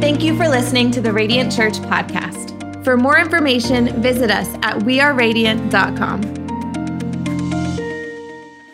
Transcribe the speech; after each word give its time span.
Thank 0.00 0.22
you 0.22 0.34
for 0.34 0.48
listening 0.48 0.90
to 0.92 1.02
the 1.02 1.12
Radiant 1.12 1.52
Church 1.54 1.74
podcast. 1.74 2.84
For 2.84 2.96
more 2.96 3.18
information, 3.18 4.00
visit 4.00 4.30
us 4.30 4.48
at 4.62 4.78
weareradiant.com. 4.78 6.22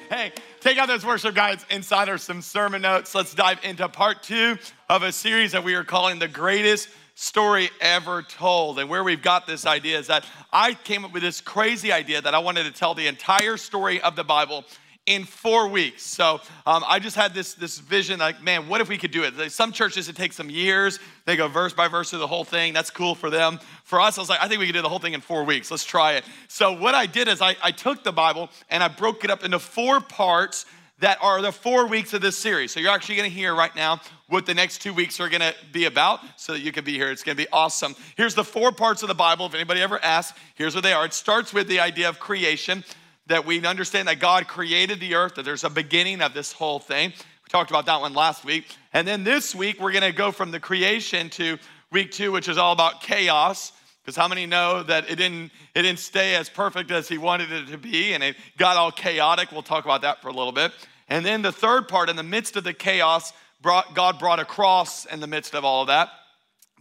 Hey, 0.09 0.31
take 0.61 0.79
out 0.79 0.87
those 0.87 1.05
worship 1.05 1.35
guides. 1.35 1.67
Inside 1.69 2.09
are 2.09 2.17
some 2.17 2.41
sermon 2.41 2.83
notes. 2.83 3.13
Let's 3.13 3.35
dive 3.35 3.59
into 3.65 3.89
part 3.89 4.23
two 4.23 4.57
of 4.89 5.03
a 5.03 5.11
series 5.11 5.51
that 5.51 5.65
we 5.65 5.75
are 5.75 5.83
calling 5.83 6.21
The 6.21 6.29
Greatest 6.29 6.91
Story 7.17 7.71
Ever 7.81 8.23
Told. 8.23 8.79
And 8.79 8.89
where 8.89 9.03
we've 9.03 9.21
got 9.21 9.49
this 9.49 9.67
idea 9.67 9.99
is 9.99 10.07
that 10.07 10.25
I 10.53 10.75
came 10.75 11.05
up 11.05 11.13
with 11.13 11.25
this 11.25 11.41
crazy 11.41 11.91
idea 11.91 12.23
that 12.23 12.37
I 12.37 12.39
wanted 12.39 12.65
to 12.65 12.71
tell 12.71 12.95
the 12.95 13.09
entire 13.09 13.57
story 13.57 14.01
of 14.01 14.15
the 14.15 14.23
Bible 14.23 14.65
in 15.07 15.25
four 15.25 15.69
weeks. 15.69 16.03
So 16.03 16.41
um, 16.67 16.85
I 16.87 16.99
just 16.99 17.15
had 17.15 17.33
this, 17.33 17.55
this 17.55 17.79
vision 17.79 18.19
like, 18.19 18.43
man, 18.43 18.69
what 18.69 18.81
if 18.81 18.89
we 18.89 18.99
could 18.99 19.13
do 19.13 19.23
it? 19.23 19.53
Some 19.53 19.73
churches, 19.73 20.09
it 20.09 20.17
takes 20.17 20.37
some 20.37 20.51
years. 20.51 20.99
They 21.25 21.37
go 21.37 21.49
verse 21.49 21.73
by 21.73 21.89
verse 21.89 22.11
through 22.11 22.19
the 22.19 22.27
whole 22.27 22.45
thing. 22.45 22.73
That's 22.73 22.91
cool 22.91 23.15
for 23.15 23.31
them. 23.31 23.61
For 23.85 24.01
us, 24.01 24.19
I 24.19 24.21
was 24.21 24.29
like, 24.29 24.43
I 24.43 24.49
think 24.49 24.61
we 24.61 24.67
could 24.67 24.75
do 24.75 24.83
the 24.83 24.89
whole 24.89 24.99
thing 24.99 25.15
in 25.15 25.21
four 25.21 25.45
weeks. 25.45 25.71
Let's 25.71 25.85
try 25.85 26.15
it. 26.15 26.25
So 26.49 26.73
what 26.73 26.95
I 26.95 27.07
did 27.07 27.29
is 27.29 27.41
I, 27.41 27.57
I 27.63 27.71
took 27.71 28.03
the 28.03 28.13
Bible 28.13 28.51
and 28.69 28.83
I 28.83 28.89
broke 28.89 29.25
it 29.25 29.31
up 29.31 29.45
into 29.45 29.61
four 29.61 30.01
parts 30.01 30.67
that 30.99 31.19
are 31.21 31.43
the 31.43 31.53
four 31.53 31.87
weeks 31.87 32.15
of 32.15 32.23
this 32.23 32.39
series. 32.39 32.73
So 32.73 32.81
you're 32.81 32.91
actually 32.91 33.17
gonna 33.17 33.29
hear 33.29 33.55
right 33.55 33.75
now 33.77 34.01
what 34.29 34.47
the 34.47 34.55
next 34.55 34.79
two 34.79 34.95
weeks 34.95 35.21
are 35.21 35.29
gonna 35.29 35.53
be 35.71 35.85
about 35.85 36.21
so 36.37 36.55
that 36.55 36.61
you 36.61 36.73
can 36.73 36.85
be 36.85 36.95
here. 36.95 37.11
It's 37.11 37.23
gonna 37.23 37.37
be 37.37 37.49
awesome. 37.53 37.95
Here's 38.17 38.35
the 38.35 38.45
four 38.45 38.73
parts 38.73 39.03
of 39.03 39.09
the 39.09 39.15
Bible. 39.15 39.47
If 39.47 39.55
anybody 39.55 39.83
ever 39.83 40.03
asks, 40.03 40.39
here's 40.55 40.75
what 40.75 40.85
they 40.85 40.95
are. 40.95 41.05
It 41.05 41.13
starts 41.13 41.53
with 41.53 41.69
the 41.69 41.81
idea 41.81 42.09
of 42.09 42.19
creation 42.19 42.83
that 43.27 43.45
we 43.45 43.65
understand 43.65 44.09
that 44.09 44.21
God 44.21 44.47
created 44.47 45.01
the 45.01 45.15
earth, 45.15 45.35
that 45.35 45.45
there's 45.45 45.65
a 45.65 45.71
beginning 45.71 46.23
of 46.23 46.35
this 46.35 46.53
whole 46.53 46.79
thing. 46.79 47.11
We 47.11 47.49
talked 47.49 47.71
about 47.71 47.87
that 47.87 48.01
one 48.01 48.15
last 48.15 48.45
week. 48.45 48.67
And 48.93 49.07
then 49.07 49.25
this 49.25 49.55
week, 49.55 49.81
we're 49.81 49.93
gonna 49.93 50.13
go 50.13 50.33
from 50.33 50.51
the 50.51 50.61
creation 50.61 51.31
to 51.31 51.59
week 51.91 52.13
two, 52.13 52.33
which 52.33 52.49
is 52.49 52.59
all 52.59 52.73
about 52.73 53.01
chaos. 53.01 53.73
Because 54.05 54.17
how 54.17 54.29
many 54.29 54.47
know 54.47 54.85
that 54.85 55.11
it 55.11 55.17
didn't, 55.17 55.51
it 55.75 55.83
didn't 55.83 55.99
stay 55.99 56.37
as 56.37 56.49
perfect 56.49 56.93
as 56.93 57.09
he 57.09 57.19
wanted 57.19 57.51
it 57.51 57.67
to 57.69 57.79
be 57.79 58.15
and 58.15 58.23
it 58.23 58.37
got 58.57 58.77
all 58.77 58.93
chaotic? 58.93 59.51
We'll 59.51 59.63
talk 59.63 59.85
about 59.85 60.03
that 60.03 60.23
for 60.23 60.29
a 60.29 60.33
little 60.33 60.53
bit. 60.53 60.71
And 61.09 61.27
then 61.27 61.43
the 61.43 61.51
third 61.51 61.89
part, 61.89 62.09
in 62.09 62.15
the 62.15 62.23
midst 62.23 62.57
of 62.57 62.63
the 62.63 62.73
chaos, 62.73 63.33
brought, 63.63 63.95
God 63.95 64.21
brought 64.21 64.39
a 64.39 64.45
cross 64.45 65.07
in 65.07 65.19
the 65.19 65.27
midst 65.27 65.55
of 65.55 65.65
all 65.65 65.83
of 65.83 65.89
that. 65.89 66.11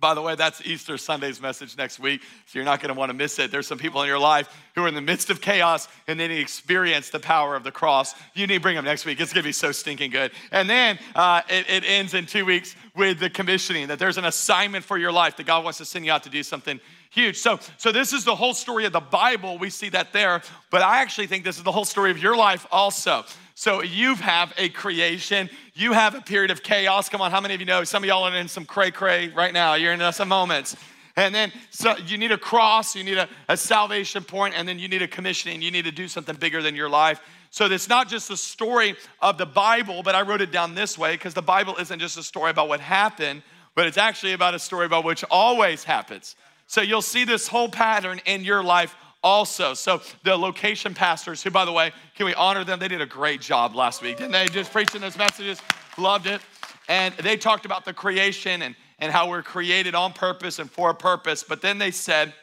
By 0.05 0.13
the 0.13 0.21
way, 0.21 0.35
that's 0.35 0.63
Easter 0.63 0.99
Sunday's 0.99 1.41
message 1.41 1.75
next 1.79 1.97
week, 1.99 2.21
so 2.45 2.59
you're 2.59 2.63
not 2.63 2.79
going 2.79 2.93
to 2.93 2.99
want 2.99 3.09
to 3.09 3.15
miss 3.15 3.39
it. 3.39 3.49
There's 3.49 3.65
some 3.65 3.79
people 3.79 4.03
in 4.03 4.07
your 4.07 4.19
life 4.19 4.47
who 4.75 4.83
are 4.83 4.87
in 4.87 4.93
the 4.93 5.01
midst 5.01 5.31
of 5.31 5.41
chaos 5.41 5.87
and 6.07 6.19
they 6.19 6.37
experience 6.37 7.09
the 7.09 7.19
power 7.19 7.55
of 7.55 7.63
the 7.63 7.71
cross. 7.71 8.13
You 8.35 8.45
need 8.45 8.53
to 8.53 8.59
bring 8.59 8.75
them 8.75 8.85
next 8.85 9.05
week. 9.05 9.19
It's 9.19 9.33
going 9.33 9.41
to 9.41 9.47
be 9.47 9.51
so 9.51 9.71
stinking 9.71 10.11
good. 10.11 10.31
And 10.51 10.69
then 10.69 10.99
uh, 11.15 11.41
it, 11.49 11.67
it 11.67 11.85
ends 11.87 12.13
in 12.13 12.27
two 12.27 12.45
weeks 12.45 12.75
with 12.95 13.17
the 13.17 13.31
commissioning 13.31 13.87
that 13.87 13.97
there's 13.97 14.19
an 14.19 14.25
assignment 14.25 14.85
for 14.85 14.99
your 14.99 15.11
life 15.11 15.37
that 15.37 15.47
God 15.47 15.63
wants 15.63 15.79
to 15.79 15.85
send 15.85 16.05
you 16.05 16.11
out 16.11 16.21
to 16.21 16.29
do 16.29 16.43
something 16.43 16.79
huge. 17.15 17.37
So, 17.37 17.59
so 17.77 17.91
this 17.91 18.13
is 18.13 18.25
the 18.25 18.35
whole 18.35 18.53
story 18.53 18.85
of 18.85 18.91
the 18.91 18.99
Bible. 18.99 19.57
We 19.57 19.69
see 19.69 19.89
that 19.89 20.13
there, 20.13 20.41
but 20.69 20.81
I 20.81 21.01
actually 21.01 21.27
think 21.27 21.43
this 21.43 21.57
is 21.57 21.63
the 21.63 21.71
whole 21.71 21.85
story 21.85 22.11
of 22.11 22.21
your 22.21 22.35
life 22.35 22.67
also. 22.71 23.23
So 23.55 23.81
you 23.81 24.15
have 24.15 24.53
a 24.57 24.67
creation, 24.67 25.49
you 25.73 25.93
have 25.93 26.13
a 26.13 26.21
period 26.21 26.51
of 26.51 26.61
chaos. 26.61 27.07
Come 27.07 27.21
on, 27.21 27.31
how 27.31 27.39
many 27.39 27.53
of 27.53 27.61
you 27.61 27.65
know? 27.65 27.85
Some 27.85 28.03
of 28.03 28.07
y'all 28.07 28.23
are 28.25 28.35
in 28.35 28.49
some 28.49 28.65
cray 28.65 28.91
cray 28.91 29.29
right 29.29 29.53
now. 29.53 29.75
You're 29.75 29.93
in 29.93 30.11
some 30.11 30.27
moments. 30.27 30.75
And 31.15 31.33
then 31.33 31.53
so 31.69 31.95
you 32.05 32.17
need 32.17 32.33
a 32.33 32.37
cross, 32.37 32.97
you 32.97 33.03
need 33.05 33.17
a, 33.17 33.29
a 33.47 33.55
salvation 33.55 34.25
point, 34.25 34.53
and 34.57 34.67
then 34.67 34.77
you 34.77 34.89
need 34.89 35.01
a 35.01 35.07
commissioning. 35.07 35.61
You 35.61 35.71
need 35.71 35.85
to 35.85 35.91
do 35.91 36.09
something 36.09 36.35
bigger 36.35 36.61
than 36.61 36.75
your 36.75 36.89
life. 36.89 37.21
So 37.49 37.67
it's 37.67 37.87
not 37.87 38.09
just 38.09 38.27
the 38.27 38.35
story 38.35 38.95
of 39.21 39.37
the 39.37 39.45
Bible, 39.45 40.03
but 40.03 40.13
I 40.13 40.23
wrote 40.23 40.41
it 40.41 40.51
down 40.51 40.75
this 40.75 40.97
way 40.97 41.13
because 41.13 41.33
the 41.33 41.41
Bible 41.41 41.77
isn't 41.77 41.99
just 41.99 42.17
a 42.17 42.23
story 42.23 42.51
about 42.51 42.67
what 42.67 42.81
happened, 42.81 43.43
but 43.73 43.87
it's 43.87 43.97
actually 43.97 44.33
about 44.33 44.53
a 44.53 44.59
story 44.59 44.85
about 44.85 45.05
which 45.05 45.23
always 45.31 45.85
happens. 45.85 46.35
So 46.67 46.81
you'll 46.81 47.01
see 47.01 47.25
this 47.25 47.47
whole 47.47 47.69
pattern 47.69 48.21
in 48.25 48.43
your 48.43 48.63
life 48.63 48.95
also. 49.23 49.73
So 49.73 50.01
the 50.23 50.37
location 50.37 50.93
pastors, 50.93 51.41
who 51.41 51.49
by 51.49 51.65
the 51.65 51.71
way, 51.71 51.91
can 52.15 52.25
we 52.25 52.33
honor 52.35 52.63
them? 52.63 52.79
They 52.79 52.87
did 52.87 53.01
a 53.01 53.05
great 53.07 53.41
job 53.41 53.75
last 53.75 54.01
week, 54.01 54.17
didn't 54.17 54.31
they? 54.31 54.47
Just 54.47 54.71
preaching 54.71 55.01
those 55.01 55.17
messages, 55.17 55.61
loved 55.97 56.27
it. 56.27 56.41
And 56.87 57.13
they 57.15 57.37
talked 57.37 57.65
about 57.65 57.85
the 57.85 57.93
creation 57.93 58.61
and, 58.61 58.75
and 58.99 59.11
how 59.11 59.29
we're 59.29 59.41
created 59.41 59.95
on 59.95 60.13
purpose 60.13 60.59
and 60.59 60.69
for 60.69 60.91
a 60.91 60.95
purpose. 60.95 61.43
But 61.43 61.61
then 61.61 61.79
they 61.79 61.91
said 61.91 62.33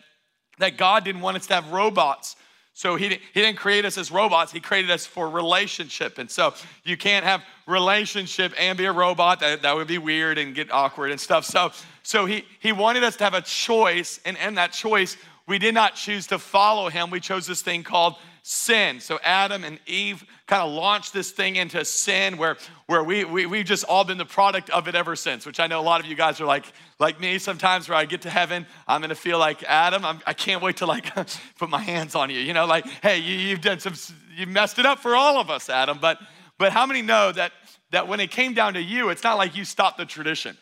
that 0.58 0.76
God 0.76 1.04
didn't 1.04 1.20
want 1.20 1.36
us 1.36 1.46
to 1.46 1.54
have 1.54 1.70
robots. 1.70 2.36
So 2.74 2.96
he, 2.96 3.08
he 3.08 3.40
didn't 3.40 3.56
create 3.58 3.84
us 3.84 3.98
as 3.98 4.10
robots, 4.10 4.50
he 4.50 4.60
created 4.60 4.90
us 4.90 5.04
for 5.04 5.28
relationship. 5.28 6.18
And 6.18 6.30
so 6.30 6.54
you 6.84 6.96
can't 6.96 7.24
have 7.24 7.42
relationship 7.66 8.52
and 8.58 8.78
be 8.78 8.86
a 8.86 8.92
robot. 8.92 9.40
That, 9.40 9.62
that 9.62 9.76
would 9.76 9.88
be 9.88 9.98
weird 9.98 10.38
and 10.38 10.54
get 10.54 10.72
awkward 10.72 11.10
and 11.10 11.20
stuff. 11.20 11.44
So, 11.44 11.72
so 12.02 12.24
he, 12.24 12.44
he 12.60 12.72
wanted 12.72 13.04
us 13.04 13.16
to 13.16 13.24
have 13.24 13.34
a 13.34 13.42
choice, 13.42 14.20
and 14.24 14.36
in 14.38 14.54
that 14.54 14.72
choice, 14.72 15.16
we 15.46 15.58
did 15.58 15.74
not 15.74 15.94
choose 15.94 16.26
to 16.28 16.38
follow 16.38 16.88
him. 16.88 17.10
We 17.10 17.20
chose 17.20 17.46
this 17.46 17.62
thing 17.62 17.82
called 17.82 18.16
sin. 18.42 18.98
So 18.98 19.20
Adam 19.22 19.62
and 19.62 19.78
Eve 19.86 20.24
kind 20.46 20.62
of 20.62 20.72
launched 20.72 21.12
this 21.12 21.30
thing 21.30 21.56
into 21.56 21.84
sin 21.84 22.36
where, 22.36 22.56
where 22.86 23.04
we, 23.04 23.24
we, 23.24 23.46
we've 23.46 23.64
just 23.64 23.84
all 23.84 24.02
been 24.02 24.18
the 24.18 24.24
product 24.24 24.68
of 24.70 24.88
it 24.88 24.96
ever 24.96 25.14
since, 25.14 25.46
which 25.46 25.60
I 25.60 25.68
know 25.68 25.80
a 25.80 25.82
lot 25.82 26.00
of 26.00 26.06
you 26.06 26.16
guys 26.16 26.40
are 26.40 26.44
like, 26.44 26.64
like 26.98 27.20
me 27.20 27.38
sometimes 27.38 27.88
where 27.88 27.96
I 27.96 28.04
get 28.04 28.22
to 28.22 28.30
heaven, 28.30 28.66
I'm 28.88 29.00
gonna 29.00 29.14
feel 29.14 29.38
like 29.38 29.62
Adam. 29.62 30.04
I'm, 30.04 30.20
I 30.26 30.32
can 30.32 30.54
not 30.54 30.62
wait 30.62 30.78
to 30.78 30.86
like 30.86 31.14
put 31.58 31.70
my 31.70 31.80
hands 31.80 32.16
on 32.16 32.30
you. 32.30 32.40
You 32.40 32.52
know, 32.52 32.66
like, 32.66 32.84
hey, 33.02 33.18
you, 33.18 33.36
you've 33.36 33.60
done 33.60 33.78
some, 33.78 33.94
you 34.36 34.46
messed 34.46 34.78
it 34.80 34.86
up 34.86 34.98
for 34.98 35.14
all 35.14 35.38
of 35.38 35.48
us, 35.48 35.70
Adam. 35.70 35.98
But, 36.00 36.18
but 36.58 36.72
how 36.72 36.84
many 36.84 37.02
know 37.02 37.30
that, 37.30 37.52
that 37.92 38.08
when 38.08 38.18
it 38.18 38.32
came 38.32 38.54
down 38.54 38.74
to 38.74 38.82
you, 38.82 39.10
it's 39.10 39.22
not 39.22 39.38
like 39.38 39.56
you 39.56 39.64
stopped 39.64 39.98
the 39.98 40.04
tradition. 40.04 40.56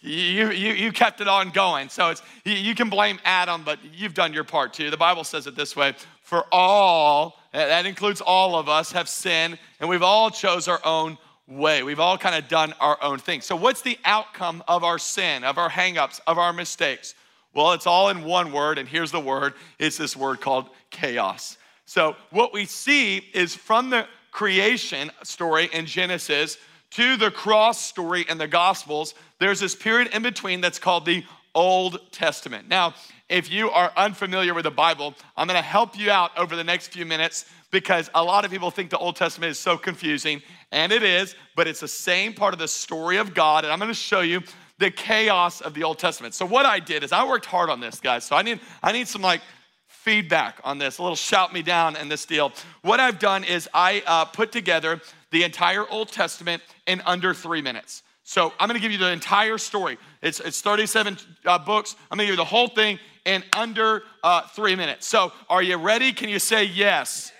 You, 0.00 0.50
you, 0.50 0.72
you 0.72 0.92
kept 0.92 1.20
it 1.20 1.28
on 1.28 1.50
going. 1.50 1.88
So 1.88 2.10
it's, 2.10 2.22
you, 2.44 2.54
you 2.54 2.74
can 2.74 2.88
blame 2.88 3.18
Adam, 3.24 3.62
but 3.64 3.78
you've 3.92 4.14
done 4.14 4.32
your 4.32 4.44
part 4.44 4.72
too. 4.72 4.90
The 4.90 4.96
Bible 4.96 5.24
says 5.24 5.46
it 5.46 5.56
this 5.56 5.74
way 5.74 5.94
For 6.22 6.46
all, 6.52 7.40
that 7.52 7.86
includes 7.86 8.20
all 8.20 8.56
of 8.56 8.68
us, 8.68 8.92
have 8.92 9.08
sinned, 9.08 9.58
and 9.80 9.88
we've 9.88 10.02
all 10.02 10.30
chose 10.30 10.68
our 10.68 10.80
own 10.84 11.18
way. 11.48 11.82
We've 11.82 12.00
all 12.00 12.18
kind 12.18 12.36
of 12.36 12.48
done 12.48 12.74
our 12.80 12.98
own 13.02 13.18
thing. 13.18 13.40
So, 13.40 13.56
what's 13.56 13.82
the 13.82 13.98
outcome 14.04 14.62
of 14.68 14.84
our 14.84 14.98
sin, 14.98 15.44
of 15.44 15.58
our 15.58 15.70
hangups, 15.70 16.20
of 16.26 16.38
our 16.38 16.52
mistakes? 16.52 17.14
Well, 17.54 17.72
it's 17.72 17.86
all 17.86 18.10
in 18.10 18.22
one 18.22 18.52
word, 18.52 18.78
and 18.78 18.88
here's 18.88 19.10
the 19.10 19.20
word 19.20 19.54
it's 19.78 19.96
this 19.96 20.16
word 20.16 20.40
called 20.40 20.68
chaos. 20.90 21.56
So, 21.86 22.14
what 22.30 22.52
we 22.52 22.66
see 22.66 23.18
is 23.34 23.54
from 23.54 23.90
the 23.90 24.06
creation 24.30 25.10
story 25.24 25.68
in 25.72 25.86
Genesis 25.86 26.58
to 26.90 27.16
the 27.16 27.30
cross 27.30 27.84
story 27.84 28.24
in 28.28 28.38
the 28.38 28.48
Gospels, 28.48 29.14
there's 29.38 29.60
this 29.60 29.74
period 29.74 30.08
in 30.14 30.22
between 30.22 30.60
that's 30.60 30.78
called 30.78 31.04
the 31.04 31.24
Old 31.54 32.00
Testament. 32.12 32.68
Now, 32.68 32.94
if 33.28 33.50
you 33.50 33.70
are 33.70 33.92
unfamiliar 33.96 34.54
with 34.54 34.64
the 34.64 34.70
Bible, 34.70 35.14
I'm 35.36 35.46
gonna 35.46 35.62
help 35.62 35.98
you 35.98 36.10
out 36.10 36.36
over 36.36 36.56
the 36.56 36.64
next 36.64 36.88
few 36.88 37.04
minutes 37.04 37.46
because 37.70 38.10
a 38.14 38.22
lot 38.22 38.44
of 38.44 38.50
people 38.50 38.70
think 38.70 38.90
the 38.90 38.98
Old 38.98 39.16
Testament 39.16 39.50
is 39.50 39.58
so 39.58 39.76
confusing, 39.76 40.42
and 40.72 40.92
it 40.92 41.02
is, 41.02 41.34
but 41.56 41.66
it's 41.66 41.80
the 41.80 41.88
same 41.88 42.32
part 42.32 42.54
of 42.54 42.60
the 42.60 42.68
story 42.68 43.18
of 43.18 43.34
God, 43.34 43.64
and 43.64 43.72
I'm 43.72 43.78
gonna 43.78 43.94
show 43.94 44.20
you 44.20 44.42
the 44.78 44.90
chaos 44.90 45.60
of 45.60 45.74
the 45.74 45.82
Old 45.82 45.98
Testament. 45.98 46.34
So 46.34 46.46
what 46.46 46.64
I 46.64 46.78
did 46.78 47.02
is 47.02 47.12
I 47.12 47.26
worked 47.26 47.46
hard 47.46 47.68
on 47.68 47.80
this, 47.80 48.00
guys. 48.00 48.24
So 48.24 48.36
I 48.36 48.42
need 48.42 48.60
I 48.82 48.92
need 48.92 49.08
some 49.08 49.22
like 49.22 49.40
feedback 49.88 50.60
on 50.64 50.78
this, 50.78 50.98
a 50.98 51.02
little 51.02 51.16
shout 51.16 51.52
me 51.52 51.60
down 51.60 51.96
in 51.96 52.08
this 52.08 52.24
deal. 52.24 52.52
What 52.82 53.00
I've 53.00 53.18
done 53.18 53.44
is 53.44 53.68
I 53.74 54.02
uh, 54.06 54.24
put 54.26 54.52
together 54.52 55.00
the 55.32 55.42
entire 55.42 55.86
Old 55.90 56.08
Testament 56.08 56.62
in 56.86 57.02
under 57.04 57.34
three 57.34 57.60
minutes. 57.60 58.02
So 58.28 58.52
I'm 58.60 58.68
gonna 58.68 58.78
give 58.78 58.92
you 58.92 58.98
the 58.98 59.10
entire 59.10 59.56
story. 59.56 59.96
It's, 60.20 60.38
it's 60.38 60.60
37 60.60 61.16
uh, 61.46 61.58
books. 61.60 61.96
I'm 62.10 62.18
gonna 62.18 62.26
give 62.26 62.34
you 62.34 62.36
the 62.36 62.44
whole 62.44 62.68
thing 62.68 62.98
in 63.24 63.42
under 63.56 64.02
uh, 64.22 64.42
three 64.48 64.76
minutes. 64.76 65.06
So 65.06 65.32
are 65.48 65.62
you 65.62 65.78
ready? 65.78 66.12
Can 66.12 66.28
you 66.28 66.38
say 66.38 66.64
yes? 66.64 67.32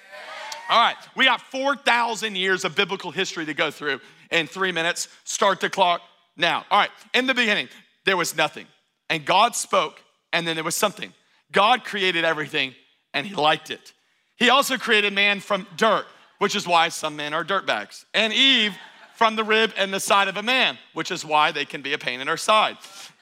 All 0.71 0.81
right, 0.81 0.97
we 1.15 1.27
got 1.27 1.43
4,000 1.43 2.37
years 2.37 2.65
of 2.65 2.75
biblical 2.75 3.11
history 3.11 3.45
to 3.45 3.53
go 3.53 3.71
through 3.71 4.01
in 4.31 4.47
three 4.47 4.73
minutes. 4.73 5.09
Start 5.25 5.61
the 5.61 5.69
clock 5.69 6.01
now. 6.39 6.65
All 6.71 6.79
right, 6.79 6.91
in 7.13 7.27
the 7.27 7.35
beginning, 7.35 7.69
there 8.07 8.17
was 8.17 8.35
nothing. 8.35 8.65
And 9.11 9.27
God 9.27 9.55
spoke, 9.55 10.03
and 10.33 10.49
then 10.49 10.57
there 10.57 10.65
was 10.65 10.75
something. 10.75 11.13
God 11.53 11.85
created 11.85 12.25
everything, 12.25 12.75
and 13.13 13.27
He 13.27 13.35
liked 13.35 13.71
it. 13.71 13.93
He 14.37 14.49
also 14.49 14.79
created 14.79 15.13
man 15.13 15.41
from 15.41 15.67
dirt 15.77 16.07
which 16.39 16.55
is 16.55 16.67
why 16.67 16.89
some 16.89 17.17
men 17.17 17.35
are 17.35 17.45
dirtbags. 17.45 18.05
And 18.15 18.33
Eve 18.33 18.75
from 19.19 19.35
the 19.35 19.43
rib 19.43 19.73
and 19.77 19.93
the 19.93 19.99
side 19.99 20.29
of 20.29 20.37
a 20.37 20.43
man, 20.45 20.79
which 20.95 21.11
is 21.11 21.25
why 21.25 21.51
they 21.51 21.65
can 21.65 21.83
be 21.83 21.93
a 21.93 21.99
pain 21.99 22.21
in 22.21 22.29
our 22.29 22.37
side. 22.37 22.79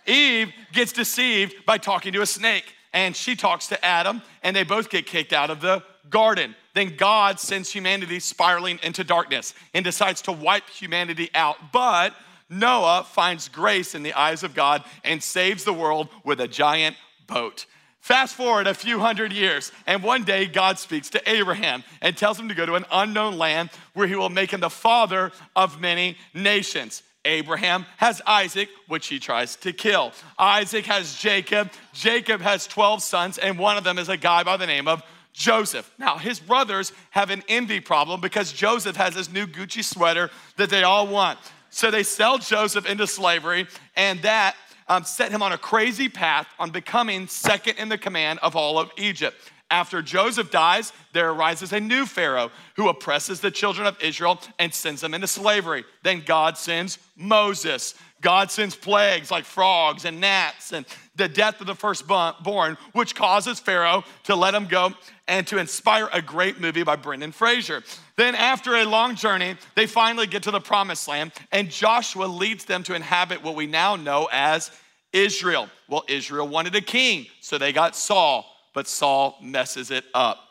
Eve 0.07 0.53
gets 0.75 0.93
deceived 0.93 1.65
by 1.65 1.79
talking 1.79 2.13
to 2.13 2.21
a 2.21 2.27
snake, 2.27 2.75
and 2.93 3.17
she 3.17 3.35
talks 3.35 3.67
to 3.69 3.83
Adam, 3.83 4.21
and 4.43 4.55
they 4.55 4.63
both 4.63 4.91
get 4.91 5.07
kicked 5.07 5.33
out 5.33 5.49
of 5.49 5.63
the 5.63 5.83
garden. 6.11 6.55
Then 6.75 6.97
God 6.97 7.41
sends 7.41 7.73
humanity 7.73 8.21
spiraling 8.21 8.79
into 8.83 9.05
darkness 9.05 9.55
and 9.73 9.83
decides 9.83 10.21
to 10.23 10.33
wipe 10.33 10.69
humanity 10.69 11.31
out. 11.35 11.57
But 11.73 12.13
Noah 12.51 13.07
finds 13.11 13.49
grace 13.49 13.95
in 13.95 14.03
the 14.03 14.13
eyes 14.13 14.43
of 14.43 14.55
God 14.55 14.85
and 15.03 15.23
saves 15.23 15.65
the 15.65 15.73
world 15.73 16.11
with 16.25 16.43
a 16.43 16.47
giant 16.47 16.97
boat. 17.27 17.65
Fast 18.07 18.37
forward 18.37 18.69
a 18.69 18.73
few 18.73 19.01
hundred 19.01 19.33
years, 19.33 19.73
and 19.85 20.01
one 20.01 20.23
day 20.23 20.47
God 20.47 20.79
speaks 20.79 21.11
to 21.11 21.29
Abraham 21.29 21.83
and 22.01 22.17
tells 22.17 22.39
him 22.39 22.49
to 22.49 22.55
go 22.55 22.65
to 22.65 22.77
an 22.77 22.85
unknown 22.93 23.37
land 23.37 23.69
where 23.95 24.07
he 24.07 24.15
will 24.15 24.29
make 24.31 24.53
him 24.53 24.61
the 24.61 24.71
father 24.71 25.33
of 25.57 25.81
many 25.81 26.17
nations. 26.33 27.03
Abraham 27.25 27.85
has 27.97 28.23
Isaac, 28.25 28.69
which 28.87 29.09
he 29.09 29.19
tries 29.19 29.57
to 29.57 29.73
kill. 29.73 30.13
Isaac 30.39 30.87
has 30.87 31.19
Jacob. 31.19 31.73
Jacob 31.95 32.41
has 32.43 32.69
12 32.69 33.03
sons, 33.03 33.39
and 33.39 33.59
one 33.59 33.77
of 33.77 33.83
them 33.83 33.99
is 33.99 34.09
a 34.09 34.17
guy 34.17 34.45
by 34.45 34.57
the 34.57 34.69
name 34.69 34.87
of 34.87 35.03
Joseph. 35.33 35.93
Now, 35.99 36.17
his 36.17 36.39
brothers 36.39 36.93
have 37.11 37.31
an 37.31 37.43
envy 37.49 37.81
problem 37.81 38.21
because 38.21 38.53
Joseph 38.53 38.95
has 38.95 39.17
this 39.17 39.33
new 39.33 39.49
Gucci 39.49 39.83
sweater 39.83 40.31
that 40.59 40.71
they 40.71 40.85
all 40.85 41.09
want. 41.09 41.41
So 41.71 41.91
they 41.91 42.05
sell 42.05 42.39
Joseph 42.39 42.87
into 42.87 43.09
slavery, 43.09 43.67
and 43.97 44.23
that 44.23 44.55
um, 44.89 45.05
set 45.05 45.31
him 45.31 45.43
on 45.43 45.53
a 45.53 45.59
crazy 45.59 46.09
path 46.09 46.47
on 46.59 46.71
becoming 46.71 47.27
second 47.29 47.79
in 47.79 47.89
the 47.89 47.99
command 47.99 48.39
of 48.43 48.57
all 48.57 48.79
of 48.79 48.91
Egypt. 48.97 49.37
After 49.71 50.01
Joseph 50.01 50.53
dies, 50.53 50.93
there 51.13 51.31
arises 51.31 51.73
a 51.73 51.81
new 51.81 52.07
Pharaoh 52.07 52.53
who 52.77 52.89
oppresses 52.89 53.41
the 53.41 53.51
children 53.51 53.87
of 53.87 54.01
Israel 54.01 54.41
and 54.61 54.73
sends 54.73 55.01
them 55.01 55.13
into 55.13 55.27
slavery. 55.27 55.85
Then 56.05 56.23
God 56.25 56.57
sends 56.57 56.99
Moses. 57.17 57.95
God 58.21 58.51
sends 58.51 58.75
plagues 58.75 59.31
like 59.31 59.45
frogs 59.45 60.05
and 60.05 60.21
gnats 60.21 60.73
and 60.73 60.87
the 61.15 61.29
death 61.29 61.61
of 61.61 61.67
the 61.67 61.75
firstborn, 61.75 62.77
which 62.93 63.15
causes 63.15 63.61
Pharaoh 63.61 64.05
to 64.25 64.35
let 64.35 64.55
him 64.55 64.67
go 64.67 64.93
and 65.29 65.47
to 65.47 65.59
inspire 65.59 66.09
a 66.13 66.23
great 66.23 66.61
movie 66.61 66.83
by 66.83 66.97
Brendan 66.97 67.33
Fraser. 67.33 67.83
Then, 68.17 68.35
after 68.35 68.77
a 68.77 68.85
long 68.85 69.15
journey, 69.15 69.57
they 69.75 69.87
finally 69.87 70.27
get 70.27 70.43
to 70.45 70.51
the 70.51 70.61
promised 70.61 71.09
land, 71.09 71.33
and 71.53 71.71
Joshua 71.71 72.25
leads 72.25 72.65
them 72.65 72.83
to 72.85 72.95
inhabit 72.95 73.43
what 73.43 73.55
we 73.55 73.67
now 73.67 73.97
know 73.97 74.29
as 74.33 74.71
Israel. 75.13 75.69
Well, 75.89 76.05
Israel 76.09 76.49
wanted 76.49 76.75
a 76.75 76.81
king, 76.81 77.27
so 77.41 77.59
they 77.59 77.73
got 77.73 77.95
Saul 77.97 78.47
but 78.77 78.87
Saul 78.87 79.39
messes 79.43 79.91
it 79.91 80.05
up. 80.13 80.46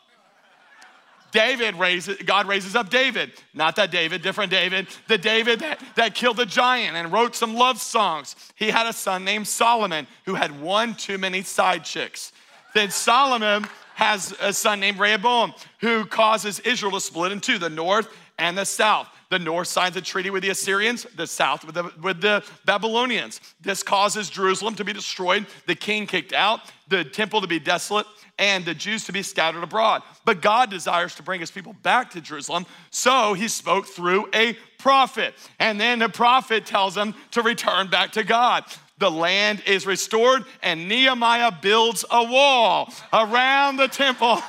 David 1.36 1.74
raises, 1.74 2.16
God 2.24 2.48
raises 2.48 2.74
up 2.74 2.88
David. 2.88 3.30
Not 3.52 3.76
that 3.76 3.90
David, 3.90 4.22
different 4.22 4.50
David. 4.50 4.88
The 5.06 5.18
David 5.18 5.60
that, 5.60 5.82
that 5.94 6.14
killed 6.14 6.40
a 6.40 6.46
giant 6.46 6.96
and 6.96 7.12
wrote 7.12 7.36
some 7.36 7.54
love 7.54 7.78
songs. 7.78 8.36
He 8.54 8.70
had 8.70 8.86
a 8.86 8.92
son 8.94 9.22
named 9.22 9.46
Solomon 9.46 10.06
who 10.24 10.34
had 10.34 10.58
one 10.60 10.94
too 10.94 11.18
many 11.18 11.42
side 11.42 11.84
chicks. 11.84 12.32
Then 12.72 12.90
Solomon 12.90 13.66
has 13.96 14.34
a 14.40 14.52
son 14.54 14.80
named 14.80 14.98
Rehoboam 14.98 15.52
who 15.80 16.06
causes 16.06 16.58
Israel 16.60 16.92
to 16.92 17.00
split 17.00 17.32
in 17.32 17.40
two, 17.40 17.58
the 17.58 17.68
north 17.68 18.08
and 18.38 18.56
the 18.56 18.64
south. 18.64 19.08
The 19.28 19.38
north 19.38 19.68
signs 19.68 19.96
a 19.96 20.00
treaty 20.00 20.30
with 20.30 20.42
the 20.42 20.50
Assyrians, 20.50 21.04
the 21.16 21.26
south 21.26 21.64
with 21.64 21.74
the, 21.74 21.90
with 22.00 22.22
the 22.22 22.44
Babylonians. 22.64 23.40
This 23.60 23.82
causes 23.82 24.30
Jerusalem 24.30 24.74
to 24.76 24.84
be 24.84 24.92
destroyed, 24.92 25.46
the 25.66 25.74
king 25.74 26.06
kicked 26.06 26.32
out, 26.32 26.60
the 26.88 27.04
temple 27.04 27.40
to 27.40 27.46
be 27.46 27.58
desolate, 27.58 28.06
and 28.38 28.64
the 28.64 28.74
Jews 28.74 29.04
to 29.04 29.12
be 29.12 29.22
scattered 29.22 29.62
abroad. 29.62 30.02
But 30.24 30.42
God 30.42 30.70
desires 30.70 31.14
to 31.16 31.22
bring 31.22 31.40
his 31.40 31.50
people 31.50 31.74
back 31.82 32.10
to 32.10 32.20
Jerusalem, 32.20 32.66
so 32.90 33.34
he 33.34 33.48
spoke 33.48 33.86
through 33.86 34.28
a 34.34 34.56
prophet. 34.78 35.34
And 35.58 35.80
then 35.80 35.98
the 35.98 36.08
prophet 36.08 36.66
tells 36.66 36.94
them 36.94 37.14
to 37.32 37.42
return 37.42 37.88
back 37.88 38.12
to 38.12 38.24
God 38.24 38.64
the 38.98 39.10
land 39.10 39.62
is 39.66 39.86
restored, 39.86 40.44
and 40.62 40.88
Nehemiah 40.88 41.52
builds 41.60 42.04
a 42.10 42.24
wall 42.24 42.92
around 43.12 43.76
the 43.76 43.88
temple. 43.88 44.38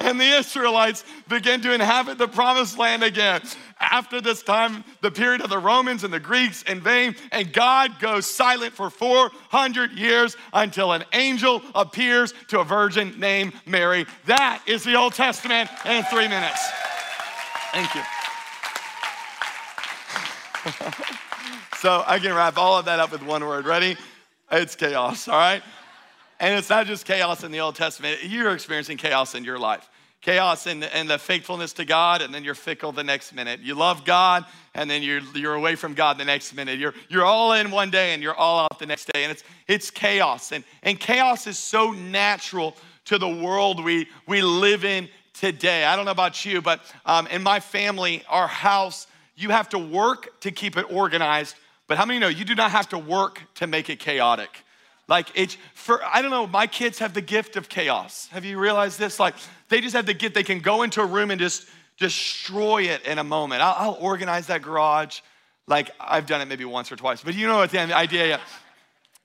and 0.00 0.18
the 0.18 0.38
Israelites 0.38 1.04
begin 1.28 1.60
to 1.62 1.74
inhabit 1.74 2.16
the 2.16 2.28
promised 2.28 2.78
land 2.78 3.02
again. 3.02 3.42
After 3.78 4.22
this 4.22 4.42
time, 4.42 4.84
the 5.02 5.10
period 5.10 5.42
of 5.42 5.50
the 5.50 5.58
Romans 5.58 6.02
and 6.02 6.12
the 6.12 6.20
Greeks 6.20 6.62
invade, 6.62 7.16
and 7.30 7.52
God 7.52 8.00
goes 8.00 8.24
silent 8.24 8.72
for 8.72 8.88
400 8.88 9.92
years 9.92 10.34
until 10.54 10.92
an 10.92 11.04
angel 11.12 11.60
appears 11.74 12.32
to 12.48 12.60
a 12.60 12.64
virgin 12.64 13.20
named 13.20 13.52
Mary. 13.66 14.06
That 14.24 14.62
is 14.66 14.82
the 14.82 14.94
Old 14.94 15.12
Testament 15.12 15.68
in 15.84 16.04
three 16.04 16.28
minutes. 16.28 16.66
Thank 17.72 17.94
you. 17.94 18.00
So 21.78 22.02
I 22.06 22.18
can 22.18 22.34
wrap 22.34 22.56
all 22.56 22.78
of 22.78 22.86
that 22.86 23.00
up 23.00 23.12
with 23.12 23.22
one 23.22 23.44
word. 23.44 23.66
Ready? 23.66 23.96
It's 24.50 24.74
chaos, 24.74 25.28
all 25.28 25.38
right? 25.38 25.62
And 26.40 26.58
it's 26.58 26.70
not 26.70 26.86
just 26.86 27.04
chaos 27.04 27.44
in 27.44 27.52
the 27.52 27.60
Old 27.60 27.76
Testament, 27.76 28.24
you're 28.24 28.54
experiencing 28.54 28.96
chaos 28.96 29.34
in 29.34 29.44
your 29.44 29.58
life. 29.58 29.88
Chaos 30.22 30.66
in 30.66 30.82
in 30.82 31.06
the 31.06 31.18
faithfulness 31.18 31.74
to 31.74 31.84
God, 31.84 32.22
and 32.22 32.34
then 32.34 32.42
you're 32.42 32.54
fickle 32.54 32.92
the 32.92 33.04
next 33.04 33.34
minute. 33.34 33.60
You 33.60 33.74
love 33.74 34.04
God, 34.06 34.46
and 34.74 34.90
then 34.90 35.02
you're, 35.02 35.20
you're 35.34 35.54
away 35.54 35.74
from 35.74 35.92
God 35.92 36.16
the 36.18 36.24
next 36.24 36.54
minute. 36.54 36.78
You're, 36.78 36.94
you're 37.08 37.26
all 37.26 37.52
in 37.52 37.70
one 37.70 37.90
day, 37.90 38.14
and 38.14 38.22
you're 38.22 38.34
all 38.34 38.60
out 38.60 38.78
the 38.78 38.86
next 38.86 39.12
day. 39.12 39.22
And 39.22 39.30
it's, 39.30 39.44
it's 39.68 39.90
chaos. 39.90 40.52
And, 40.52 40.64
and 40.82 40.98
chaos 40.98 41.46
is 41.46 41.58
so 41.58 41.92
natural 41.92 42.74
to 43.04 43.18
the 43.18 43.28
world 43.28 43.84
we, 43.84 44.08
we 44.26 44.40
live 44.40 44.84
in 44.84 45.08
today. 45.34 45.84
I 45.84 45.94
don't 45.94 46.06
know 46.06 46.10
about 46.10 46.44
you, 46.44 46.62
but 46.62 46.80
um, 47.04 47.26
in 47.28 47.42
my 47.42 47.60
family, 47.60 48.24
our 48.28 48.48
house, 48.48 49.06
you 49.36 49.50
have 49.50 49.68
to 49.70 49.78
work 49.78 50.40
to 50.40 50.50
keep 50.50 50.76
it 50.76 50.90
organized 50.90 51.54
but 51.86 51.98
how 51.98 52.04
many 52.04 52.18
know 52.18 52.28
you 52.28 52.44
do 52.44 52.54
not 52.54 52.70
have 52.72 52.88
to 52.90 52.98
work 52.98 53.42
to 53.56 53.66
make 53.66 53.88
it 53.90 53.98
chaotic? 53.98 54.50
Like 55.08 55.28
it's 55.34 55.56
for 55.74 56.02
I 56.04 56.20
don't 56.20 56.30
know, 56.30 56.46
my 56.46 56.66
kids 56.66 56.98
have 56.98 57.14
the 57.14 57.20
gift 57.20 57.56
of 57.56 57.68
chaos. 57.68 58.28
Have 58.32 58.44
you 58.44 58.58
realized 58.58 58.98
this? 58.98 59.20
Like 59.20 59.34
they 59.68 59.80
just 59.80 59.94
have 59.94 60.06
the 60.06 60.14
gift, 60.14 60.34
they 60.34 60.42
can 60.42 60.58
go 60.58 60.82
into 60.82 61.00
a 61.00 61.06
room 61.06 61.30
and 61.30 61.40
just 61.40 61.68
destroy 61.98 62.82
it 62.82 63.06
in 63.06 63.18
a 63.18 63.24
moment. 63.24 63.62
I'll, 63.62 63.74
I'll 63.78 63.98
organize 64.00 64.48
that 64.48 64.62
garage. 64.62 65.20
Like 65.68 65.90
I've 66.00 66.26
done 66.26 66.40
it 66.40 66.46
maybe 66.46 66.64
once 66.64 66.90
or 66.90 66.96
twice, 66.96 67.22
but 67.22 67.34
you 67.34 67.46
know 67.46 67.58
what 67.58 67.70
the 67.70 67.80
idea. 67.94 68.40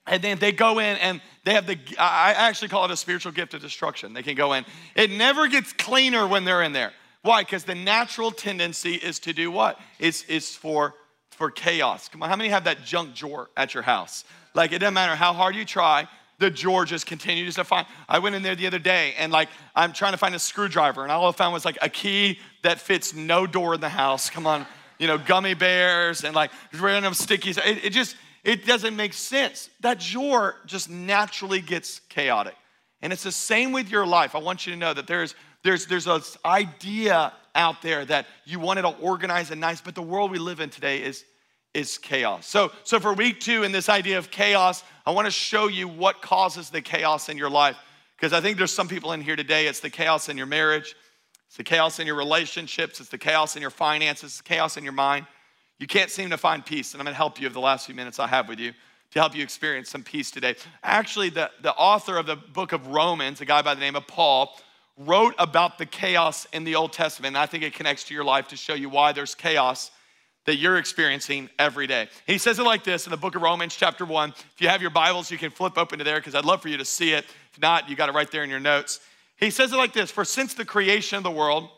And 0.07 0.21
then 0.21 0.39
they 0.39 0.51
go 0.51 0.79
in 0.79 0.97
and 0.97 1.21
they 1.45 1.53
have 1.53 1.67
the, 1.67 1.77
I 1.97 2.33
actually 2.33 2.69
call 2.69 2.85
it 2.85 2.91
a 2.91 2.97
spiritual 2.97 3.31
gift 3.31 3.53
of 3.53 3.61
destruction. 3.61 4.13
They 4.13 4.23
can 4.23 4.35
go 4.35 4.53
in. 4.53 4.65
It 4.95 5.11
never 5.11 5.47
gets 5.47 5.73
cleaner 5.73 6.27
when 6.27 6.43
they're 6.43 6.63
in 6.63 6.73
there. 6.73 6.91
Why? 7.21 7.43
Because 7.43 7.63
the 7.63 7.75
natural 7.75 8.31
tendency 8.31 8.95
is 8.95 9.19
to 9.19 9.33
do 9.33 9.51
what? 9.51 9.79
It's, 9.99 10.25
it's 10.27 10.55
for 10.55 10.95
for 11.31 11.49
chaos. 11.49 12.07
Come 12.07 12.21
on, 12.21 12.29
how 12.29 12.35
many 12.35 12.49
have 12.49 12.65
that 12.65 12.83
junk 12.83 13.15
drawer 13.15 13.49
at 13.57 13.73
your 13.73 13.81
house? 13.81 14.25
Like, 14.53 14.73
it 14.73 14.79
doesn't 14.79 14.93
matter 14.93 15.15
how 15.15 15.33
hard 15.33 15.55
you 15.55 15.65
try, 15.65 16.07
the 16.37 16.51
drawer 16.51 16.85
just 16.85 17.07
continues 17.07 17.55
to 17.55 17.63
find. 17.63 17.87
I 18.07 18.19
went 18.19 18.35
in 18.35 18.43
there 18.43 18.55
the 18.55 18.67
other 18.67 18.77
day 18.77 19.15
and, 19.17 19.31
like, 19.31 19.49
I'm 19.75 19.91
trying 19.91 20.11
to 20.11 20.19
find 20.19 20.35
a 20.35 20.39
screwdriver, 20.39 21.01
and 21.01 21.11
all 21.11 21.27
I 21.27 21.31
found 21.31 21.53
was 21.53 21.65
like 21.65 21.79
a 21.81 21.89
key 21.89 22.37
that 22.61 22.79
fits 22.79 23.15
no 23.15 23.47
door 23.47 23.73
in 23.73 23.81
the 23.81 23.89
house. 23.89 24.29
Come 24.29 24.45
on, 24.45 24.67
you 24.99 25.07
know, 25.07 25.17
gummy 25.17 25.55
bears 25.55 26.23
and 26.23 26.35
like 26.35 26.51
random 26.73 27.13
stickies. 27.13 27.57
It, 27.57 27.85
it 27.85 27.89
just, 27.89 28.15
it 28.43 28.65
doesn't 28.67 28.95
make 28.95 29.13
sense. 29.13 29.69
That 29.79 29.99
drawer 29.99 30.57
just 30.67 30.91
naturally 30.91 31.61
gets 31.61 32.01
chaotic. 32.09 32.55
And 33.01 33.11
it's 33.11 33.23
the 33.23 33.31
same 33.31 33.71
with 33.71 33.89
your 33.89 34.05
life. 34.05 34.35
I 34.35 34.39
want 34.39 34.67
you 34.67 34.73
to 34.73 34.77
know 34.77 34.93
that 34.93 35.07
there's 35.07 35.33
there's 35.63 35.85
there's 35.85 36.05
this 36.05 36.37
idea 36.43 37.33
out 37.53 37.81
there 37.81 38.05
that 38.05 38.27
you 38.45 38.59
wanted 38.59 38.83
to 38.83 38.89
organize 38.99 39.51
and 39.51 39.59
nice, 39.59 39.81
but 39.81 39.95
the 39.95 40.01
world 40.01 40.31
we 40.31 40.39
live 40.39 40.59
in 40.59 40.69
today 40.69 41.01
is 41.01 41.25
is 41.73 41.97
chaos. 41.97 42.47
So, 42.47 42.71
so 42.83 42.99
for 42.99 43.13
week 43.13 43.39
two 43.39 43.63
in 43.63 43.71
this 43.71 43.87
idea 43.87 44.17
of 44.17 44.29
chaos, 44.29 44.83
I 45.05 45.11
want 45.11 45.25
to 45.25 45.31
show 45.31 45.67
you 45.67 45.87
what 45.87 46.21
causes 46.21 46.69
the 46.69 46.81
chaos 46.81 47.29
in 47.29 47.37
your 47.37 47.49
life. 47.49 47.77
Because 48.17 48.33
I 48.33 48.41
think 48.41 48.57
there's 48.57 48.73
some 48.73 48.87
people 48.87 49.13
in 49.13 49.21
here 49.21 49.35
today, 49.35 49.67
it's 49.67 49.79
the 49.79 49.89
chaos 49.89 50.29
in 50.29 50.37
your 50.37 50.45
marriage, 50.45 50.95
it's 51.47 51.57
the 51.57 51.63
chaos 51.63 51.99
in 51.99 52.07
your 52.07 52.15
relationships, 52.15 52.99
it's 52.99 53.09
the 53.09 53.17
chaos 53.17 53.55
in 53.55 53.61
your 53.61 53.71
finances, 53.71 54.31
it's 54.31 54.37
the 54.37 54.43
chaos 54.43 54.77
in 54.77 54.83
your 54.83 54.93
mind. 54.93 55.25
You 55.79 55.87
can't 55.87 56.11
seem 56.11 56.29
to 56.29 56.37
find 56.37 56.63
peace. 56.63 56.93
And 56.93 57.01
I'm 57.01 57.05
going 57.05 57.13
to 57.13 57.17
help 57.17 57.39
you 57.41 57.47
over 57.47 57.53
the 57.53 57.59
last 57.59 57.87
few 57.87 57.95
minutes 57.95 58.19
I 58.19 58.27
have 58.27 58.47
with 58.47 58.59
you 58.59 58.73
to 59.11 59.19
help 59.19 59.35
you 59.35 59.41
experience 59.41 59.89
some 59.89 60.03
peace 60.03 60.29
today. 60.29 60.55
Actually, 60.83 61.29
the, 61.29 61.49
the 61.61 61.73
author 61.73 62.17
of 62.17 62.27
the 62.27 62.35
book 62.35 62.71
of 62.71 62.87
Romans, 62.87 63.41
a 63.41 63.45
guy 63.45 63.61
by 63.61 63.73
the 63.73 63.79
name 63.79 63.95
of 63.95 64.05
Paul, 64.07 64.55
wrote 65.05 65.35
about 65.37 65.77
the 65.77 65.85
chaos 65.85 66.47
in 66.53 66.63
the 66.63 66.75
Old 66.75 66.93
Testament. 66.93 67.35
And 67.35 67.37
I 67.37 67.45
think 67.45 67.63
it 67.63 67.73
connects 67.73 68.03
to 68.05 68.13
your 68.13 68.23
life 68.23 68.47
to 68.49 68.57
show 68.57 68.73
you 68.73 68.89
why 68.89 69.11
there's 69.11 69.35
chaos 69.35 69.91
that 70.45 70.55
you're 70.55 70.77
experiencing 70.77 71.49
every 71.59 71.87
day. 71.87 72.07
He 72.25 72.37
says 72.37 72.57
it 72.57 72.63
like 72.63 72.83
this 72.83 73.05
in 73.05 73.11
the 73.11 73.17
book 73.17 73.35
of 73.35 73.41
Romans, 73.41 73.75
chapter 73.75 74.05
1. 74.05 74.29
If 74.29 74.55
you 74.59 74.69
have 74.69 74.81
your 74.81 74.91
Bibles, 74.91 75.29
you 75.29 75.37
can 75.37 75.51
flip 75.51 75.77
open 75.77 75.99
to 75.99 76.03
there 76.03 76.17
because 76.17 76.33
I'd 76.33 76.45
love 76.45 76.61
for 76.61 76.69
you 76.69 76.77
to 76.77 76.85
see 76.85 77.13
it. 77.13 77.25
If 77.53 77.61
not, 77.61 77.89
you 77.89 77.95
got 77.95 78.09
it 78.09 78.13
right 78.13 78.29
there 78.31 78.43
in 78.43 78.49
your 78.49 78.59
notes. 78.59 78.99
He 79.37 79.49
says 79.49 79.71
it 79.71 79.75
like 79.75 79.93
this 79.93 80.09
For 80.09 80.25
since 80.25 80.53
the 80.53 80.65
creation 80.65 81.17
of 81.17 81.23
the 81.23 81.31
world, 81.31 81.69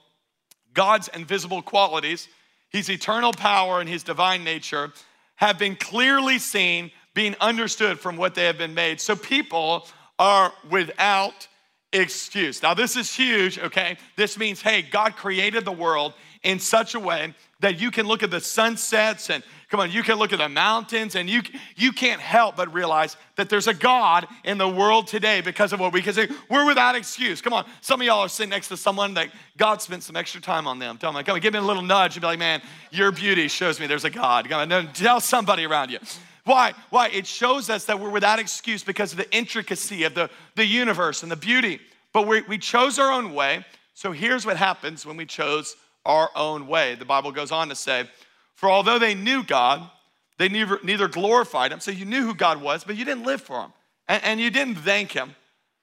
God's 0.74 1.10
invisible 1.10 1.62
qualities, 1.62 2.28
his 2.70 2.90
eternal 2.90 3.34
power 3.34 3.80
and 3.80 3.90
his 3.90 4.04
divine 4.04 4.44
nature, 4.44 4.92
have 5.36 5.60
been 5.60 5.76
clearly 5.76 6.40
seen, 6.40 6.92
being 7.14 7.36
understood 7.42 8.00
from 8.00 8.16
what 8.16 8.34
they 8.34 8.46
have 8.46 8.58
been 8.58 8.74
made. 8.74 9.02
So 9.02 9.16
people 9.16 9.88
are 10.18 10.54
without 10.70 11.48
excuse. 11.94 12.62
Now, 12.62 12.74
this 12.74 12.96
is 12.96 13.14
huge, 13.14 13.60
okay? 13.60 13.98
This 14.16 14.38
means, 14.38 14.62
hey, 14.62 14.82
God 14.82 15.16
created 15.16 15.64
the 15.64 15.72
world 15.72 16.14
in 16.44 16.60
such 16.60 16.96
a 16.96 17.00
way 17.00 17.34
that 17.62 17.80
you 17.80 17.90
can 17.90 18.06
look 18.06 18.24
at 18.24 18.30
the 18.30 18.42
sunsets 18.42 19.30
and 19.30 19.42
come 19.70 19.80
on, 19.80 19.90
you 19.90 20.04
can 20.04 20.18
look 20.18 20.34
at 20.34 20.40
the 20.40 20.50
mountains 20.50 21.16
and 21.16 21.30
you, 21.30 21.42
you 21.78 21.94
can't 21.94 22.20
help 22.20 22.58
but 22.58 22.72
realize 22.74 23.16
that 23.38 23.50
there's 23.50 23.68
a 23.68 23.74
God 23.74 24.28
in 24.44 24.58
the 24.58 24.68
world 24.68 25.08
today 25.08 25.40
because 25.40 25.72
of 25.72 25.80
what 25.80 25.94
we 25.94 26.02
can 26.02 26.14
say. 26.14 26.28
We're 26.50 26.66
without 26.66 26.96
excuse. 26.96 27.42
Come 27.42 27.54
on, 27.54 27.66
some 27.80 28.02
of 28.02 28.06
y'all 28.06 28.20
are 28.20 28.30
sitting 28.30 28.50
next 28.50 28.68
to 28.68 28.78
someone 28.78 29.14
that 29.14 29.30
God 29.58 29.82
spent 29.82 30.04
some 30.04 30.18
extra 30.18 30.42
time 30.42 30.68
on 30.68 30.78
them. 30.78 30.98
Tell 30.98 31.14
them, 31.14 31.24
come 31.24 31.36
on, 31.36 31.40
give 31.40 31.54
me 31.54 31.60
a 31.60 31.64
little 31.64 31.82
nudge 31.82 32.16
and 32.18 32.22
be 32.22 32.28
like, 32.28 32.40
man, 32.40 32.62
your 32.92 33.14
beauty 33.14 33.48
shows 33.48 33.80
me 33.80 33.88
there's 33.88 34.06
a 34.06 34.10
God. 34.10 34.50
Come 34.50 34.72
on, 34.72 34.94
tell 34.94 35.22
somebody 35.22 35.66
around 35.66 35.90
you. 35.90 36.00
Why? 36.46 36.74
Why? 36.90 37.08
It 37.10 37.26
shows 37.26 37.70
us 37.70 37.86
that 37.86 38.00
we're 38.00 38.10
without 38.10 38.40
excuse 38.40 38.84
because 38.84 39.12
of 39.12 39.18
the 39.18 39.32
intricacy 39.36 40.04
of 40.04 40.14
the, 40.14 40.30
the 40.56 40.66
universe 40.66 41.24
and 41.24 41.32
the 41.32 41.38
beauty. 41.38 41.80
But 42.12 42.28
we, 42.28 42.42
we 42.42 42.58
chose 42.58 43.00
our 43.00 43.12
own 43.12 43.34
way. 43.34 43.66
So 43.94 44.12
here's 44.12 44.46
what 44.46 44.58
happens 44.58 45.06
when 45.06 45.18
we 45.18 45.26
chose 45.26 45.76
our 46.06 46.30
own 46.36 46.68
way. 46.68 46.96
The 46.96 47.06
Bible 47.06 47.32
goes 47.32 47.52
on 47.52 47.70
to 47.70 47.76
say, 47.76 48.10
For 48.56 48.70
although 48.70 49.00
they 49.00 49.16
knew 49.16 49.44
God, 49.44 49.90
they 50.38 50.50
neither, 50.50 50.80
neither 50.84 51.08
glorified 51.08 51.72
him. 51.72 51.80
So 51.80 51.92
you 51.92 52.06
knew 52.06 52.26
who 52.26 52.36
God 52.36 52.62
was, 52.62 52.84
but 52.84 52.96
you 52.98 53.06
didn't 53.06 53.24
live 53.24 53.42
for 53.42 53.62
him. 53.62 53.74
And, 54.08 54.24
and 54.24 54.40
you 54.40 54.50
didn't 54.50 54.76
thank 54.76 55.12
him. 55.12 55.36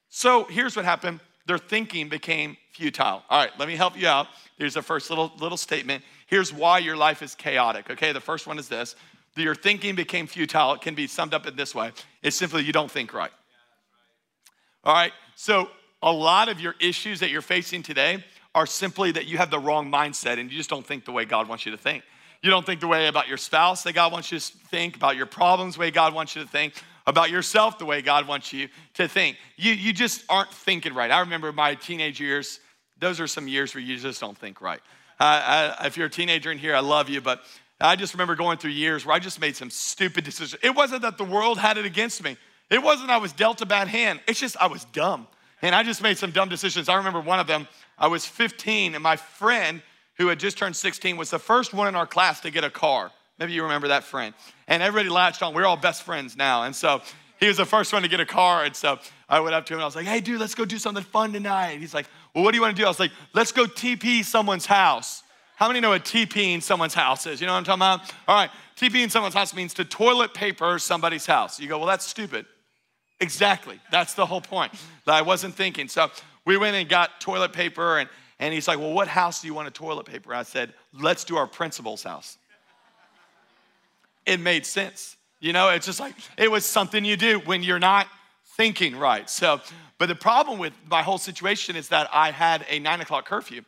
So 0.09 0.43
here's 0.45 0.75
what 0.75 0.85
happened 0.85 1.21
their 1.47 1.57
thinking 1.57 2.07
became 2.07 2.55
futile. 2.71 3.23
All 3.29 3.39
right, 3.39 3.51
let 3.57 3.67
me 3.67 3.75
help 3.75 3.97
you 3.97 4.07
out. 4.07 4.27
Here's 4.57 4.75
the 4.75 4.81
first 4.81 5.09
little, 5.09 5.31
little 5.39 5.57
statement. 5.57 6.03
Here's 6.27 6.53
why 6.53 6.77
your 6.77 6.95
life 6.95 7.21
is 7.21 7.33
chaotic. 7.33 7.89
Okay, 7.89 8.11
the 8.11 8.21
first 8.21 8.45
one 8.45 8.59
is 8.59 8.67
this 8.67 8.95
your 9.35 9.55
thinking 9.55 9.95
became 9.95 10.27
futile. 10.27 10.73
It 10.73 10.81
can 10.81 10.95
be 10.95 11.07
summed 11.07 11.33
up 11.33 11.47
in 11.47 11.55
this 11.55 11.73
way 11.73 11.91
it's 12.21 12.35
simply 12.35 12.63
you 12.63 12.73
don't 12.73 12.91
think 12.91 13.13
right. 13.13 13.31
All 14.83 14.93
right, 14.93 15.13
so 15.35 15.69
a 16.01 16.11
lot 16.11 16.49
of 16.49 16.59
your 16.59 16.75
issues 16.79 17.19
that 17.19 17.29
you're 17.29 17.41
facing 17.41 17.83
today 17.83 18.23
are 18.55 18.65
simply 18.65 19.11
that 19.11 19.25
you 19.27 19.37
have 19.37 19.51
the 19.51 19.59
wrong 19.59 19.91
mindset 19.91 20.39
and 20.39 20.51
you 20.51 20.57
just 20.57 20.69
don't 20.69 20.85
think 20.85 21.05
the 21.05 21.11
way 21.11 21.25
God 21.25 21.47
wants 21.47 21.65
you 21.65 21.71
to 21.71 21.77
think. 21.77 22.03
You 22.41 22.49
don't 22.49 22.65
think 22.65 22.81
the 22.81 22.87
way 22.87 23.07
about 23.07 23.27
your 23.27 23.37
spouse 23.37 23.83
that 23.83 23.93
God 23.93 24.11
wants 24.11 24.31
you 24.31 24.39
to 24.39 24.45
think, 24.69 24.95
about 24.95 25.15
your 25.15 25.27
problems 25.27 25.75
the 25.75 25.81
way 25.81 25.91
God 25.91 26.15
wants 26.15 26.35
you 26.35 26.41
to 26.41 26.47
think, 26.47 26.73
about 27.05 27.29
yourself 27.29 27.77
the 27.77 27.85
way 27.85 28.01
God 28.01 28.27
wants 28.27 28.51
you 28.51 28.67
to 28.95 29.07
think. 29.07 29.37
You, 29.57 29.73
you 29.73 29.93
just 29.93 30.23
aren't 30.27 30.51
thinking 30.51 30.93
right. 30.93 31.11
I 31.11 31.19
remember 31.19 31.51
my 31.51 31.75
teenage 31.75 32.19
years, 32.19 32.59
those 32.99 33.19
are 33.19 33.27
some 33.27 33.47
years 33.47 33.75
where 33.75 33.83
you 33.83 33.97
just 33.97 34.19
don't 34.19 34.37
think 34.37 34.59
right. 34.59 34.81
Uh, 35.19 35.75
I, 35.79 35.85
if 35.85 35.97
you're 35.97 36.07
a 36.07 36.11
teenager 36.11 36.51
in 36.51 36.57
here, 36.57 36.75
I 36.75 36.79
love 36.79 37.09
you, 37.09 37.21
but 37.21 37.43
I 37.81 37.95
just 37.95 38.13
remember 38.13 38.35
going 38.35 38.57
through 38.57 38.71
years 38.71 39.05
where 39.05 39.15
I 39.15 39.19
just 39.19 39.39
made 39.39 39.55
some 39.55 39.69
stupid 39.69 40.23
decisions. 40.23 40.59
It 40.63 40.75
wasn't 40.75 41.01
that 41.01 41.17
the 41.17 41.23
world 41.23 41.57
had 41.57 41.77
it 41.77 41.85
against 41.85 42.23
me. 42.23 42.37
It 42.69 42.81
wasn't 42.81 43.09
I 43.09 43.17
was 43.17 43.33
dealt 43.33 43.61
a 43.61 43.65
bad 43.65 43.87
hand. 43.87 44.21
It's 44.27 44.39
just 44.39 44.55
I 44.57 44.67
was 44.67 44.85
dumb. 44.85 45.27
And 45.61 45.75
I 45.75 45.83
just 45.83 46.01
made 46.01 46.17
some 46.17 46.31
dumb 46.31 46.49
decisions. 46.49 46.89
I 46.89 46.95
remember 46.95 47.19
one 47.19 47.39
of 47.39 47.47
them, 47.47 47.67
I 47.97 48.07
was 48.07 48.25
15, 48.25 48.95
and 48.95 49.03
my 49.03 49.15
friend 49.15 49.81
who 50.15 50.27
had 50.27 50.39
just 50.39 50.57
turned 50.57 50.75
16 50.75 51.17
was 51.17 51.29
the 51.29 51.39
first 51.39 51.73
one 51.73 51.87
in 51.87 51.95
our 51.95 52.07
class 52.07 52.41
to 52.41 52.51
get 52.51 52.63
a 52.63 52.69
car. 52.69 53.11
Maybe 53.39 53.53
you 53.53 53.63
remember 53.63 53.89
that 53.89 54.03
friend. 54.03 54.33
And 54.67 54.83
everybody 54.83 55.09
latched 55.09 55.41
on. 55.41 55.53
We're 55.53 55.65
all 55.65 55.77
best 55.77 56.03
friends 56.03 56.37
now. 56.37 56.63
And 56.63 56.75
so 56.75 57.01
he 57.39 57.47
was 57.47 57.57
the 57.57 57.65
first 57.65 57.91
one 57.91 58.03
to 58.03 58.07
get 58.07 58.19
a 58.19 58.25
car. 58.25 58.63
And 58.63 58.75
so 58.75 58.99
I 59.27 59.39
went 59.39 59.55
up 59.55 59.65
to 59.65 59.73
him 59.73 59.79
and 59.79 59.83
I 59.83 59.87
was 59.87 59.95
like, 59.95 60.05
hey, 60.05 60.21
dude, 60.21 60.39
let's 60.39 60.53
go 60.53 60.63
do 60.63 60.77
something 60.77 61.03
fun 61.03 61.33
tonight. 61.33 61.79
He's 61.79 61.93
like, 61.93 62.05
well, 62.35 62.43
what 62.43 62.51
do 62.51 62.57
you 62.57 62.61
want 62.61 62.75
to 62.75 62.79
do? 62.79 62.85
I 62.85 62.89
was 62.89 62.99
like, 62.99 63.11
let's 63.33 63.51
go 63.51 63.65
TP 63.65 64.23
someone's 64.23 64.67
house. 64.67 65.23
How 65.61 65.67
many 65.67 65.79
know 65.79 65.91
what 65.91 66.03
TPing 66.03 66.59
someone's 66.63 66.95
house 66.95 67.27
is? 67.27 67.39
You 67.39 67.45
know 67.45 67.53
what 67.53 67.59
I'm 67.59 67.63
talking 67.65 67.81
about? 67.81 68.13
All 68.27 68.35
right, 68.35 68.49
TPing 68.75 69.11
someone's 69.11 69.35
house 69.35 69.53
means 69.53 69.75
to 69.75 69.85
toilet 69.85 70.33
paper 70.33 70.79
somebody's 70.79 71.27
house. 71.27 71.59
You 71.59 71.67
go, 71.67 71.77
well, 71.77 71.85
that's 71.85 72.03
stupid. 72.03 72.47
Exactly. 73.19 73.79
That's 73.91 74.15
the 74.15 74.25
whole 74.25 74.41
point 74.41 74.73
that 75.05 75.13
I 75.13 75.21
wasn't 75.21 75.53
thinking. 75.53 75.87
So 75.87 76.09
we 76.45 76.57
went 76.57 76.75
and 76.75 76.89
got 76.89 77.21
toilet 77.21 77.53
paper, 77.53 77.99
and, 77.99 78.09
and 78.39 78.51
he's 78.51 78.67
like, 78.67 78.79
Well, 78.79 78.91
what 78.91 79.07
house 79.07 79.41
do 79.41 79.47
you 79.47 79.53
want 79.53 79.67
a 79.67 79.71
toilet 79.71 80.07
paper? 80.07 80.33
I 80.33 80.41
said, 80.41 80.73
Let's 80.99 81.23
do 81.25 81.37
our 81.37 81.45
principal's 81.45 82.01
house. 82.01 82.39
It 84.25 84.39
made 84.39 84.65
sense. 84.65 85.15
You 85.39 85.53
know, 85.53 85.69
it's 85.69 85.85
just 85.85 85.99
like, 85.99 86.15
it 86.39 86.49
was 86.49 86.65
something 86.65 87.05
you 87.05 87.17
do 87.17 87.37
when 87.37 87.61
you're 87.61 87.77
not 87.77 88.07
thinking 88.57 88.95
right. 88.95 89.29
So, 89.29 89.61
but 89.99 90.07
the 90.07 90.15
problem 90.15 90.57
with 90.57 90.73
my 90.89 91.03
whole 91.03 91.19
situation 91.19 91.75
is 91.75 91.89
that 91.89 92.09
I 92.11 92.31
had 92.31 92.65
a 92.67 92.79
nine 92.79 92.99
o'clock 93.01 93.25
curfew. 93.25 93.61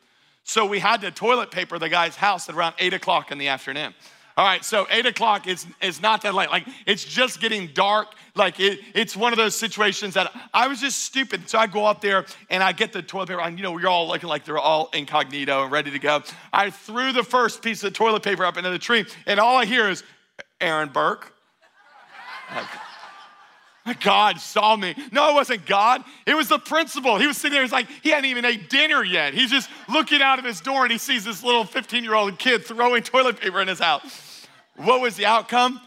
So 0.44 0.66
we 0.66 0.78
had 0.78 1.00
to 1.00 1.10
toilet 1.10 1.50
paper 1.50 1.78
the 1.78 1.88
guy's 1.88 2.16
house 2.16 2.48
at 2.48 2.54
around 2.54 2.74
eight 2.78 2.92
o'clock 2.92 3.32
in 3.32 3.38
the 3.38 3.48
afternoon. 3.48 3.94
All 4.36 4.44
right, 4.44 4.64
so 4.64 4.86
eight 4.90 5.06
o'clock 5.06 5.46
is, 5.46 5.64
is 5.80 6.02
not 6.02 6.22
that 6.22 6.34
late. 6.34 6.50
Like 6.50 6.66
it's 6.86 7.04
just 7.04 7.40
getting 7.40 7.68
dark. 7.68 8.08
Like 8.34 8.58
it, 8.58 8.80
it's 8.92 9.16
one 9.16 9.32
of 9.32 9.36
those 9.36 9.54
situations 9.54 10.14
that 10.14 10.32
I 10.52 10.66
was 10.66 10.80
just 10.80 11.04
stupid. 11.04 11.48
So 11.48 11.56
I 11.56 11.68
go 11.68 11.86
up 11.86 12.00
there 12.00 12.26
and 12.50 12.60
I 12.62 12.72
get 12.72 12.92
the 12.92 13.00
toilet 13.00 13.28
paper. 13.28 13.40
And 13.40 13.56
you 13.56 13.62
know, 13.62 13.72
we're 13.72 13.86
all 13.86 14.08
looking 14.08 14.28
like 14.28 14.44
they're 14.44 14.58
all 14.58 14.90
incognito 14.92 15.62
and 15.62 15.70
ready 15.70 15.92
to 15.92 16.00
go. 16.00 16.22
I 16.52 16.70
threw 16.70 17.12
the 17.12 17.22
first 17.22 17.62
piece 17.62 17.84
of 17.84 17.92
toilet 17.92 18.24
paper 18.24 18.44
up 18.44 18.56
into 18.56 18.70
the 18.70 18.78
tree, 18.78 19.06
and 19.26 19.38
all 19.38 19.56
I 19.56 19.66
hear 19.66 19.88
is 19.88 20.02
Aaron 20.60 20.88
Burke. 20.88 21.32
Like, 22.54 22.66
God 24.00 24.40
saw 24.40 24.76
me. 24.76 24.94
No, 25.12 25.30
it 25.30 25.34
wasn't 25.34 25.66
God. 25.66 26.02
It 26.26 26.34
was 26.34 26.48
the 26.48 26.58
principal. 26.58 27.18
He 27.18 27.26
was 27.26 27.36
sitting 27.36 27.52
there. 27.52 27.62
He's 27.62 27.72
like, 27.72 27.88
he 28.02 28.10
hadn't 28.10 28.30
even 28.30 28.44
ate 28.44 28.70
dinner 28.70 29.04
yet. 29.04 29.34
He's 29.34 29.50
just 29.50 29.68
looking 29.88 30.22
out 30.22 30.38
of 30.38 30.44
his 30.44 30.60
door 30.60 30.84
and 30.84 30.92
he 30.92 30.98
sees 30.98 31.24
this 31.24 31.42
little 31.42 31.64
15 31.64 32.02
year 32.02 32.14
old 32.14 32.38
kid 32.38 32.64
throwing 32.64 33.02
toilet 33.02 33.40
paper 33.40 33.60
in 33.60 33.68
his 33.68 33.80
house. 33.80 34.46
What 34.76 35.00
was 35.00 35.16
the 35.16 35.26
outcome? 35.26 35.80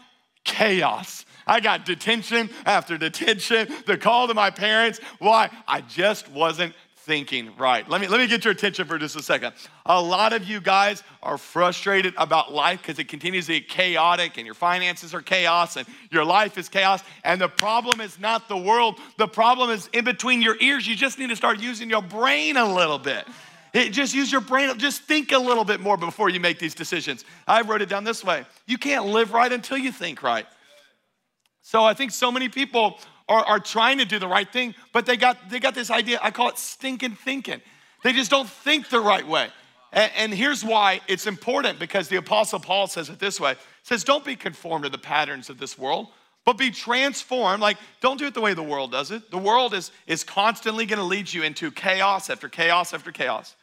Chaos. 0.44 1.24
I 1.46 1.60
got 1.60 1.86
detention 1.86 2.50
after 2.66 2.98
detention, 2.98 3.68
the 3.86 3.96
call 3.96 4.28
to 4.28 4.34
my 4.34 4.50
parents. 4.50 5.00
Why? 5.18 5.50
I 5.66 5.80
just 5.80 6.30
wasn't 6.30 6.74
thinking 7.08 7.56
right. 7.56 7.88
Let 7.88 8.02
me, 8.02 8.06
let 8.06 8.20
me 8.20 8.26
get 8.26 8.44
your 8.44 8.52
attention 8.52 8.86
for 8.86 8.98
just 8.98 9.16
a 9.16 9.22
second. 9.22 9.54
A 9.86 10.00
lot 10.00 10.34
of 10.34 10.44
you 10.44 10.60
guys 10.60 11.02
are 11.22 11.38
frustrated 11.38 12.12
about 12.18 12.52
life 12.52 12.82
because 12.82 12.98
it 12.98 13.08
continues 13.08 13.46
to 13.46 13.54
get 13.54 13.70
chaotic 13.70 14.36
and 14.36 14.44
your 14.44 14.54
finances 14.54 15.14
are 15.14 15.22
chaos 15.22 15.76
and 15.78 15.88
your 16.10 16.26
life 16.26 16.58
is 16.58 16.68
chaos. 16.68 17.02
And 17.24 17.40
the 17.40 17.48
problem 17.48 18.02
is 18.02 18.20
not 18.20 18.46
the 18.46 18.58
world, 18.58 19.00
the 19.16 19.26
problem 19.26 19.70
is 19.70 19.88
in 19.94 20.04
between 20.04 20.42
your 20.42 20.56
ears. 20.60 20.86
You 20.86 20.94
just 20.94 21.18
need 21.18 21.30
to 21.30 21.36
start 21.36 21.60
using 21.60 21.88
your 21.88 22.02
brain 22.02 22.58
a 22.58 22.74
little 22.74 22.98
bit. 22.98 23.26
It, 23.72 23.90
just 23.90 24.14
use 24.14 24.30
your 24.30 24.42
brain, 24.42 24.78
just 24.78 25.02
think 25.04 25.32
a 25.32 25.38
little 25.38 25.64
bit 25.64 25.80
more 25.80 25.96
before 25.96 26.28
you 26.28 26.40
make 26.40 26.58
these 26.58 26.74
decisions. 26.74 27.24
I 27.46 27.62
wrote 27.62 27.80
it 27.80 27.88
down 27.88 28.04
this 28.04 28.22
way 28.22 28.44
you 28.66 28.76
can't 28.76 29.06
live 29.06 29.32
right 29.32 29.50
until 29.50 29.78
you 29.78 29.92
think 29.92 30.22
right. 30.22 30.46
So 31.62 31.82
I 31.84 31.94
think 31.94 32.10
so 32.10 32.30
many 32.30 32.50
people 32.50 32.98
are, 33.28 33.44
are 33.44 33.60
trying 33.60 33.98
to 33.98 34.04
do 34.04 34.18
the 34.18 34.28
right 34.28 34.50
thing, 34.50 34.74
but 34.92 35.06
they 35.06 35.16
got, 35.16 35.50
they 35.50 35.60
got 35.60 35.74
this 35.74 35.90
idea, 35.90 36.18
I 36.22 36.30
call 36.30 36.48
it 36.48 36.58
stinking 36.58 37.16
thinking. 37.16 37.60
They 38.02 38.12
just 38.12 38.30
don't 38.30 38.48
think 38.48 38.88
the 38.88 39.00
right 39.00 39.26
way. 39.26 39.48
And, 39.92 40.12
and 40.16 40.34
here's 40.34 40.64
why 40.64 41.00
it's 41.08 41.26
important 41.26 41.78
because 41.78 42.08
the 42.08 42.16
Apostle 42.16 42.60
Paul 42.60 42.86
says 42.86 43.08
it 43.08 43.18
this 43.18 43.40
way 43.40 43.56
says, 43.82 44.04
Don't 44.04 44.24
be 44.24 44.36
conformed 44.36 44.84
to 44.84 44.90
the 44.90 44.98
patterns 44.98 45.50
of 45.50 45.58
this 45.58 45.78
world, 45.78 46.08
but 46.44 46.58
be 46.58 46.70
transformed. 46.70 47.60
Like, 47.60 47.78
don't 48.00 48.18
do 48.18 48.26
it 48.26 48.34
the 48.34 48.40
way 48.40 48.54
the 48.54 48.62
world 48.62 48.92
does 48.92 49.10
it. 49.10 49.30
The 49.30 49.38
world 49.38 49.74
is, 49.74 49.90
is 50.06 50.24
constantly 50.24 50.86
gonna 50.86 51.04
lead 51.04 51.32
you 51.32 51.42
into 51.42 51.70
chaos 51.70 52.30
after 52.30 52.48
chaos 52.48 52.94
after 52.94 53.12
chaos. 53.12 53.54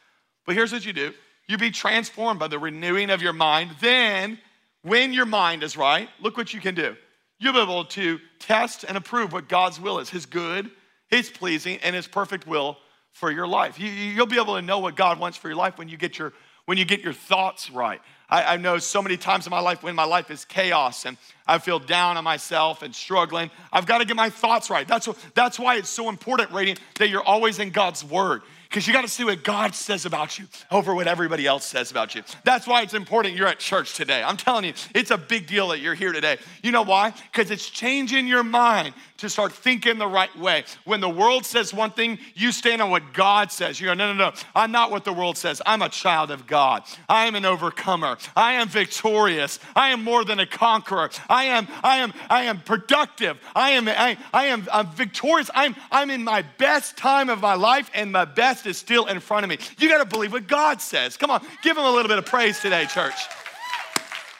But 0.44 0.54
here's 0.54 0.72
what 0.72 0.84
you 0.84 0.92
do 0.92 1.12
you 1.48 1.58
be 1.58 1.70
transformed 1.70 2.40
by 2.40 2.48
the 2.48 2.58
renewing 2.58 3.10
of 3.10 3.22
your 3.22 3.32
mind. 3.32 3.70
Then, 3.80 4.38
when 4.82 5.12
your 5.12 5.26
mind 5.26 5.62
is 5.62 5.76
right, 5.76 6.08
look 6.20 6.36
what 6.36 6.52
you 6.52 6.60
can 6.60 6.74
do. 6.74 6.96
You'll 7.38 7.52
be 7.52 7.60
able 7.60 7.84
to 7.84 8.18
test 8.38 8.84
and 8.84 8.96
approve 8.96 9.32
what 9.32 9.48
God's 9.48 9.80
will 9.80 9.98
is 9.98 10.10
His 10.10 10.26
good, 10.26 10.70
His 11.08 11.30
pleasing, 11.30 11.78
and 11.82 11.94
His 11.94 12.06
perfect 12.06 12.46
will 12.46 12.78
for 13.12 13.30
your 13.30 13.46
life. 13.46 13.78
You, 13.78 14.16
will 14.16 14.26
be 14.26 14.36
able 14.36 14.56
to 14.56 14.62
know 14.62 14.78
what 14.78 14.96
God 14.96 15.18
wants 15.18 15.38
for 15.38 15.48
your 15.48 15.56
life 15.56 15.78
when 15.78 15.88
you 15.88 15.96
get 15.96 16.18
your, 16.18 16.32
when 16.66 16.78
you 16.78 16.84
get 16.84 17.00
your 17.00 17.12
thoughts 17.12 17.70
right. 17.70 18.00
I, 18.28 18.54
I 18.54 18.56
know 18.56 18.78
so 18.78 19.02
many 19.02 19.16
times 19.16 19.46
in 19.46 19.50
my 19.50 19.60
life 19.60 19.82
when 19.82 19.94
my 19.94 20.04
life 20.04 20.30
is 20.30 20.44
chaos 20.44 21.06
and 21.06 21.16
I 21.46 21.58
feel 21.58 21.78
down 21.78 22.16
on 22.16 22.24
myself 22.24 22.82
and 22.82 22.94
struggling. 22.94 23.50
I've 23.72 23.86
got 23.86 23.98
to 23.98 24.04
get 24.04 24.16
my 24.16 24.30
thoughts 24.30 24.68
right. 24.68 24.86
That's, 24.86 25.06
what, 25.06 25.16
that's 25.34 25.58
why 25.58 25.76
it's 25.76 25.88
so 25.88 26.08
important, 26.08 26.50
Radiant, 26.50 26.80
that 26.98 27.08
you're 27.08 27.22
always 27.22 27.58
in 27.58 27.70
God's 27.70 28.04
Word 28.04 28.42
because 28.68 28.86
you 28.86 28.92
got 28.92 29.02
to 29.02 29.08
see 29.08 29.24
what 29.24 29.42
God 29.42 29.74
says 29.74 30.06
about 30.06 30.38
you 30.38 30.46
over 30.70 30.94
what 30.94 31.06
everybody 31.06 31.46
else 31.46 31.64
says 31.64 31.90
about 31.90 32.14
you. 32.14 32.22
That's 32.44 32.66
why 32.66 32.82
it's 32.82 32.94
important 32.94 33.34
you're 33.34 33.46
at 33.46 33.58
church 33.58 33.94
today. 33.94 34.22
I'm 34.22 34.36
telling 34.36 34.64
you, 34.64 34.74
it's 34.94 35.10
a 35.10 35.18
big 35.18 35.46
deal 35.46 35.68
that 35.68 35.80
you're 35.80 35.94
here 35.94 36.12
today. 36.12 36.38
You 36.62 36.72
know 36.72 36.82
why? 36.82 37.12
Because 37.32 37.50
it's 37.50 37.68
changing 37.68 38.26
your 38.26 38.42
mind 38.42 38.94
to 39.18 39.30
start 39.30 39.52
thinking 39.52 39.98
the 39.98 40.06
right 40.06 40.34
way. 40.38 40.64
When 40.84 41.00
the 41.00 41.08
world 41.08 41.46
says 41.46 41.72
one 41.72 41.90
thing, 41.90 42.18
you 42.34 42.52
stand 42.52 42.82
on 42.82 42.90
what 42.90 43.14
God 43.14 43.50
says. 43.50 43.80
You 43.80 43.86
go, 43.86 43.94
no, 43.94 44.12
no, 44.12 44.30
no, 44.30 44.32
I'm 44.54 44.72
not 44.72 44.90
what 44.90 45.04
the 45.04 45.12
world 45.12 45.38
says. 45.38 45.62
I'm 45.64 45.82
a 45.82 45.88
child 45.88 46.30
of 46.30 46.46
God. 46.46 46.82
I 47.08 47.26
am 47.26 47.34
an 47.34 47.44
overcomer. 47.44 48.18
I 48.34 48.54
am 48.54 48.68
victorious. 48.68 49.58
I 49.74 49.90
am 49.90 50.04
more 50.04 50.24
than 50.24 50.38
a 50.40 50.46
conqueror. 50.46 51.10
I 51.28 51.44
am, 51.44 51.66
I 51.82 51.98
am, 51.98 52.12
I 52.28 52.42
am 52.42 52.60
productive. 52.60 53.38
I 53.54 53.70
am, 53.70 53.88
I, 53.88 54.18
I 54.34 54.46
am 54.46 54.66
I'm 54.72 54.88
victorious. 54.88 55.50
I'm, 55.54 55.74
I'm 55.90 56.10
in 56.10 56.24
my 56.24 56.42
best 56.58 56.96
time 56.96 57.30
of 57.30 57.40
my 57.40 57.54
life, 57.54 57.90
and 57.94 58.12
my 58.12 58.24
best 58.24 58.55
is 58.64 58.78
still 58.78 59.06
in 59.06 59.20
front 59.20 59.44
of 59.44 59.50
me. 59.50 59.58
You 59.78 59.88
got 59.88 59.98
to 59.98 60.06
believe 60.06 60.32
what 60.32 60.46
God 60.46 60.80
says. 60.80 61.16
Come 61.16 61.30
on, 61.30 61.44
give 61.62 61.76
him 61.76 61.84
a 61.84 61.90
little 61.90 62.08
bit 62.08 62.18
of 62.18 62.24
praise 62.24 62.60
today, 62.60 62.86
church. 62.86 63.14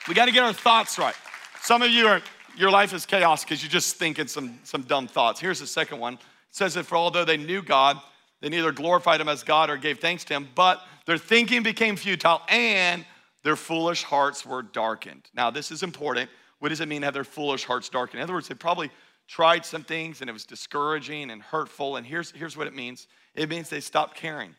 We 0.08 0.14
got 0.14 0.26
to 0.26 0.32
get 0.32 0.44
our 0.44 0.52
thoughts 0.52 0.99
right. 0.99 1.16
Some 1.61 1.82
of 1.82 1.90
you 1.90 2.06
are, 2.06 2.23
your 2.56 2.70
life 2.70 2.94
is 2.94 3.04
chaos 3.04 3.44
because 3.44 3.62
you're 3.62 3.70
just 3.70 3.96
thinking 3.96 4.28
some, 4.28 4.61
some 4.62 4.82
dumb 4.82 5.08
thoughts. 5.08 5.40
Here's 5.40 5.58
the 5.58 5.66
second 5.66 5.99
one. 5.99 6.14
It 6.14 6.20
says 6.52 6.75
that 6.75 6.87
for 6.87 6.96
although 6.96 7.25
they 7.25 7.37
knew 7.37 7.61
God, 7.61 8.00
they 8.40 8.49
neither 8.49 8.70
glorified 8.70 9.20
him 9.20 9.28
as 9.28 9.42
God 9.42 9.68
or 9.68 9.76
gave 9.76 9.99
thanks 9.99 10.25
to 10.26 10.35
him, 10.35 10.49
but 10.54 10.80
their 11.06 11.18
thinking 11.18 11.62
became 11.62 11.96
futile 11.96 12.40
and 12.49 13.04
their 13.42 13.56
foolish 13.56 14.02
hearts 14.02 14.44
were 14.46 14.62
darkened. 14.62 15.23
Now, 15.35 15.50
this 15.50 15.70
is 15.70 15.82
important. 15.82 16.30
What 16.58 16.70
does 16.70 16.80
it 16.80 16.88
mean 16.88 17.02
to 17.02 17.06
have 17.06 17.14
their 17.14 17.25
foolish 17.25 17.64
hearts 17.64 17.88
darkened? 17.88 18.20
In 18.20 18.25
other 18.25 18.32
words, 18.32 18.49
they 18.49 18.54
probably 18.54 18.90
tried 19.28 19.64
some 19.64 19.85
things 19.85 20.20
and 20.20 20.30
it 20.30 20.32
was 20.32 20.44
discouraging 20.44 21.30
and 21.30 21.42
hurtful. 21.42 21.96
And 21.96 22.06
here's, 22.06 22.30
here's 22.30 22.56
what 22.56 22.66
it 22.66 22.75
means 22.75 23.08
it 23.37 23.49
means 23.49 23.69
they 23.69 23.81
stop 23.81 24.14
caring. 24.14 24.55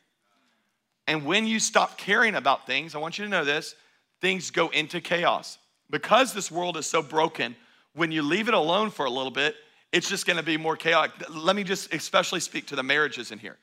And 1.07 1.25
when 1.25 1.47
you 1.47 1.59
stop 1.59 1.97
caring 1.97 2.35
about 2.35 2.67
things, 2.67 2.95
I 2.95 2.99
want 2.99 3.17
you 3.17 3.25
to 3.25 3.31
know 3.31 3.43
this 3.43 3.75
things 4.21 4.49
go 4.51 4.69
into 4.69 4.99
chaos. 4.99 5.57
Because 5.89 6.33
this 6.33 6.51
world 6.51 6.75
is 6.75 6.85
so 6.85 7.01
broken, 7.01 7.55
when 7.93 8.11
you 8.11 8.21
leave 8.21 8.47
it 8.47 8.53
alone 8.53 8.89
for 8.89 9.05
a 9.05 9.09
little 9.09 9.31
bit, 9.31 9.55
it's 9.91 10.09
just 10.09 10.25
gonna 10.25 10.43
be 10.43 10.57
more 10.57 10.75
chaotic. 10.75 11.11
Let 11.29 11.55
me 11.55 11.63
just 11.63 11.93
especially 11.93 12.39
speak 12.39 12.67
to 12.67 12.75
the 12.75 12.83
marriages 12.83 13.31
in 13.31 13.39
here. 13.39 13.57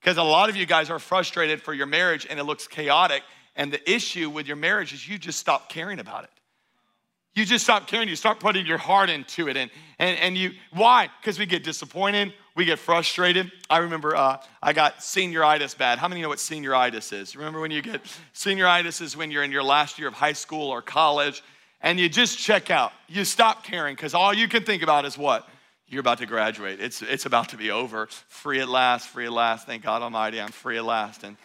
Because 0.00 0.16
a 0.18 0.22
lot 0.22 0.48
of 0.48 0.56
you 0.56 0.66
guys 0.66 0.90
are 0.90 0.98
frustrated 0.98 1.60
for 1.60 1.74
your 1.74 1.86
marriage 1.86 2.26
and 2.28 2.38
it 2.38 2.44
looks 2.44 2.68
chaotic. 2.68 3.22
And 3.56 3.72
the 3.72 3.90
issue 3.90 4.30
with 4.30 4.46
your 4.46 4.56
marriage 4.56 4.92
is 4.92 5.08
you 5.08 5.18
just 5.18 5.38
stop 5.38 5.68
caring 5.68 5.98
about 5.98 6.24
it. 6.24 6.30
You 7.36 7.44
just 7.44 7.64
stop 7.64 7.86
caring. 7.86 8.08
You 8.08 8.16
start 8.16 8.40
putting 8.40 8.64
your 8.64 8.78
heart 8.78 9.10
into 9.10 9.46
it. 9.48 9.58
And, 9.58 9.70
and, 9.98 10.18
and 10.18 10.36
you, 10.38 10.52
why? 10.72 11.10
Because 11.20 11.38
we 11.38 11.44
get 11.44 11.62
disappointed. 11.62 12.32
We 12.54 12.64
get 12.64 12.78
frustrated. 12.78 13.52
I 13.68 13.78
remember 13.78 14.16
uh, 14.16 14.38
I 14.62 14.72
got 14.72 15.00
senioritis 15.00 15.76
bad. 15.76 15.98
How 15.98 16.08
many 16.08 16.22
know 16.22 16.30
what 16.30 16.38
senioritis 16.38 17.12
is? 17.12 17.36
Remember 17.36 17.60
when 17.60 17.70
you 17.70 17.82
get 17.82 18.02
senioritis 18.34 19.02
is 19.02 19.18
when 19.18 19.30
you're 19.30 19.42
in 19.42 19.52
your 19.52 19.62
last 19.62 19.98
year 19.98 20.08
of 20.08 20.14
high 20.14 20.32
school 20.32 20.70
or 20.70 20.80
college 20.80 21.42
and 21.82 22.00
you 22.00 22.08
just 22.08 22.38
check 22.38 22.70
out. 22.70 22.92
You 23.06 23.26
stop 23.26 23.64
caring 23.64 23.94
because 23.94 24.14
all 24.14 24.32
you 24.32 24.48
can 24.48 24.64
think 24.64 24.82
about 24.82 25.04
is 25.04 25.18
what? 25.18 25.46
You're 25.88 26.00
about 26.00 26.18
to 26.18 26.26
graduate. 26.26 26.80
It's, 26.80 27.02
it's 27.02 27.26
about 27.26 27.50
to 27.50 27.58
be 27.58 27.70
over. 27.70 28.06
Free 28.28 28.60
at 28.60 28.68
last, 28.70 29.08
free 29.08 29.26
at 29.26 29.32
last. 29.32 29.66
Thank 29.66 29.82
God 29.82 30.00
Almighty, 30.00 30.40
I'm 30.40 30.52
free 30.52 30.78
at 30.78 30.86
last. 30.86 31.22
And 31.22 31.36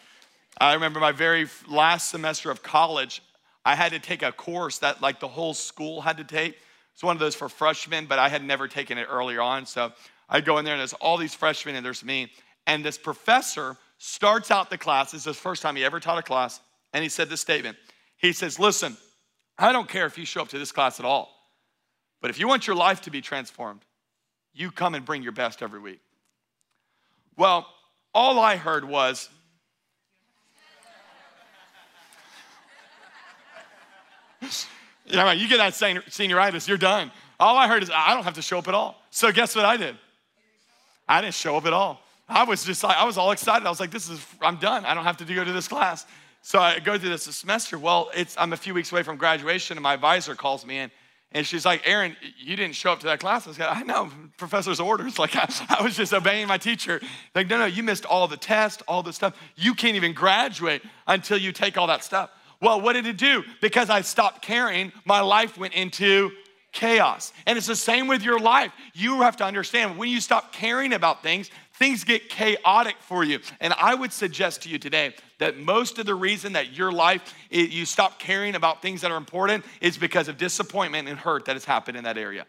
I 0.58 0.74
remember 0.74 1.02
my 1.02 1.12
very 1.12 1.48
last 1.68 2.10
semester 2.10 2.50
of 2.50 2.64
college, 2.64 3.22
I 3.66 3.76
had 3.76 3.92
to 3.92 4.00
take 4.00 4.24
a 4.24 4.32
course 4.32 4.80
that 4.80 5.02
like 5.02 5.20
the 5.20 5.28
whole 5.28 5.54
school 5.54 6.02
had 6.02 6.18
to 6.18 6.24
take. 6.24 6.58
It's 6.94 7.04
one 7.04 7.16
of 7.16 7.20
those 7.20 7.36
for 7.36 7.50
freshmen, 7.50 8.06
but 8.06 8.20
I 8.20 8.30
had 8.30 8.44
never 8.44 8.68
taken 8.68 8.98
it 8.98 9.08
earlier 9.10 9.42
on. 9.42 9.66
So 9.66 9.92
I 10.30 10.42
go 10.42 10.58
in 10.58 10.66
there 10.66 10.74
and 10.74 10.80
there's 10.80 10.94
all 10.94 11.18
these 11.18 11.34
freshmen 11.34 11.76
and 11.76 11.86
there's 11.86 12.04
me. 12.04 12.32
And 12.68 12.84
this 12.84 12.98
professor 12.98 13.78
starts 13.98 14.52
out 14.52 14.70
the 14.70 14.78
class. 14.78 15.12
This 15.12 15.22
is 15.22 15.26
the 15.26 15.34
first 15.34 15.62
time 15.62 15.76
he 15.76 15.86
ever 15.86 16.00
taught 16.00 16.18
a 16.18 16.24
class. 16.24 16.60
And 16.94 17.04
he 17.04 17.10
said 17.10 17.30
this 17.30 17.42
statement. 17.42 17.78
He 18.18 18.34
says, 18.34 18.60
Listen, 18.60 18.98
I 19.58 19.72
don't 19.72 19.88
care 19.88 20.06
if 20.06 20.18
you 20.18 20.26
show 20.26 20.42
up 20.42 20.50
to 20.50 20.60
this 20.60 20.72
class 20.72 21.00
at 21.00 21.06
all, 21.06 21.32
but 22.22 22.30
if 22.30 22.40
you 22.40 22.48
want 22.48 22.68
your 22.68 22.76
life 22.76 23.02
to 23.02 23.12
be 23.12 23.22
transformed, 23.22 23.82
you 24.54 24.72
come 24.72 24.96
and 24.96 25.06
bring 25.06 25.24
your 25.24 25.32
best 25.32 25.62
every 25.62 25.80
week. 25.80 26.00
Well, 27.38 27.68
all 28.14 28.40
I 28.40 28.58
heard 28.58 28.84
was, 28.84 29.30
you 35.06 35.16
know, 35.16 35.32
you 35.32 35.48
get 35.48 35.58
that 35.58 35.74
senioritis, 35.74 36.68
you're 36.68 36.78
done. 36.78 37.12
All 37.40 37.58
I 37.58 37.68
heard 37.68 37.84
is, 37.84 37.90
I 37.94 38.14
don't 38.14 38.24
have 38.24 38.36
to 38.36 38.42
show 38.42 38.60
up 38.60 38.68
at 38.68 38.74
all. 38.74 39.02
So 39.10 39.32
guess 39.32 39.56
what 39.56 39.66
I 39.66 39.78
did? 39.78 39.96
I 41.08 41.22
didn't 41.22 41.34
show 41.34 41.58
up 41.58 41.66
at 41.66 41.74
all. 41.74 42.02
I 42.30 42.44
was 42.44 42.64
just 42.64 42.84
like, 42.84 42.96
I 42.96 43.04
was 43.04 43.18
all 43.18 43.32
excited. 43.32 43.66
I 43.66 43.70
was 43.70 43.80
like, 43.80 43.92
this 43.92 44.10
is, 44.10 44.26
I'm 44.42 44.58
done. 44.58 44.86
I 44.86 44.94
don't 44.94 45.04
have 45.04 45.18
to 45.18 45.26
go 45.26 45.44
to 45.44 45.52
this 45.52 45.68
class. 45.68 46.06
So 46.42 46.60
I 46.60 46.80
go 46.80 46.98
through 46.98 47.10
this 47.10 47.24
semester. 47.24 47.78
Well, 47.78 48.10
it's, 48.16 48.36
I'm 48.38 48.54
a 48.54 48.58
few 48.58 48.74
weeks 48.74 48.92
away 48.92 49.04
from 49.04 49.18
graduation, 49.18 49.78
and 49.78 49.84
my 49.84 49.94
advisor 49.94 50.34
calls 50.36 50.66
me 50.66 50.78
in. 50.78 50.92
And 51.34 51.48
she's 51.48 51.66
like, 51.66 51.82
Aaron, 51.86 52.16
you 52.38 52.56
didn't 52.56 52.76
show 52.76 52.92
up 52.92 53.00
to 53.02 53.06
that 53.06 53.20
class. 53.20 53.46
I 53.48 53.50
was 53.50 53.60
like, 53.60 53.76
I 53.76 53.84
know, 53.84 54.10
professor's 54.38 54.80
orders. 54.80 55.18
Like, 55.20 55.36
I, 55.36 55.48
I, 55.70 55.84
was 55.84 55.96
just 55.96 56.14
obeying 56.14 56.48
my 56.48 56.58
teacher. 56.58 57.00
Like, 57.36 57.50
no, 57.50 57.60
no, 57.60 57.66
you 57.66 57.84
missed 57.84 58.06
all 58.06 58.28
the 58.28 58.38
tests, 58.38 58.82
all 58.88 59.04
the 59.04 59.14
stuff. 59.14 59.38
You 59.56 59.74
can't 59.74 59.96
even 59.96 60.14
graduate 60.14 60.82
until 61.08 61.38
you 61.38 61.52
take 61.52 61.78
all 61.78 61.88
that 61.88 62.04
stuff. 62.04 62.32
Well, 62.62 62.80
what 62.80 62.94
did 62.94 63.08
it 63.08 63.18
do? 63.18 63.44
Because 63.60 63.90
I 63.90 64.02
stopped 64.02 64.42
caring, 64.42 64.94
my 65.04 65.20
life 65.20 65.58
went 65.58 65.74
into 65.74 66.32
chaos. 66.72 67.34
And 67.46 67.58
it's 67.58 67.68
the 67.68 67.76
same 67.76 68.08
with 68.08 68.24
your 68.24 68.40
life. 68.40 68.72
You 68.94 69.22
have 69.22 69.36
to 69.38 69.44
understand 69.44 69.98
when 69.98 70.10
you 70.10 70.22
stop 70.22 70.54
caring 70.54 70.94
about 70.94 71.22
things, 71.22 71.50
things 71.74 72.04
get 72.04 72.30
chaotic 72.30 72.96
for 73.00 73.24
you. 73.24 73.40
And 73.60 73.74
I 73.74 73.96
would 73.96 74.14
suggest 74.14 74.62
to 74.64 74.70
you 74.70 74.78
today 74.78 75.14
that 75.40 75.58
most 75.58 76.00
of 76.00 76.06
the 76.06 76.16
reason 76.16 76.54
that 76.54 76.72
your 76.72 76.92
life, 76.92 77.34
you 77.50 77.84
stop 77.86 78.20
caring 78.20 78.56
about 78.56 78.82
things 78.82 79.02
that 79.02 79.12
are 79.12 79.18
important 79.18 79.66
is 79.82 79.98
because 79.98 80.28
of 80.28 80.38
disappointment 80.38 81.10
and 81.10 81.18
hurt 81.18 81.46
that 81.46 81.54
has 81.54 81.66
happened 81.66 81.98
in 81.98 82.04
that 82.06 82.18
area. 82.18 82.46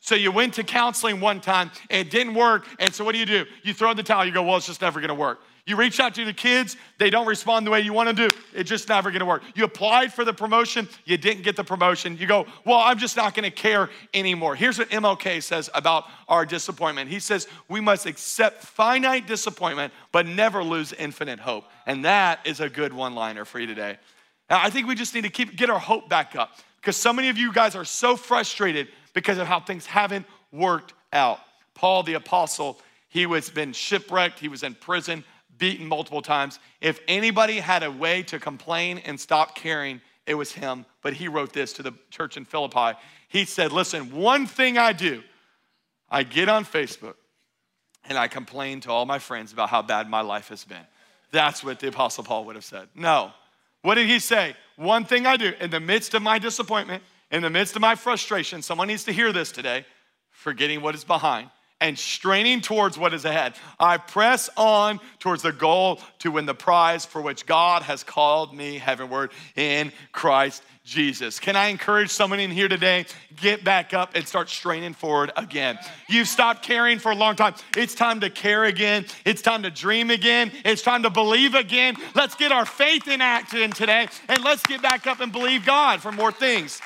So 0.00 0.14
you 0.14 0.30
went 0.30 0.52
to 0.54 0.64
counseling 0.64 1.20
one 1.20 1.40
time, 1.40 1.70
and 1.88 2.06
it 2.06 2.10
didn't 2.10 2.34
work. 2.34 2.66
And 2.78 2.92
so 2.92 3.04
what 3.04 3.12
do 3.12 3.18
you 3.18 3.24
do? 3.24 3.46
You 3.62 3.72
throw 3.72 3.92
in 3.92 3.96
the 3.96 4.02
towel, 4.02 4.26
you 4.26 4.32
go, 4.32 4.42
well, 4.42 4.58
it's 4.58 4.66
just 4.66 4.82
never 4.82 5.00
gonna 5.00 5.14
work. 5.14 5.40
You 5.66 5.76
reach 5.76 5.98
out 5.98 6.14
to 6.16 6.26
the 6.26 6.34
kids, 6.34 6.76
they 6.98 7.08
don't 7.08 7.26
respond 7.26 7.66
the 7.66 7.70
way 7.70 7.80
you 7.80 7.94
want 7.94 8.14
to 8.14 8.28
do. 8.28 8.36
It's 8.52 8.68
just 8.68 8.86
never 8.90 9.10
going 9.10 9.20
to 9.20 9.26
work. 9.26 9.42
You 9.54 9.64
applied 9.64 10.12
for 10.12 10.22
the 10.22 10.34
promotion, 10.34 10.86
you 11.06 11.16
didn't 11.16 11.42
get 11.42 11.56
the 11.56 11.64
promotion. 11.64 12.18
You 12.18 12.26
go, 12.26 12.46
Well, 12.66 12.78
I'm 12.78 12.98
just 12.98 13.16
not 13.16 13.34
going 13.34 13.44
to 13.44 13.50
care 13.50 13.88
anymore. 14.12 14.56
Here's 14.56 14.78
what 14.78 14.90
MLK 14.90 15.42
says 15.42 15.70
about 15.72 16.04
our 16.28 16.44
disappointment 16.44 17.08
He 17.08 17.18
says, 17.18 17.48
We 17.68 17.80
must 17.80 18.04
accept 18.04 18.62
finite 18.62 19.26
disappointment, 19.26 19.94
but 20.12 20.26
never 20.26 20.62
lose 20.62 20.92
infinite 20.92 21.40
hope. 21.40 21.64
And 21.86 22.04
that 22.04 22.40
is 22.44 22.60
a 22.60 22.68
good 22.68 22.92
one 22.92 23.14
liner 23.14 23.46
for 23.46 23.58
you 23.58 23.66
today. 23.66 23.96
Now, 24.50 24.60
I 24.62 24.68
think 24.68 24.86
we 24.86 24.94
just 24.94 25.14
need 25.14 25.24
to 25.24 25.30
keep 25.30 25.56
get 25.56 25.70
our 25.70 25.78
hope 25.78 26.10
back 26.10 26.36
up 26.36 26.58
because 26.82 26.98
so 26.98 27.10
many 27.10 27.30
of 27.30 27.38
you 27.38 27.50
guys 27.54 27.74
are 27.74 27.86
so 27.86 28.16
frustrated 28.16 28.88
because 29.14 29.38
of 29.38 29.46
how 29.46 29.60
things 29.60 29.86
haven't 29.86 30.26
worked 30.52 30.92
out. 31.10 31.40
Paul 31.72 32.02
the 32.02 32.14
apostle, 32.14 32.78
he 33.08 33.24
was 33.24 33.48
been 33.48 33.72
shipwrecked, 33.72 34.38
he 34.38 34.48
was 34.48 34.62
in 34.62 34.74
prison 34.74 35.24
beaten 35.58 35.86
multiple 35.86 36.22
times. 36.22 36.58
If 36.80 37.00
anybody 37.08 37.58
had 37.58 37.82
a 37.82 37.90
way 37.90 38.22
to 38.24 38.38
complain 38.38 38.98
and 38.98 39.18
stop 39.18 39.54
caring, 39.54 40.00
it 40.26 40.34
was 40.34 40.52
him. 40.52 40.86
But 41.02 41.14
he 41.14 41.28
wrote 41.28 41.52
this 41.52 41.72
to 41.74 41.82
the 41.82 41.92
church 42.10 42.36
in 42.36 42.44
Philippi. 42.44 42.98
He 43.28 43.44
said, 43.44 43.72
Listen, 43.72 44.12
one 44.12 44.46
thing 44.46 44.78
I 44.78 44.92
do, 44.92 45.22
I 46.10 46.22
get 46.22 46.48
on 46.48 46.64
Facebook 46.64 47.14
and 48.08 48.18
I 48.18 48.28
complain 48.28 48.80
to 48.80 48.90
all 48.90 49.06
my 49.06 49.18
friends 49.18 49.52
about 49.52 49.70
how 49.70 49.82
bad 49.82 50.08
my 50.08 50.20
life 50.20 50.48
has 50.48 50.64
been. 50.64 50.86
That's 51.30 51.64
what 51.64 51.80
the 51.80 51.88
Apostle 51.88 52.24
Paul 52.24 52.44
would 52.44 52.54
have 52.54 52.64
said. 52.64 52.88
No. 52.94 53.32
What 53.82 53.96
did 53.96 54.08
he 54.08 54.18
say? 54.18 54.54
One 54.76 55.04
thing 55.04 55.26
I 55.26 55.36
do 55.36 55.52
in 55.60 55.70
the 55.70 55.80
midst 55.80 56.14
of 56.14 56.22
my 56.22 56.38
disappointment, 56.38 57.02
in 57.30 57.42
the 57.42 57.50
midst 57.50 57.74
of 57.76 57.82
my 57.82 57.94
frustration, 57.94 58.62
someone 58.62 58.88
needs 58.88 59.04
to 59.04 59.12
hear 59.12 59.32
this 59.32 59.52
today, 59.52 59.84
forgetting 60.30 60.80
what 60.80 60.94
is 60.94 61.04
behind 61.04 61.50
and 61.80 61.98
straining 61.98 62.60
towards 62.60 62.96
what 62.96 63.12
is 63.12 63.24
ahead. 63.24 63.54
I 63.78 63.98
press 63.98 64.48
on 64.56 65.00
towards 65.18 65.42
the 65.42 65.52
goal 65.52 66.00
to 66.20 66.30
win 66.30 66.46
the 66.46 66.54
prize 66.54 67.04
for 67.04 67.20
which 67.20 67.46
God 67.46 67.82
has 67.82 68.02
called 68.02 68.54
me 68.54 68.78
heavenward 68.78 69.32
in 69.56 69.92
Christ 70.12 70.62
Jesus. 70.84 71.40
Can 71.40 71.56
I 71.56 71.68
encourage 71.68 72.10
someone 72.10 72.40
in 72.40 72.50
here 72.50 72.68
today? 72.68 73.06
Get 73.36 73.64
back 73.64 73.94
up 73.94 74.14
and 74.14 74.28
start 74.28 74.50
straining 74.50 74.92
forward 74.92 75.32
again. 75.36 75.78
You've 76.08 76.28
stopped 76.28 76.62
caring 76.62 76.98
for 76.98 77.10
a 77.10 77.14
long 77.14 77.36
time. 77.36 77.54
It's 77.76 77.94
time 77.94 78.20
to 78.20 78.30
care 78.30 78.64
again. 78.64 79.06
It's 79.24 79.40
time 79.40 79.62
to 79.62 79.70
dream 79.70 80.10
again. 80.10 80.52
It's 80.64 80.82
time 80.82 81.02
to 81.02 81.10
believe 81.10 81.54
again. 81.54 81.96
Let's 82.14 82.34
get 82.34 82.52
our 82.52 82.66
faith 82.66 83.08
in 83.08 83.22
action 83.22 83.70
today 83.72 84.08
and 84.28 84.44
let's 84.44 84.62
get 84.62 84.82
back 84.82 85.06
up 85.06 85.20
and 85.20 85.32
believe 85.32 85.64
God 85.64 86.02
for 86.02 86.12
more 86.12 86.32
things. 86.32 86.80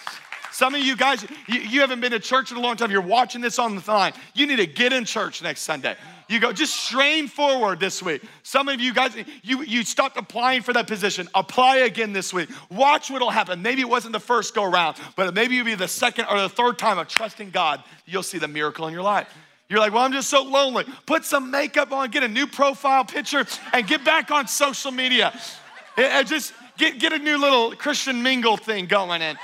Some 0.52 0.74
of 0.74 0.80
you 0.80 0.96
guys, 0.96 1.24
you, 1.46 1.60
you 1.60 1.80
haven't 1.80 2.00
been 2.00 2.12
to 2.12 2.20
church 2.20 2.50
in 2.50 2.56
a 2.56 2.60
long 2.60 2.76
time. 2.76 2.90
You're 2.90 3.00
watching 3.00 3.40
this 3.40 3.58
on 3.58 3.76
the 3.76 3.82
line. 3.90 4.12
You 4.34 4.46
need 4.46 4.56
to 4.56 4.66
get 4.66 4.92
in 4.92 5.04
church 5.04 5.42
next 5.42 5.62
Sunday. 5.62 5.96
You 6.28 6.40
go, 6.40 6.52
just 6.52 6.74
strain 6.74 7.26
forward 7.26 7.80
this 7.80 8.02
week. 8.02 8.22
Some 8.42 8.68
of 8.68 8.80
you 8.80 8.92
guys, 8.92 9.16
you, 9.42 9.62
you 9.62 9.82
stopped 9.82 10.18
applying 10.18 10.62
for 10.62 10.74
that 10.74 10.86
position. 10.86 11.26
Apply 11.34 11.78
again 11.78 12.12
this 12.12 12.34
week. 12.34 12.50
Watch 12.70 13.10
what'll 13.10 13.30
happen. 13.30 13.62
Maybe 13.62 13.80
it 13.80 13.88
wasn't 13.88 14.12
the 14.12 14.20
first 14.20 14.54
go 14.54 14.64
around, 14.64 14.96
but 15.16 15.34
maybe 15.34 15.56
it'll 15.58 15.66
be 15.66 15.74
the 15.74 15.88
second 15.88 16.26
or 16.30 16.40
the 16.40 16.48
third 16.48 16.78
time 16.78 16.98
of 16.98 17.08
trusting 17.08 17.50
God. 17.50 17.82
You'll 18.04 18.22
see 18.22 18.38
the 18.38 18.48
miracle 18.48 18.86
in 18.86 18.92
your 18.92 19.02
life. 19.02 19.28
You're 19.70 19.80
like, 19.80 19.92
well, 19.92 20.02
I'm 20.02 20.12
just 20.12 20.30
so 20.30 20.42
lonely. 20.42 20.84
Put 21.06 21.24
some 21.24 21.50
makeup 21.50 21.92
on, 21.92 22.10
get 22.10 22.22
a 22.22 22.28
new 22.28 22.46
profile 22.46 23.04
picture, 23.04 23.46
and 23.72 23.86
get 23.86 24.04
back 24.04 24.30
on 24.30 24.48
social 24.48 24.90
media. 24.90 25.38
And 25.96 26.26
just 26.26 26.54
get, 26.78 26.98
get 26.98 27.12
a 27.12 27.18
new 27.18 27.38
little 27.38 27.74
Christian 27.74 28.22
mingle 28.22 28.56
thing 28.56 28.86
going. 28.86 29.20
And 29.20 29.36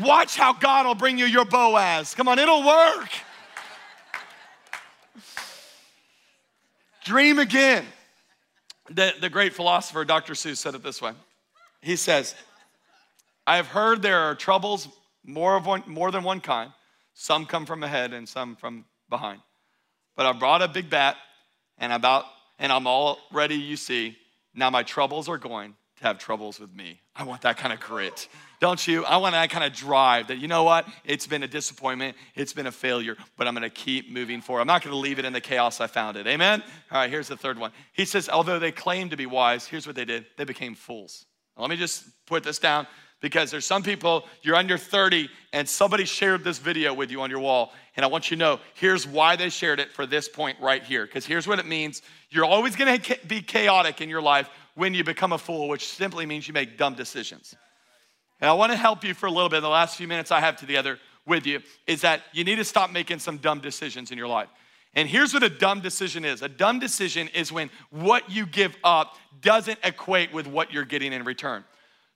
Watch 0.00 0.36
how 0.36 0.52
God 0.52 0.86
will 0.86 0.94
bring 0.94 1.18
you 1.18 1.26
your 1.26 1.44
Boaz. 1.44 2.14
Come 2.14 2.28
on, 2.28 2.38
it'll 2.38 2.66
work. 2.66 3.08
Dream 7.04 7.38
again. 7.38 7.84
The, 8.90 9.12
the 9.20 9.30
great 9.30 9.54
philosopher 9.54 10.04
Dr. 10.04 10.32
Seuss 10.34 10.56
said 10.56 10.74
it 10.74 10.82
this 10.82 11.00
way. 11.00 11.12
He 11.80 11.96
says, 11.96 12.34
I 13.46 13.56
have 13.56 13.66
heard 13.66 14.02
there 14.02 14.20
are 14.20 14.34
troubles 14.34 14.88
more, 15.24 15.56
of 15.56 15.66
one, 15.66 15.82
more 15.86 16.10
than 16.10 16.24
one 16.24 16.40
kind. 16.40 16.72
Some 17.14 17.46
come 17.46 17.66
from 17.66 17.82
ahead 17.82 18.12
and 18.12 18.28
some 18.28 18.56
from 18.56 18.84
behind. 19.08 19.40
But 20.16 20.26
I 20.26 20.32
brought 20.32 20.62
a 20.62 20.68
big 20.68 20.90
bat 20.90 21.16
and 21.78 21.92
about 21.92 22.24
and 22.58 22.72
I'm 22.72 22.86
all 22.86 23.18
ready, 23.32 23.56
you 23.56 23.76
see. 23.76 24.16
Now 24.54 24.70
my 24.70 24.82
troubles 24.82 25.28
are 25.28 25.38
going 25.38 25.74
to 25.96 26.04
have 26.04 26.18
troubles 26.18 26.58
with 26.58 26.74
me. 26.74 27.00
I 27.14 27.22
want 27.24 27.42
that 27.42 27.56
kind 27.56 27.72
of 27.72 27.80
grit. 27.80 28.28
Don't 28.60 28.84
you? 28.86 29.04
I 29.04 29.18
want 29.18 29.34
that 29.34 29.50
kind 29.50 29.64
of 29.64 29.72
drive 29.72 30.28
that, 30.28 30.38
you 30.38 30.48
know 30.48 30.64
what? 30.64 30.86
It's 31.04 31.26
been 31.26 31.42
a 31.42 31.48
disappointment. 31.48 32.16
It's 32.34 32.52
been 32.52 32.66
a 32.66 32.72
failure, 32.72 33.16
but 33.36 33.46
I'm 33.46 33.54
going 33.54 33.62
to 33.62 33.70
keep 33.70 34.10
moving 34.10 34.40
forward. 34.40 34.62
I'm 34.62 34.66
not 34.66 34.82
going 34.82 34.92
to 34.94 34.98
leave 34.98 35.18
it 35.18 35.24
in 35.24 35.32
the 35.32 35.40
chaos 35.40 35.80
I 35.80 35.86
found 35.86 36.16
it. 36.16 36.26
Amen? 36.26 36.62
All 36.90 36.98
right, 36.98 37.10
here's 37.10 37.28
the 37.28 37.36
third 37.36 37.58
one. 37.58 37.70
He 37.92 38.04
says, 38.04 38.28
although 38.28 38.58
they 38.58 38.72
claim 38.72 39.10
to 39.10 39.16
be 39.16 39.26
wise, 39.26 39.66
here's 39.66 39.86
what 39.86 39.96
they 39.96 40.04
did 40.04 40.26
they 40.36 40.44
became 40.44 40.74
fools. 40.74 41.26
Let 41.56 41.70
me 41.70 41.76
just 41.76 42.04
put 42.26 42.42
this 42.42 42.58
down 42.58 42.86
because 43.20 43.50
there's 43.50 43.64
some 43.64 43.82
people, 43.82 44.26
you're 44.42 44.56
under 44.56 44.76
30 44.76 45.30
and 45.52 45.68
somebody 45.68 46.04
shared 46.04 46.44
this 46.44 46.58
video 46.58 46.92
with 46.92 47.10
you 47.10 47.22
on 47.22 47.30
your 47.30 47.38
wall. 47.38 47.72
And 47.96 48.04
I 48.04 48.08
want 48.08 48.30
you 48.30 48.36
to 48.36 48.38
know 48.38 48.60
here's 48.74 49.06
why 49.06 49.36
they 49.36 49.48
shared 49.48 49.80
it 49.80 49.92
for 49.92 50.04
this 50.04 50.28
point 50.28 50.58
right 50.60 50.82
here. 50.82 51.06
Because 51.06 51.24
here's 51.24 51.46
what 51.46 51.58
it 51.58 51.66
means 51.66 52.02
you're 52.28 52.44
always 52.44 52.76
gonna 52.76 52.98
be 53.26 53.40
chaotic 53.40 54.00
in 54.00 54.10
your 54.10 54.20
life 54.20 54.50
when 54.74 54.94
you 54.94 55.04
become 55.04 55.32
a 55.32 55.38
fool, 55.38 55.68
which 55.68 55.88
simply 55.88 56.26
means 56.26 56.48
you 56.48 56.54
make 56.54 56.76
dumb 56.76 56.94
decisions. 56.94 57.54
And 58.40 58.50
I 58.50 58.54
want 58.54 58.72
to 58.72 58.76
help 58.76 59.04
you 59.04 59.14
for 59.14 59.26
a 59.26 59.30
little 59.30 59.48
bit. 59.48 59.58
In 59.58 59.62
the 59.62 59.68
last 59.68 59.96
few 59.96 60.08
minutes 60.08 60.30
I 60.30 60.40
have 60.40 60.56
together 60.56 60.98
with 61.26 61.46
you 61.46 61.60
is 61.86 62.02
that 62.02 62.22
you 62.32 62.44
need 62.44 62.56
to 62.56 62.64
stop 62.64 62.90
making 62.90 63.18
some 63.18 63.38
dumb 63.38 63.60
decisions 63.60 64.10
in 64.10 64.18
your 64.18 64.28
life. 64.28 64.48
And 64.94 65.08
here's 65.08 65.34
what 65.34 65.42
a 65.42 65.48
dumb 65.48 65.80
decision 65.80 66.24
is 66.24 66.42
a 66.42 66.48
dumb 66.48 66.78
decision 66.78 67.28
is 67.28 67.50
when 67.50 67.70
what 67.90 68.30
you 68.30 68.46
give 68.46 68.76
up 68.84 69.16
doesn't 69.40 69.78
equate 69.82 70.32
with 70.32 70.46
what 70.46 70.72
you're 70.72 70.84
getting 70.84 71.12
in 71.12 71.24
return. 71.24 71.64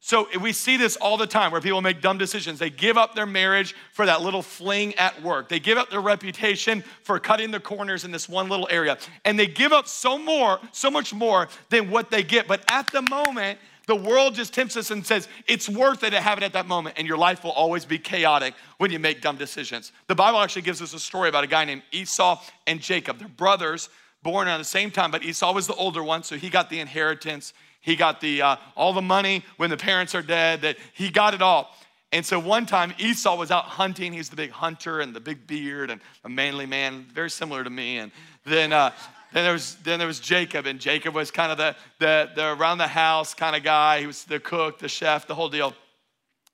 So 0.01 0.29
we 0.41 0.53
see 0.53 0.77
this 0.77 0.97
all 0.97 1.17
the 1.17 1.27
time 1.27 1.51
where 1.51 1.61
people 1.61 1.83
make 1.83 2.01
dumb 2.01 2.19
decisions. 2.19 2.59
They 2.59 2.71
give 2.71 2.97
up 2.97 3.15
their 3.15 3.27
marriage 3.27 3.75
for 3.93 4.07
that 4.07 4.23
little 4.23 4.43
fling 4.43 4.95
at 4.95 5.21
work. 5.23 5.49
They 5.49 5.59
give 5.59 5.77
up 5.77 5.91
their 5.91 6.01
reputation 6.01 6.85
for 7.03 7.19
cutting 7.19 7.51
the 7.51 7.61
corners 7.61 8.05
in 8.05 8.13
this 8.13 8.29
one 8.29 8.49
little 8.49 8.69
area. 8.71 8.97
And 9.25 9.39
they 9.39 9.49
give 9.49 9.73
up 9.73 9.89
so 9.89 10.17
more, 10.17 10.61
so 10.73 10.91
much 10.91 11.13
more 11.13 11.49
than 11.69 11.91
what 11.91 12.11
they 12.11 12.23
get. 12.23 12.47
But 12.47 12.63
at 12.71 12.87
the 12.93 13.03
moment, 13.03 13.59
the 13.89 13.97
world 13.97 14.35
just 14.35 14.55
tempts 14.55 14.77
us 14.77 14.91
and 14.91 15.05
says 15.05 15.29
it's 15.47 15.69
worth 15.69 16.05
it 16.05 16.11
to 16.11 16.21
have 16.21 16.39
it 16.39 16.45
at 16.45 16.53
that 16.53 16.67
moment, 16.67 16.97
and 16.99 17.07
your 17.09 17.17
life 17.17 17.43
will 17.43 17.53
always 17.53 17.87
be 17.87 17.99
chaotic 17.99 18.55
when 18.77 18.93
you 18.93 18.99
make 18.99 19.23
dumb 19.23 19.37
decisions. 19.37 19.93
The 20.07 20.15
Bible 20.15 20.39
actually 20.41 20.63
gives 20.63 20.83
us 20.83 20.93
a 20.93 21.01
story 21.01 21.31
about 21.31 21.43
a 21.43 21.47
guy 21.47 21.65
named 21.65 21.83
Esau 21.91 22.41
and 22.67 22.81
Jacob. 22.81 23.19
They're 23.19 23.29
brothers, 23.29 23.89
born 24.23 24.47
at 24.47 24.59
the 24.59 24.65
same 24.65 24.91
time, 24.91 25.11
but 25.11 25.25
Esau 25.25 25.55
was 25.55 25.67
the 25.67 25.75
older 25.75 26.03
one, 26.03 26.23
so 26.23 26.37
he 26.37 26.51
got 26.51 26.69
the 26.69 26.81
inheritance. 26.81 27.55
He 27.81 27.97
got 27.97 28.21
the 28.21 28.43
uh, 28.43 28.57
all 28.77 28.93
the 28.93 29.03
money 29.03 29.45
when 29.57 29.71
the 29.71 29.77
parents 29.77 30.15
are 30.15 30.23
dead. 30.23 30.63
That 30.63 30.77
he 30.95 31.11
got 31.11 31.35
it 31.35 31.43
all. 31.43 31.75
And 32.11 32.25
so 32.25 32.39
one 32.39 32.65
time 32.65 32.95
Esau 32.99 33.37
was 33.37 33.51
out 33.51 33.65
hunting. 33.65 34.13
He's 34.13 34.31
the 34.31 34.37
big 34.37 34.51
hunter 34.51 35.01
and 35.01 35.15
the 35.15 35.21
big 35.21 35.47
beard 35.47 35.91
and 35.91 36.01
a 36.25 36.29
manly 36.29 36.65
man, 36.65 37.07
very 37.13 37.29
similar 37.29 37.63
to 37.63 37.69
me. 37.69 37.99
And 37.99 38.11
then, 38.47 38.73
uh, 38.73 38.93
then 39.33 39.45
there 39.45 39.53
was 39.53 39.77
then 39.85 39.99
there 39.99 40.09
was 40.09 40.21
Jacob, 40.21 40.65
and 40.65 40.81
Jacob 40.81 41.15
was 41.15 41.31
kind 41.31 41.53
of 41.53 41.59
the, 41.59 41.77
the 41.99 42.31
the 42.35 42.55
around 42.55 42.79
the 42.79 42.89
house 42.89 43.35
kind 43.35 43.55
of 43.55 43.63
guy. 43.63 44.01
He 44.01 44.07
was 44.07 44.25
the 44.25 44.41
cook, 44.41 44.79
the 44.79 44.89
chef, 44.89 45.27
the 45.27 45.35
whole 45.35 45.51
deal. 45.51 45.75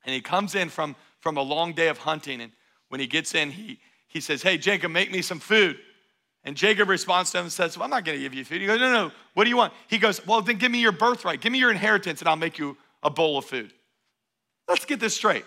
And 0.05 0.13
he 0.15 0.21
comes 0.21 0.55
in 0.57 0.69
from 0.69 0.97
from 1.21 1.37
a 1.37 1.43
long 1.43 1.73
day 1.73 1.89
of 1.89 1.99
hunting, 1.99 2.41
and 2.41 2.53
when 2.89 3.01
he 3.01 3.07
gets 3.07 3.35
in, 3.35 3.51
he 3.51 3.79
he 4.09 4.21
says, 4.21 4.43
"Hey 4.43 4.59
Jacob, 4.59 4.91
make 4.91 5.13
me 5.13 5.23
some 5.23 5.39
food." 5.39 5.79
And 6.45 6.57
Jacob 6.57 6.89
responds 6.89 7.31
to 7.31 7.39
him 7.39 7.45
and 7.45 7.53
says, 7.53 7.77
Well, 7.77 7.85
I'm 7.85 7.91
not 7.91 8.05
going 8.05 8.19
to 8.19 8.23
give 8.23 8.35
you 8.35 8.45
food. 8.45 8.61
He 8.61 8.67
goes, 8.67 8.81
No, 8.81 8.93
no, 8.93 9.13
what 9.33 9.45
do 9.45 9.51
you 9.51 9.57
want? 9.57 9.73
He 9.89 9.99
goes, 9.99 10.25
Well, 10.27 10.43
then 10.43 10.57
give 10.57 10.71
me 10.71 10.81
your 10.81 10.93
birthright. 10.93 11.41
Give 11.41 11.53
me 11.53 11.59
your 11.59 11.71
inheritance, 11.71 12.21
and 12.21 12.29
I'll 12.29 12.37
make 12.37 12.59
you 12.59 12.77
a 13.03 13.11
bowl 13.11 13.39
of 13.39 13.45
food. 13.45 13.73
Let's 14.69 14.85
get 14.85 15.01
this 15.01 15.15
straight. 15.15 15.45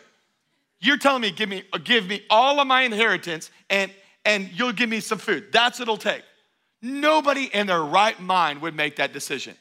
You're 0.79 0.97
telling 0.97 1.21
me, 1.21 1.31
give 1.31 1.49
me, 1.49 1.63
give 1.83 2.07
me 2.07 2.23
all 2.29 2.59
of 2.59 2.67
my 2.67 2.83
inheritance, 2.83 3.49
and, 3.69 3.91
and 4.25 4.49
you'll 4.53 4.73
give 4.73 4.89
me 4.89 4.99
some 4.99 5.17
food. 5.17 5.47
That's 5.51 5.79
what 5.79 5.83
it'll 5.83 5.97
take. 5.97 6.23
Nobody 6.81 7.45
in 7.45 7.65
their 7.65 7.81
right 7.81 8.19
mind 8.19 8.61
would 8.61 8.75
make 8.75 8.97
that 8.97 9.11
decision. 9.11 9.55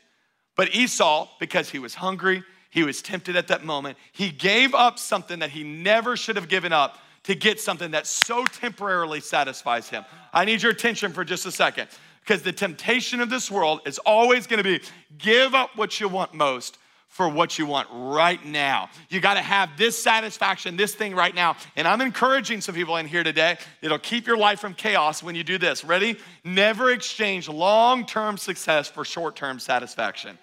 But 0.57 0.75
Esau, 0.75 1.29
because 1.41 1.71
he 1.71 1.79
was 1.79 1.95
hungry, 1.95 2.45
he 2.71 2.83
was 2.83 3.01
tempted 3.01 3.37
at 3.37 3.49
that 3.49 3.65
moment, 3.65 3.97
he 4.13 4.31
gave 4.31 4.75
up 4.75 4.99
something 4.99 5.39
that 5.39 5.51
he 5.51 5.63
never 5.63 6.17
should 6.17 6.37
have 6.37 6.49
given 6.49 6.73
up 6.73 6.99
to 7.27 7.35
get 7.35 7.61
something 7.61 7.91
that 7.91 8.07
so 8.07 8.45
temporarily 8.45 9.21
satisfies 9.21 9.89
him. 9.89 10.05
I 10.33 10.45
need 10.45 10.63
your 10.63 10.73
attention 10.73 11.13
for 11.13 11.25
just 11.25 11.45
a 11.45 11.53
second 11.53 11.89
because 12.21 12.43
the 12.43 12.53
temptation 12.53 13.21
of 13.21 13.31
this 13.31 13.51
world 13.51 13.81
is 13.85 13.99
always 13.99 14.47
going 14.47 14.63
to 14.63 14.65
be 14.65 14.85
give 15.19 15.55
up 15.55 15.77
what 15.77 16.01
you 16.01 16.09
want 16.09 16.35
most 16.35 16.79
for 17.09 17.29
what 17.29 17.59
you 17.59 17.67
want 17.67 17.89
right 17.91 18.45
now. 18.45 18.91
You 19.09 19.21
got 19.21 19.35
to 19.35 19.41
have 19.41 19.71
this 19.79 20.01
satisfaction, 20.01 20.77
this 20.77 20.95
thing 20.95 21.15
right 21.15 21.35
now. 21.35 21.57
And 21.75 21.89
I'm 21.89 22.01
encouraging 22.01 22.61
some 22.61 22.75
people 22.75 22.97
in 22.99 23.07
here 23.07 23.25
today. 23.25 23.57
It'll 23.81 23.99
keep 23.99 24.27
your 24.27 24.37
life 24.37 24.61
from 24.61 24.75
chaos 24.75 25.23
when 25.23 25.35
you 25.35 25.43
do 25.43 25.57
this. 25.57 25.83
Ready? 25.83 26.19
Never 26.45 26.91
exchange 26.91 27.49
long 27.49 28.07
term 28.07 28.37
success 28.37 28.89
for 28.89 29.05
short 29.05 29.35
term 29.35 29.59
satisfaction. 29.59 30.39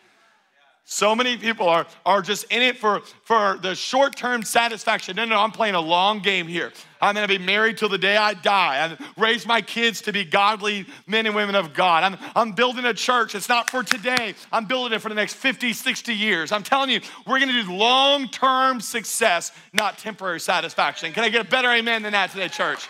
So 0.86 1.16
many 1.16 1.38
people 1.38 1.70
are, 1.70 1.88
are 2.06 2.22
just 2.22 2.44
in 2.52 2.62
it 2.62 2.78
for, 2.78 3.02
for 3.24 3.58
the 3.62 3.74
short 3.74 4.18
term 4.18 4.44
satisfaction. 4.44 5.16
No, 5.16 5.24
no, 5.24 5.40
I'm 5.40 5.52
playing 5.52 5.76
a 5.76 5.82
long 5.82 6.20
game 6.20 6.46
here. 6.46 6.74
I'm 7.02 7.16
gonna 7.16 7.28
be 7.28 7.38
married 7.38 7.78
till 7.78 7.88
the 7.88 7.98
day 7.98 8.18
I 8.18 8.34
die. 8.34 8.86
I 8.86 9.12
raise 9.20 9.48
my 9.48 9.62
kids 9.62 10.02
to 10.02 10.12
be 10.12 10.26
godly 10.26 10.86
men 11.08 11.26
and 11.26 11.36
women 11.36 11.56
of 11.56 11.74
God. 11.74 12.04
I'm, 12.04 12.18
I'm 12.36 12.52
building 12.52 12.84
a 12.84 12.94
church. 12.94 13.34
It's 13.34 13.48
not 13.48 13.70
for 13.70 13.82
today, 13.82 14.36
I'm 14.52 14.66
building 14.66 14.94
it 14.94 15.02
for 15.02 15.10
the 15.10 15.16
next 15.16 15.36
50, 15.36 15.72
60 15.72 16.14
years. 16.14 16.52
I'm 16.52 16.64
telling 16.64 16.90
you, 16.90 17.00
we're 17.26 17.40
gonna 17.40 17.64
do 17.64 17.74
long 17.74 18.28
term 18.28 18.82
success, 18.82 19.54
not 19.72 19.98
temporary 19.98 20.42
satisfaction. 20.42 21.14
Can 21.14 21.24
I 21.24 21.30
get 21.30 21.46
a 21.46 21.50
better 21.50 21.70
amen 21.70 22.04
than 22.04 22.12
that 22.12 22.32
today, 22.32 22.50
church? 22.50 22.90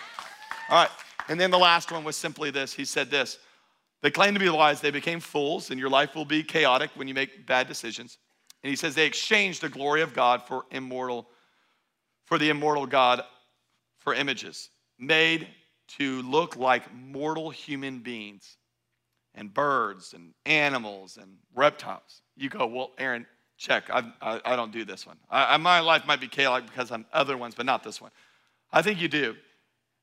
All 0.69 0.77
right. 0.77 0.91
And 1.29 1.39
then 1.39 1.51
the 1.51 1.59
last 1.59 1.91
one 1.91 2.03
was 2.03 2.15
simply 2.15 2.49
this 2.49 2.73
He 2.73 2.85
said 2.85 3.11
this 3.11 3.37
they 4.03 4.11
claim 4.11 4.33
to 4.33 4.39
be 4.39 4.49
wise, 4.49 4.81
they 4.81 4.91
became 4.91 5.21
fools, 5.21 5.71
and 5.71 5.79
your 5.79 5.89
life 5.89 6.13
will 6.13 6.25
be 6.25 6.43
chaotic 6.43 6.91
when 6.95 7.07
you 7.07 7.13
make 7.13 7.47
bad 7.47 7.69
decisions. 7.69 8.17
And 8.61 8.69
he 8.69 8.75
says 8.75 8.95
they 8.95 9.05
exchanged 9.05 9.61
the 9.61 9.69
glory 9.69 10.01
of 10.01 10.13
God 10.13 10.43
for 10.45 10.65
immortal, 10.71 11.29
for 12.25 12.37
the 12.37 12.49
immortal 12.49 12.85
God 12.85 13.23
for 13.99 14.13
images 14.13 14.69
made 14.99 15.47
to 15.97 16.21
look 16.23 16.57
like 16.57 16.93
mortal 16.93 17.49
human 17.49 17.99
beings 17.99 18.57
and 19.35 19.53
birds 19.53 20.13
and 20.13 20.33
animals 20.45 21.17
and 21.17 21.37
reptiles. 21.55 22.21
You 22.35 22.49
go, 22.49 22.67
well, 22.67 22.91
Aaron, 22.97 23.25
check. 23.57 23.89
I, 23.89 24.03
I, 24.21 24.41
I 24.43 24.55
don't 24.57 24.73
do 24.73 24.83
this 24.83 25.07
one. 25.07 25.17
I, 25.29 25.55
my 25.55 25.79
life 25.79 26.05
might 26.05 26.19
be 26.19 26.27
chaotic 26.27 26.67
because 26.67 26.91
I'm 26.91 27.05
other 27.13 27.37
ones, 27.37 27.55
but 27.55 27.65
not 27.65 27.83
this 27.83 28.01
one. 28.01 28.11
I 28.69 28.81
think 28.81 28.99
you 28.99 29.07
do. 29.07 29.35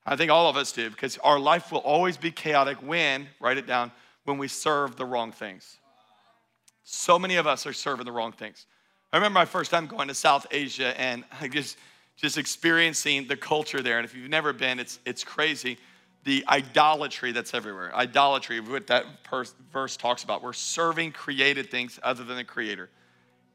I 0.06 0.16
think 0.16 0.30
all 0.30 0.48
of 0.48 0.56
us 0.56 0.72
do 0.72 0.90
because 0.90 1.18
our 1.18 1.38
life 1.38 1.70
will 1.70 1.80
always 1.80 2.16
be 2.16 2.30
chaotic 2.30 2.78
when, 2.78 3.28
write 3.38 3.58
it 3.58 3.66
down, 3.66 3.92
when 4.24 4.38
we 4.38 4.48
serve 4.48 4.96
the 4.96 5.04
wrong 5.04 5.32
things. 5.32 5.78
So 6.84 7.18
many 7.18 7.36
of 7.36 7.46
us 7.46 7.66
are 7.66 7.72
serving 7.72 8.06
the 8.06 8.12
wrong 8.12 8.32
things. 8.32 8.66
I 9.12 9.16
remember 9.16 9.34
my 9.34 9.44
first 9.44 9.70
time 9.70 9.86
going 9.86 10.08
to 10.08 10.14
South 10.14 10.46
Asia 10.50 10.98
and 11.00 11.24
just, 11.50 11.76
just 12.16 12.38
experiencing 12.38 13.26
the 13.26 13.36
culture 13.36 13.82
there. 13.82 13.98
And 13.98 14.04
if 14.04 14.14
you've 14.14 14.30
never 14.30 14.52
been, 14.52 14.78
it's, 14.78 14.98
it's 15.04 15.24
crazy. 15.24 15.78
The 16.24 16.44
idolatry 16.48 17.32
that's 17.32 17.54
everywhere. 17.54 17.94
Idolatry, 17.94 18.60
what 18.60 18.86
that 18.88 19.06
verse 19.72 19.96
talks 19.96 20.22
about. 20.22 20.42
We're 20.42 20.52
serving 20.52 21.12
created 21.12 21.70
things 21.70 21.98
other 22.02 22.24
than 22.24 22.36
the 22.36 22.44
creator. 22.44 22.88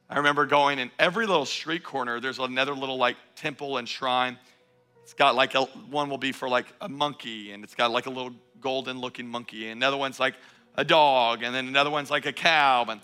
I 0.10 0.18
remember 0.18 0.46
going 0.46 0.80
in 0.80 0.92
every 1.00 1.26
little 1.26 1.46
street 1.46 1.84
corner, 1.84 2.20
there's 2.20 2.40
another 2.40 2.74
little 2.74 2.98
like 2.98 3.18
temple 3.36 3.78
and 3.78 3.90
shrine 3.90 4.38
it's 5.06 5.14
got 5.14 5.36
like 5.36 5.54
a 5.54 5.62
one 5.62 6.10
will 6.10 6.18
be 6.18 6.32
for 6.32 6.50
like 6.50 6.66
a 6.82 6.90
monkey, 6.90 7.52
and 7.52 7.64
it's 7.64 7.76
got 7.76 7.92
like 7.92 8.08
a 8.08 8.10
little 8.10 8.34
golden 8.60 9.00
looking 9.00 9.28
monkey, 9.28 9.70
and 9.70 9.78
another 9.78 9.98
one's 9.98 10.20
like 10.20 10.34
a 10.74 10.84
dog, 10.84 11.44
and 11.44 11.54
then 11.54 11.68
another 11.68 11.92
one's 11.92 12.10
like 12.10 12.26
a 12.26 12.34
cow. 12.34 12.84
And, 12.90 13.00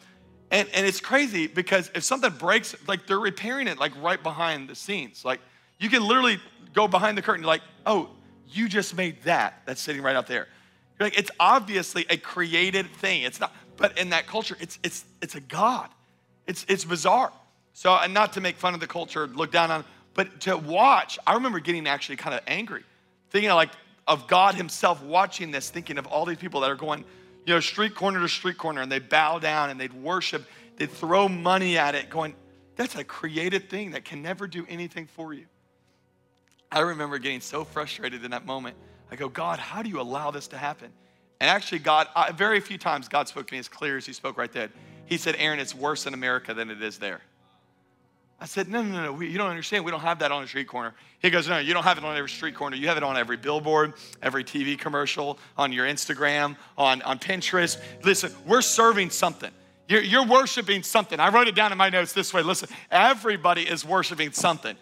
and, 0.50 0.68
and 0.74 0.88
it's 0.88 1.00
crazy 1.00 1.46
because 1.46 1.92
if 1.94 2.04
something 2.04 2.32
breaks, 2.32 2.76
like 2.88 3.06
they're 3.06 3.20
repairing 3.20 3.68
it 3.68 3.78
like 3.78 3.92
right 4.02 4.22
behind 4.22 4.68
the 4.68 4.74
scenes. 4.74 5.24
Like 5.24 5.42
you 5.78 5.90
can 5.90 6.04
literally 6.04 6.40
go 6.74 6.88
behind 6.88 7.20
the 7.20 7.22
curtain, 7.22 7.46
like, 7.46 7.62
oh, 7.86 8.10
you 8.50 8.68
just 8.68 8.96
made 8.96 9.22
that 9.22 9.62
that's 9.68 9.80
sitting 9.80 10.02
right 10.02 10.16
out 10.16 10.26
there. 10.26 10.48
You're 11.00 11.06
like, 11.06 11.20
it's 11.20 11.30
obviously 11.40 12.08
a 12.10 12.18
created 12.18 12.88
thing. 12.96 13.22
It's 13.22 13.40
not, 13.40 13.54
but 13.78 13.96
in 14.00 14.10
that 14.10 14.26
culture, 14.26 14.58
it's 14.60 14.80
it's 14.82 15.06
it's 15.22 15.36
a 15.36 15.42
God. 15.42 15.90
It's 16.48 16.66
it's 16.68 16.84
bizarre. 16.84 17.32
So, 17.74 17.94
and 17.94 18.12
not 18.12 18.34
to 18.34 18.42
make 18.42 18.58
fun 18.58 18.74
of 18.74 18.80
the 18.80 18.88
culture, 18.88 19.28
look 19.28 19.52
down 19.52 19.70
on, 19.70 19.86
but 20.14 20.42
to 20.42 20.58
watch, 20.58 21.18
I 21.26 21.36
remember 21.36 21.60
getting 21.60 21.88
actually 21.88 22.18
kind 22.18 22.36
of 22.36 22.42
angry, 22.48 22.84
thinking 23.30 23.50
of 23.50 23.56
like 23.56 23.72
of 24.08 24.28
God 24.28 24.56
Himself 24.56 25.02
watching 25.04 25.52
this, 25.52 25.70
thinking 25.70 25.98
of 25.98 26.08
all 26.08 26.26
these 26.26 26.38
people 26.38 26.62
that 26.62 26.72
are 26.72 26.76
going, 26.76 27.06
you 27.46 27.54
know, 27.54 27.60
street 27.60 27.96
corner 27.96 28.20
to 28.20 28.28
street 28.28 28.58
corner, 28.58 28.82
and 28.82 28.92
they 28.92 29.00
bow 29.00 29.40
down 29.40 29.70
and 29.70 29.80
they'd 29.80 29.94
worship, 29.94 30.46
they'd 30.78 30.92
throw 30.92 31.28
money 31.28 31.78
at 31.78 31.96
it, 31.96 32.10
going, 32.10 32.36
that's 32.76 32.96
a 32.96 33.04
created 33.04 33.70
thing 33.70 33.92
that 33.92 34.06
can 34.06 34.22
never 34.22 34.48
do 34.48 34.66
anything 34.68 35.08
for 35.08 35.34
you. 35.34 35.46
I 36.72 36.80
remember 36.80 37.20
getting 37.20 37.42
so 37.42 37.64
frustrated 37.64 38.24
in 38.24 38.32
that 38.32 38.46
moment. 38.46 38.78
I 39.12 39.16
go, 39.16 39.28
God, 39.28 39.60
how 39.60 39.82
do 39.84 39.90
you 39.90 40.00
allow 40.00 40.32
this 40.32 40.48
to 40.50 40.58
happen? 40.58 40.90
And 41.42 41.50
actually, 41.50 41.80
God, 41.80 42.08
I, 42.16 42.32
very 42.32 42.60
few 42.60 42.78
times 42.78 43.08
God 43.08 43.28
spoke 43.28 43.48
to 43.48 43.54
me 43.54 43.60
as 43.60 43.68
clear 43.68 43.98
as 43.98 44.06
He 44.06 44.14
spoke 44.14 44.38
right 44.38 44.52
then. 44.52 44.70
He 45.06 45.18
said, 45.18 45.36
Aaron, 45.38 45.60
it's 45.60 45.76
worse 45.76 46.06
in 46.06 46.14
America 46.14 46.54
than 46.54 46.70
it 46.70 46.82
is 46.82 46.98
there. 46.98 47.22
I 48.42 48.46
said, 48.46 48.68
no, 48.70 48.82
no, 48.82 49.04
no, 49.04 49.14
we, 49.14 49.28
you 49.28 49.38
don't 49.38 49.52
understand. 49.52 49.86
We 49.86 49.92
don't 49.92 50.02
have 50.02 50.18
that 50.20 50.32
on 50.32 50.44
a 50.44 50.48
street 50.48 50.68
corner. 50.68 50.96
He 51.20 51.30
goes, 51.30 51.48
no, 51.48 51.60
you 51.60 51.76
don't 51.76 51.84
have 51.84 52.00
it 52.00 52.04
on 52.04 52.18
every 52.18 52.30
street 52.30 52.56
corner. 52.56 52.76
You 52.76 52.88
have 52.88 52.98
it 52.98 53.04
on 53.04 53.16
every 53.16 53.38
billboard, 53.38 53.94
every 54.24 54.44
TV 54.44 54.76
commercial, 54.80 55.38
on 55.60 55.72
your 55.72 55.86
Instagram, 55.86 56.58
on, 56.76 57.04
on 57.04 57.20
Pinterest. 57.20 57.80
Listen, 58.04 58.34
we're 58.48 58.64
serving 58.64 59.12
something. 59.12 59.52
You're, 59.88 60.02
you're 60.02 60.26
worshiping 60.26 60.82
something. 60.82 61.20
I 61.20 61.30
wrote 61.30 61.50
it 61.50 61.56
down 61.56 61.72
in 61.72 61.78
my 61.78 61.90
notes 61.90 62.14
this 62.14 62.34
way. 62.34 62.42
Listen, 62.42 62.70
everybody 62.90 63.62
is 63.62 63.86
worshiping 63.86 64.32
something. 64.32 64.76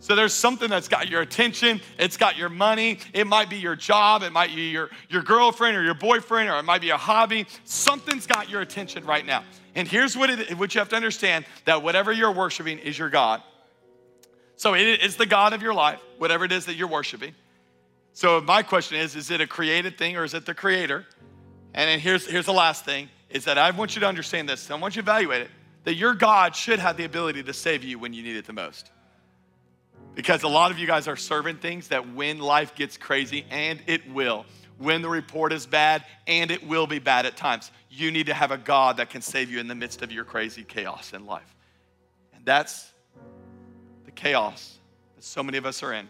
So 0.00 0.14
there's 0.14 0.34
something 0.34 0.68
that's 0.68 0.88
got 0.88 1.08
your 1.08 1.22
attention, 1.22 1.80
it's 1.98 2.18
got 2.18 2.36
your 2.36 2.50
money, 2.50 2.98
it 3.14 3.26
might 3.26 3.48
be 3.48 3.56
your 3.56 3.74
job, 3.74 4.22
it 4.22 4.30
might 4.30 4.54
be 4.54 4.68
your, 4.70 4.90
your 5.08 5.22
girlfriend 5.22 5.74
or 5.74 5.82
your 5.82 5.94
boyfriend, 5.94 6.50
or 6.50 6.58
it 6.58 6.64
might 6.64 6.82
be 6.82 6.90
a 6.90 6.98
hobby. 6.98 7.46
Something's 7.64 8.26
got 8.26 8.50
your 8.50 8.60
attention 8.60 9.06
right 9.06 9.24
now. 9.24 9.42
And 9.76 9.86
here's 9.86 10.16
what, 10.16 10.30
it, 10.30 10.58
what 10.58 10.74
you 10.74 10.80
have 10.80 10.88
to 10.88 10.96
understand 10.96 11.44
that 11.66 11.82
whatever 11.82 12.10
you're 12.10 12.32
worshiping 12.32 12.78
is 12.78 12.98
your 12.98 13.10
God. 13.10 13.42
So 14.56 14.74
it 14.74 15.02
is 15.02 15.16
the 15.16 15.26
God 15.26 15.52
of 15.52 15.62
your 15.62 15.74
life, 15.74 16.00
whatever 16.16 16.46
it 16.46 16.50
is 16.50 16.64
that 16.64 16.74
you're 16.74 16.88
worshiping. 16.88 17.34
So 18.14 18.40
my 18.40 18.62
question 18.62 18.98
is, 18.98 19.14
is 19.14 19.30
it 19.30 19.42
a 19.42 19.46
created 19.46 19.98
thing 19.98 20.16
or 20.16 20.24
is 20.24 20.32
it 20.32 20.46
the 20.46 20.54
creator? 20.54 21.04
And 21.74 21.90
then 21.90 22.00
here's, 22.00 22.26
here's 22.26 22.46
the 22.46 22.54
last 22.54 22.86
thing, 22.86 23.10
is 23.28 23.44
that 23.44 23.58
I 23.58 23.70
want 23.70 23.94
you 23.94 24.00
to 24.00 24.08
understand 24.08 24.48
this. 24.48 24.70
I 24.70 24.76
want 24.76 24.96
you 24.96 25.02
to 25.02 25.04
evaluate 25.04 25.42
it, 25.42 25.50
that 25.84 25.94
your 25.94 26.14
God 26.14 26.56
should 26.56 26.78
have 26.78 26.96
the 26.96 27.04
ability 27.04 27.42
to 27.42 27.52
save 27.52 27.84
you 27.84 27.98
when 27.98 28.14
you 28.14 28.22
need 28.22 28.36
it 28.36 28.46
the 28.46 28.54
most. 28.54 28.90
Because 30.14 30.42
a 30.42 30.48
lot 30.48 30.70
of 30.70 30.78
you 30.78 30.86
guys 30.86 31.06
are 31.06 31.16
serving 31.16 31.58
things 31.58 31.88
that 31.88 32.14
when 32.14 32.38
life 32.38 32.74
gets 32.74 32.96
crazy, 32.96 33.44
and 33.50 33.82
it 33.86 34.10
will, 34.10 34.46
when 34.78 35.02
the 35.02 35.08
report 35.08 35.52
is 35.52 35.66
bad, 35.66 36.04
and 36.26 36.50
it 36.50 36.66
will 36.66 36.86
be 36.86 36.98
bad 36.98 37.26
at 37.26 37.36
times. 37.36 37.70
You 37.90 38.10
need 38.10 38.26
to 38.26 38.34
have 38.34 38.50
a 38.50 38.58
God 38.58 38.98
that 38.98 39.10
can 39.10 39.22
save 39.22 39.50
you 39.50 39.58
in 39.58 39.68
the 39.68 39.74
midst 39.74 40.02
of 40.02 40.12
your 40.12 40.24
crazy 40.24 40.64
chaos 40.64 41.12
in 41.12 41.24
life. 41.24 41.54
And 42.34 42.44
that's 42.44 42.92
the 44.04 44.10
chaos 44.10 44.78
that 45.14 45.24
so 45.24 45.42
many 45.42 45.56
of 45.56 45.64
us 45.64 45.82
are 45.82 45.92
in 45.92 46.08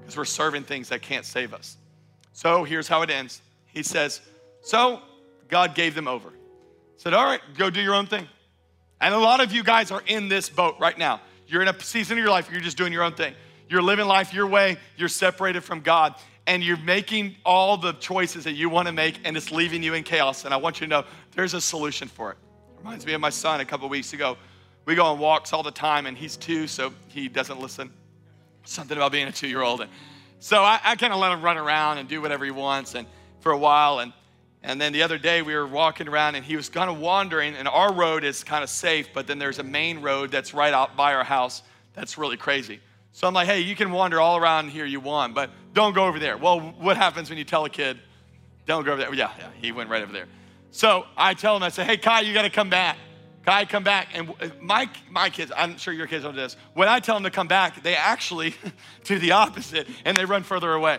because 0.00 0.16
we're 0.16 0.24
serving 0.24 0.64
things 0.64 0.88
that 0.88 1.02
can't 1.02 1.24
save 1.24 1.54
us. 1.54 1.76
So 2.32 2.64
here's 2.64 2.88
how 2.88 3.02
it 3.02 3.10
ends. 3.10 3.40
He 3.66 3.82
says, 3.82 4.20
So 4.62 5.00
God 5.48 5.74
gave 5.74 5.94
them 5.94 6.08
over. 6.08 6.30
Said, 6.96 7.14
All 7.14 7.24
right, 7.24 7.40
go 7.56 7.70
do 7.70 7.80
your 7.80 7.94
own 7.94 8.06
thing. 8.06 8.26
And 9.00 9.14
a 9.14 9.18
lot 9.18 9.40
of 9.40 9.52
you 9.52 9.62
guys 9.62 9.90
are 9.90 10.02
in 10.06 10.28
this 10.28 10.48
boat 10.48 10.76
right 10.80 10.96
now. 10.96 11.20
You're 11.46 11.62
in 11.62 11.68
a 11.68 11.80
season 11.82 12.18
of 12.18 12.22
your 12.22 12.30
life, 12.30 12.48
you're 12.50 12.60
just 12.60 12.76
doing 12.76 12.92
your 12.92 13.02
own 13.02 13.14
thing. 13.14 13.34
You're 13.68 13.82
living 13.82 14.06
life 14.06 14.34
your 14.34 14.46
way, 14.46 14.76
you're 14.96 15.08
separated 15.08 15.62
from 15.64 15.80
God, 15.80 16.14
and 16.46 16.62
you're 16.62 16.76
making 16.78 17.36
all 17.44 17.76
the 17.76 17.92
choices 17.94 18.44
that 18.44 18.52
you 18.52 18.68
want 18.68 18.88
to 18.88 18.92
make, 18.92 19.20
and 19.24 19.36
it's 19.36 19.52
leaving 19.52 19.82
you 19.82 19.94
in 19.94 20.02
chaos. 20.02 20.44
And 20.44 20.52
I 20.52 20.56
want 20.56 20.80
you 20.80 20.86
to 20.86 20.90
know 20.90 21.04
there's 21.32 21.54
a 21.54 21.60
solution 21.60 22.08
for 22.08 22.32
it. 22.32 22.38
Reminds 22.78 23.06
me 23.06 23.12
of 23.12 23.20
my 23.20 23.30
son 23.30 23.60
a 23.60 23.64
couple 23.64 23.88
weeks 23.88 24.12
ago. 24.12 24.36
We 24.84 24.96
go 24.96 25.04
on 25.04 25.18
walks 25.18 25.52
all 25.52 25.62
the 25.62 25.70
time, 25.70 26.06
and 26.06 26.18
he's 26.18 26.36
two, 26.36 26.66
so 26.66 26.92
he 27.08 27.28
doesn't 27.28 27.60
listen. 27.60 27.92
Something 28.64 28.96
about 28.96 29.12
being 29.12 29.28
a 29.28 29.32
two 29.32 29.46
year 29.46 29.62
old. 29.62 29.86
So 30.40 30.62
I, 30.62 30.80
I 30.82 30.96
kind 30.96 31.12
of 31.12 31.20
let 31.20 31.30
him 31.30 31.42
run 31.42 31.56
around 31.56 31.98
and 31.98 32.08
do 32.08 32.20
whatever 32.20 32.44
he 32.44 32.50
wants 32.50 32.96
and 32.96 33.06
for 33.40 33.52
a 33.52 33.58
while. 33.58 34.00
And, 34.00 34.12
and 34.64 34.80
then 34.80 34.92
the 34.92 35.02
other 35.02 35.18
day 35.18 35.42
we 35.42 35.54
were 35.54 35.66
walking 35.66 36.08
around 36.08 36.34
and 36.34 36.44
he 36.44 36.56
was 36.56 36.68
kind 36.68 36.90
of 36.90 36.98
wandering, 36.98 37.54
and 37.54 37.68
our 37.68 37.92
road 37.92 38.24
is 38.24 38.42
kind 38.42 38.64
of 38.64 38.70
safe, 38.70 39.10
but 39.14 39.28
then 39.28 39.38
there's 39.38 39.60
a 39.60 39.64
main 39.64 40.00
road 40.00 40.32
that's 40.32 40.52
right 40.52 40.74
out 40.74 40.96
by 40.96 41.14
our 41.14 41.24
house 41.24 41.62
that's 41.94 42.18
really 42.18 42.36
crazy. 42.36 42.80
So 43.12 43.28
I'm 43.28 43.34
like, 43.34 43.46
hey, 43.46 43.60
you 43.60 43.76
can 43.76 43.90
wander 43.92 44.20
all 44.20 44.38
around 44.38 44.70
here 44.70 44.86
you 44.86 44.98
want, 44.98 45.34
but 45.34 45.50
don't 45.74 45.94
go 45.94 46.06
over 46.06 46.18
there. 46.18 46.36
Well, 46.36 46.60
what 46.60 46.96
happens 46.96 47.28
when 47.28 47.38
you 47.38 47.44
tell 47.44 47.64
a 47.64 47.70
kid, 47.70 47.98
don't 48.66 48.84
go 48.84 48.92
over 48.92 49.02
there? 49.02 49.14
Yeah, 49.14 49.30
yeah, 49.38 49.48
he 49.60 49.70
went 49.70 49.90
right 49.90 50.02
over 50.02 50.12
there. 50.12 50.26
So 50.70 51.04
I 51.16 51.34
tell 51.34 51.56
him, 51.56 51.62
I 51.62 51.68
say, 51.68 51.84
hey, 51.84 51.98
Kai, 51.98 52.20
you 52.20 52.32
got 52.32 52.42
to 52.42 52.50
come 52.50 52.70
back. 52.70 52.96
Kai, 53.44 53.66
come 53.66 53.84
back. 53.84 54.08
And 54.14 54.32
my, 54.60 54.88
my 55.10 55.28
kids, 55.28 55.52
I'm 55.54 55.76
sure 55.76 55.92
your 55.92 56.06
kids 56.06 56.24
don't 56.24 56.34
do 56.34 56.40
this. 56.40 56.56
When 56.74 56.88
I 56.88 57.00
tell 57.00 57.16
them 57.16 57.24
to 57.24 57.30
come 57.30 57.48
back, 57.48 57.82
they 57.82 57.94
actually 57.94 58.54
do 59.04 59.18
the 59.18 59.32
opposite 59.32 59.88
and 60.04 60.16
they 60.16 60.24
run 60.24 60.42
further 60.42 60.72
away. 60.72 60.98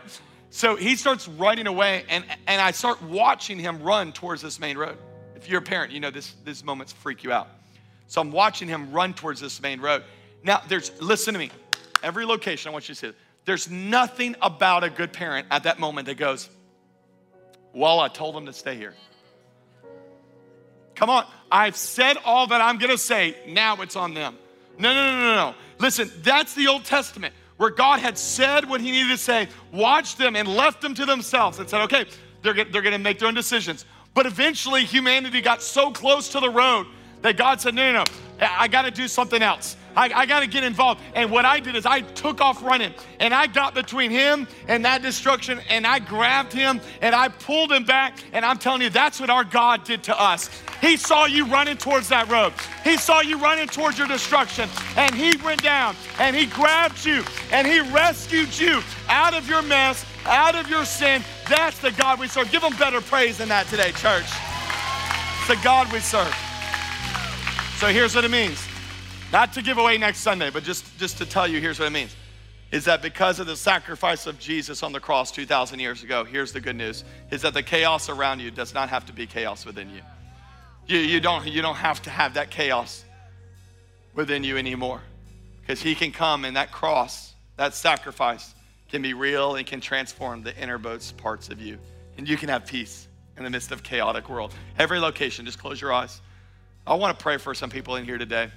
So 0.52 0.76
he 0.76 0.96
starts 0.96 1.28
running 1.28 1.66
away, 1.66 2.06
and, 2.10 2.24
and 2.46 2.62
I 2.62 2.70
start 2.70 3.02
watching 3.02 3.58
him 3.58 3.82
run 3.82 4.14
towards 4.14 4.44
this 4.44 4.60
main 4.60 4.78
road. 4.78 5.00
If 5.36 5.50
you're 5.50 5.62
a 5.62 5.64
parent, 5.64 5.92
you 5.92 6.00
know 6.00 6.12
this, 6.12 6.36
these 6.46 6.64
moments 6.64 6.94
freak 6.94 7.24
you 7.24 7.32
out. 7.32 7.48
So 8.06 8.22
I'm 8.22 8.32
watching 8.32 8.68
him 8.68 8.92
run 8.92 9.16
towards 9.16 9.42
this 9.42 9.60
main 9.60 9.82
road. 9.82 10.04
Now, 10.44 10.62
there's, 10.68 10.92
listen 11.02 11.34
to 11.34 11.40
me, 11.40 11.50
every 12.04 12.26
location, 12.26 12.70
I 12.70 12.74
want 12.74 12.88
you 12.88 12.96
to 12.96 13.00
see. 13.00 13.18
There's 13.46 13.70
nothing 13.70 14.36
about 14.42 14.84
a 14.84 14.90
good 14.90 15.12
parent 15.12 15.48
at 15.52 15.64
that 15.64 15.80
moment 15.80 16.08
that 16.08 16.18
goes, 16.18 16.50
Well, 17.74 18.00
I 18.00 18.08
told 18.08 18.36
them 18.36 18.46
to 18.46 18.54
stay 18.54 18.76
here. 18.76 18.94
Come 20.96 21.10
on, 21.10 21.26
I've 21.52 21.76
said 21.76 22.18
all 22.24 22.48
that 22.48 22.62
I'm 22.62 22.78
gonna 22.78 22.98
say, 22.98 23.36
now 23.48 23.82
it's 23.82 23.96
on 23.96 24.14
them. 24.14 24.38
No, 24.78 24.94
no, 24.94 25.06
no, 25.06 25.20
no, 25.20 25.36
no. 25.36 25.56
Listen, 25.80 26.12
that's 26.22 26.54
the 26.54 26.68
Old 26.68 26.86
Testament 26.86 27.34
where 27.58 27.70
God 27.70 28.00
had 28.00 28.18
said 28.18 28.68
what 28.68 28.82
he 28.82 28.92
needed 28.92 29.10
to 29.10 29.18
say, 29.18 29.48
watched 29.72 30.18
them, 30.18 30.36
and 30.36 30.48
left 30.48 30.82
them 30.82 30.94
to 30.96 31.06
themselves 31.06 31.60
and 31.60 31.70
said, 31.70 31.82
okay, 31.82 32.06
they're, 32.42 32.54
they're 32.54 32.82
gonna 32.82 33.00
make 33.00 33.20
their 33.20 33.28
own 33.28 33.34
decisions. 33.34 33.86
But 34.14 34.26
eventually, 34.26 34.86
humanity 34.86 35.42
got 35.42 35.62
so 35.62 35.92
close 35.92 36.30
to 36.30 36.40
the 36.40 36.50
road 36.50 36.88
that 37.22 37.38
God 37.38 37.62
said, 37.62 37.74
no, 37.74 37.92
no, 37.92 38.04
no, 38.40 38.48
I 38.48 38.68
gotta 38.68 38.92
do 38.92 39.08
something 39.08 39.42
else. 39.42 39.76
I, 39.96 40.12
I 40.14 40.26
got 40.26 40.42
to 40.42 40.48
get 40.48 40.64
involved. 40.64 41.02
And 41.16 41.32
what 41.32 41.46
I 41.46 41.60
did 41.60 41.76
is 41.76 41.86
I 41.86 42.02
took 42.02 42.42
off 42.42 42.64
running 42.64 42.94
and 43.20 43.34
I 43.34 43.48
got 43.48 43.74
between 43.74 44.12
him 44.12 44.48
and 44.68 44.86
that 44.86 45.02
destruction 45.02 45.60
and 45.70 45.86
I 45.86 46.00
grabbed 46.00 46.54
him 46.54 46.82
and 47.02 47.16
I 47.16 47.28
pulled 47.30 47.72
him 47.72 47.84
back. 47.84 48.18
And 48.34 48.46
I'm 48.46 48.58
telling 48.58 48.82
you, 48.82 48.90
that's 48.90 49.20
what 49.20 49.30
our 49.30 49.44
God 49.44 49.84
did 49.84 50.04
to 50.04 50.20
us. 50.20 50.50
He 50.82 50.98
saw 50.98 51.26
you 51.26 51.46
running 51.46 51.78
towards 51.78 52.10
that 52.10 52.30
road, 52.30 52.54
He 52.84 52.98
saw 52.98 53.22
you 53.22 53.38
running 53.38 53.68
towards 53.68 53.98
your 53.98 54.08
destruction. 54.08 54.70
And 54.98 55.16
He 55.16 55.34
went 55.44 55.64
down 55.64 55.96
and 56.20 56.36
He 56.36 56.46
grabbed 56.46 57.06
you 57.06 57.24
and 57.52 57.66
He 57.66 57.80
rescued 57.80 58.58
you 58.58 58.82
out 59.08 59.34
of 59.34 59.48
your 59.48 59.62
mess, 59.62 60.06
out 60.26 60.56
of 60.56 60.70
your 60.70 60.86
sin. 60.86 61.24
That's 61.50 61.80
the 61.80 61.92
God 61.92 62.20
we 62.20 62.28
serve. 62.28 62.52
Give 62.52 62.64
Him 62.64 62.76
better 62.78 63.02
praise 63.02 63.38
than 63.38 63.50
that 63.50 63.68
today, 63.68 63.92
church. 63.92 64.28
It's 65.40 65.48
the 65.48 65.64
God 65.64 65.92
we 65.92 66.00
serve. 66.00 66.34
So 67.78 67.88
here's 67.88 68.16
what 68.16 68.24
it 68.24 68.32
means 68.32 68.73
not 69.34 69.52
to 69.54 69.64
give 69.64 69.80
away 69.80 69.98
next 69.98 70.20
Sunday, 70.20 70.52
but 70.52 70.64
just, 70.64 70.98
just 71.00 71.18
to 71.18 71.26
tell 71.26 71.48
you, 71.48 71.60
here's 71.60 71.80
what 71.80 71.88
it 71.88 71.92
means. 71.92 72.16
Is 72.72 72.86
that 72.86 73.02
because 73.02 73.40
of 73.40 73.48
the 73.48 73.56
sacrifice 73.56 74.28
of 74.28 74.40
Jesus 74.40 74.84
on 74.84 74.92
the 74.92 75.00
cross 75.00 75.32
2,000 75.32 75.80
years 75.80 76.04
ago, 76.04 76.24
here's 76.24 76.52
the 76.54 76.62
good 76.62 76.76
news, 76.76 77.04
is 77.32 77.42
that 77.42 77.56
the 77.56 77.64
chaos 77.64 78.10
around 78.10 78.42
you 78.42 78.52
does 78.52 78.76
not 78.76 78.90
have 78.90 79.08
to 79.08 79.14
be 79.14 79.26
chaos 79.26 79.66
within 79.66 79.90
you. 79.90 80.02
You, 80.86 81.00
you, 81.00 81.20
don't, 81.20 81.48
you 81.48 81.64
don't 81.64 81.76
have 81.76 82.00
to 82.04 82.12
have 82.12 82.36
that 82.36 82.52
chaos 82.52 83.04
within 84.14 84.44
you 84.44 84.58
anymore. 84.58 85.02
Because 85.62 85.82
he 85.82 85.96
can 85.96 86.12
come 86.12 86.46
and 86.46 86.56
that 86.56 86.72
cross, 86.72 87.34
that 87.58 87.74
sacrifice, 87.74 88.54
can 88.90 89.02
be 89.02 89.16
real 89.16 89.56
and 89.56 89.66
can 89.66 89.82
transform 89.82 90.44
the 90.44 90.56
innermost 90.62 91.18
parts 91.18 91.50
of 91.50 91.60
you. 91.60 91.80
And 92.18 92.30
you 92.30 92.38
can 92.38 92.50
have 92.50 92.68
peace 92.68 93.08
in 93.38 93.44
the 93.44 93.50
midst 93.50 93.72
of 93.72 93.82
chaotic 93.82 94.30
world. 94.30 94.54
Every 94.78 95.00
location, 95.00 95.46
just 95.46 95.58
close 95.58 95.82
your 95.82 95.92
eyes. 95.92 96.22
I 96.86 96.94
want 96.94 97.18
to 97.18 97.24
pray 97.24 97.38
for 97.38 97.56
some 97.56 97.72
people 97.72 97.96
in 97.96 98.06
here 98.06 98.20
today 98.20 98.52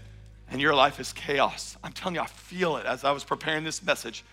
and 0.51 0.61
your 0.61 0.75
life 0.75 1.01
is 1.01 1.13
chaos. 1.13 1.77
I'm 1.83 1.93
telling 1.93 2.15
you, 2.15 2.21
I 2.21 2.27
feel 2.27 2.77
it 2.77 2.87
as 2.87 3.05
I 3.05 3.11
was 3.11 3.25
preparing 3.25 3.65
this 3.65 3.83
message. 3.83 4.25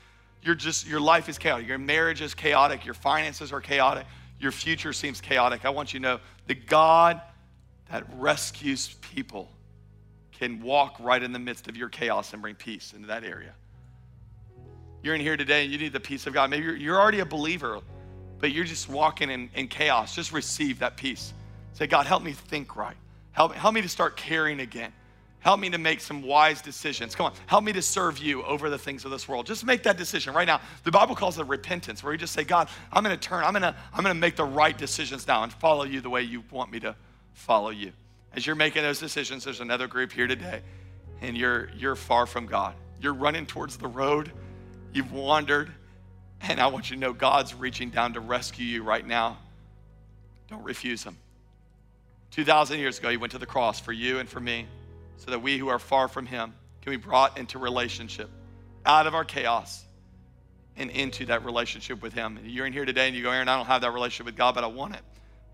You're 0.42 0.56
just, 0.56 0.88
your 0.88 1.00
life 1.00 1.30
is 1.30 1.38
chaotic. 1.38 1.68
Your 1.68 1.78
marriage 1.78 2.22
is 2.22 2.34
chaotic. 2.34 2.86
Your 2.86 2.94
finances 2.94 3.52
are 3.52 3.62
chaotic. 3.62 4.06
Your 4.40 4.52
future 4.52 4.94
seems 4.94 5.22
chaotic. 5.22 5.66
I 5.66 5.70
want 5.70 5.94
you 5.94 6.00
to 6.00 6.04
know 6.04 6.20
the 6.48 6.56
God 6.56 7.22
that 7.90 8.06
rescues 8.18 8.96
people 9.02 9.50
can 10.32 10.62
walk 10.62 10.98
right 11.00 11.22
in 11.22 11.32
the 11.32 11.40
midst 11.40 11.68
of 11.68 11.78
your 11.78 11.90
chaos 11.90 12.34
and 12.34 12.42
bring 12.42 12.56
peace 12.56 12.94
into 12.94 13.08
that 13.08 13.24
area. 13.24 13.54
You're 15.02 15.16
in 15.16 15.22
here 15.22 15.38
today 15.38 15.64
and 15.64 15.72
you 15.72 15.78
need 15.78 15.94
the 15.94 16.00
peace 16.00 16.28
of 16.28 16.34
God. 16.34 16.50
Maybe 16.50 16.66
you're, 16.66 16.76
you're 16.76 17.00
already 17.00 17.20
a 17.20 17.26
believer, 17.26 17.80
but 18.40 18.52
you're 18.52 18.64
just 18.66 18.90
walking 18.90 19.30
in, 19.30 19.50
in 19.56 19.68
chaos. 19.68 20.16
Just 20.16 20.32
receive 20.32 20.80
that 20.80 20.98
peace. 20.98 21.34
Say, 21.74 21.88
God, 21.88 22.06
help 22.06 22.24
me 22.24 22.34
think 22.34 22.76
right. 22.76 22.96
Help, 23.32 23.54
help 23.54 23.74
me 23.74 23.82
to 23.82 23.90
start 23.90 24.16
caring 24.18 24.60
again. 24.60 24.92
Help 25.44 25.60
me 25.60 25.70
to 25.70 25.78
make 25.78 26.00
some 26.00 26.22
wise 26.22 26.62
decisions. 26.62 27.16
Come 27.16 27.26
on, 27.26 27.34
help 27.48 27.66
me 27.66 27.74
to 27.74 27.82
serve 27.82 28.18
you 28.18 28.44
over 28.44 28.70
the 28.70 28.78
things 28.78 29.04
of 29.04 29.12
this 29.12 29.28
world. 29.28 29.46
Just 29.46 29.66
make 29.66 29.84
that 29.84 29.98
decision 29.98 30.34
right 30.34 30.48
now. 30.48 30.62
The 30.86 30.92
Bible 30.92 31.16
calls 31.16 31.38
it 31.38 31.46
repentance, 31.48 32.02
where 32.02 32.14
you 32.14 32.18
just 32.18 32.32
say, 32.32 32.46
God, 32.46 32.70
I'm 32.94 33.04
gonna 33.04 33.18
turn, 33.18 33.44
I'm 33.44 33.52
gonna, 33.52 33.76
I'm 33.94 34.04
gonna 34.04 34.16
make 34.16 34.38
the 34.38 34.46
right 34.46 34.78
decisions 34.78 35.28
now 35.28 35.44
and 35.44 35.52
follow 35.52 35.84
you 35.84 36.00
the 36.00 36.10
way 36.10 36.22
you 36.22 36.46
want 36.50 36.72
me 36.72 36.80
to 36.80 36.96
follow 37.34 37.72
you. 37.72 37.92
As 38.34 38.48
you're 38.48 38.56
making 38.56 38.84
those 38.84 39.02
decisions, 39.02 39.44
there's 39.44 39.60
another 39.60 39.86
group 39.86 40.14
here 40.14 40.28
today, 40.28 40.62
and 41.20 41.38
you're 41.38 41.70
you're 41.76 41.98
far 41.98 42.26
from 42.26 42.46
God. 42.46 42.74
You're 43.02 43.14
running 43.14 43.46
towards 43.46 43.76
the 43.76 43.88
road, 43.90 44.32
you've 44.94 45.12
wandered, 45.12 45.70
and 46.40 46.58
I 46.62 46.68
want 46.68 46.90
you 46.90 46.96
to 46.96 47.02
know 47.02 47.12
God's 47.12 47.54
reaching 47.54 47.90
down 47.90 48.14
to 48.14 48.22
rescue 48.22 48.66
you 48.66 48.82
right 48.82 49.06
now. 49.06 49.40
Don't 50.48 50.64
refuse 50.64 51.04
him. 51.04 51.18
2,000 52.32 52.80
years 52.80 52.98
ago, 52.98 53.10
he 53.10 53.18
went 53.18 53.34
to 53.34 53.40
the 53.40 53.46
cross 53.46 53.82
for 53.82 53.92
you 53.92 54.20
and 54.20 54.30
for 54.30 54.40
me 54.40 54.68
so 55.18 55.32
that 55.32 55.42
we 55.42 55.58
who 55.58 55.70
are 55.70 55.80
far 55.80 56.08
from 56.08 56.26
Him 56.26 56.54
can 56.82 56.92
be 56.92 56.98
brought 56.98 57.38
into 57.38 57.60
relationship 57.60 58.30
out 58.86 59.08
of 59.08 59.16
our 59.16 59.26
chaos 59.26 59.84
and 60.76 60.90
into 60.90 61.26
that 61.28 61.46
relationship 61.46 62.02
with 62.02 62.14
Him. 62.14 62.38
And 62.38 62.50
You're 62.50 62.66
in 62.66 62.74
here 62.74 62.86
today 62.86 63.08
and 63.08 63.16
you 63.16 63.24
go, 63.24 63.32
Aaron, 63.32 63.48
I 63.48 63.56
don't 63.56 63.68
have 63.68 63.82
that 63.82 63.94
relationship 63.94 64.26
with 64.26 64.36
God, 64.36 64.56
but 64.56 64.64
I 64.64 64.68
want 64.68 64.96
it. 64.96 65.02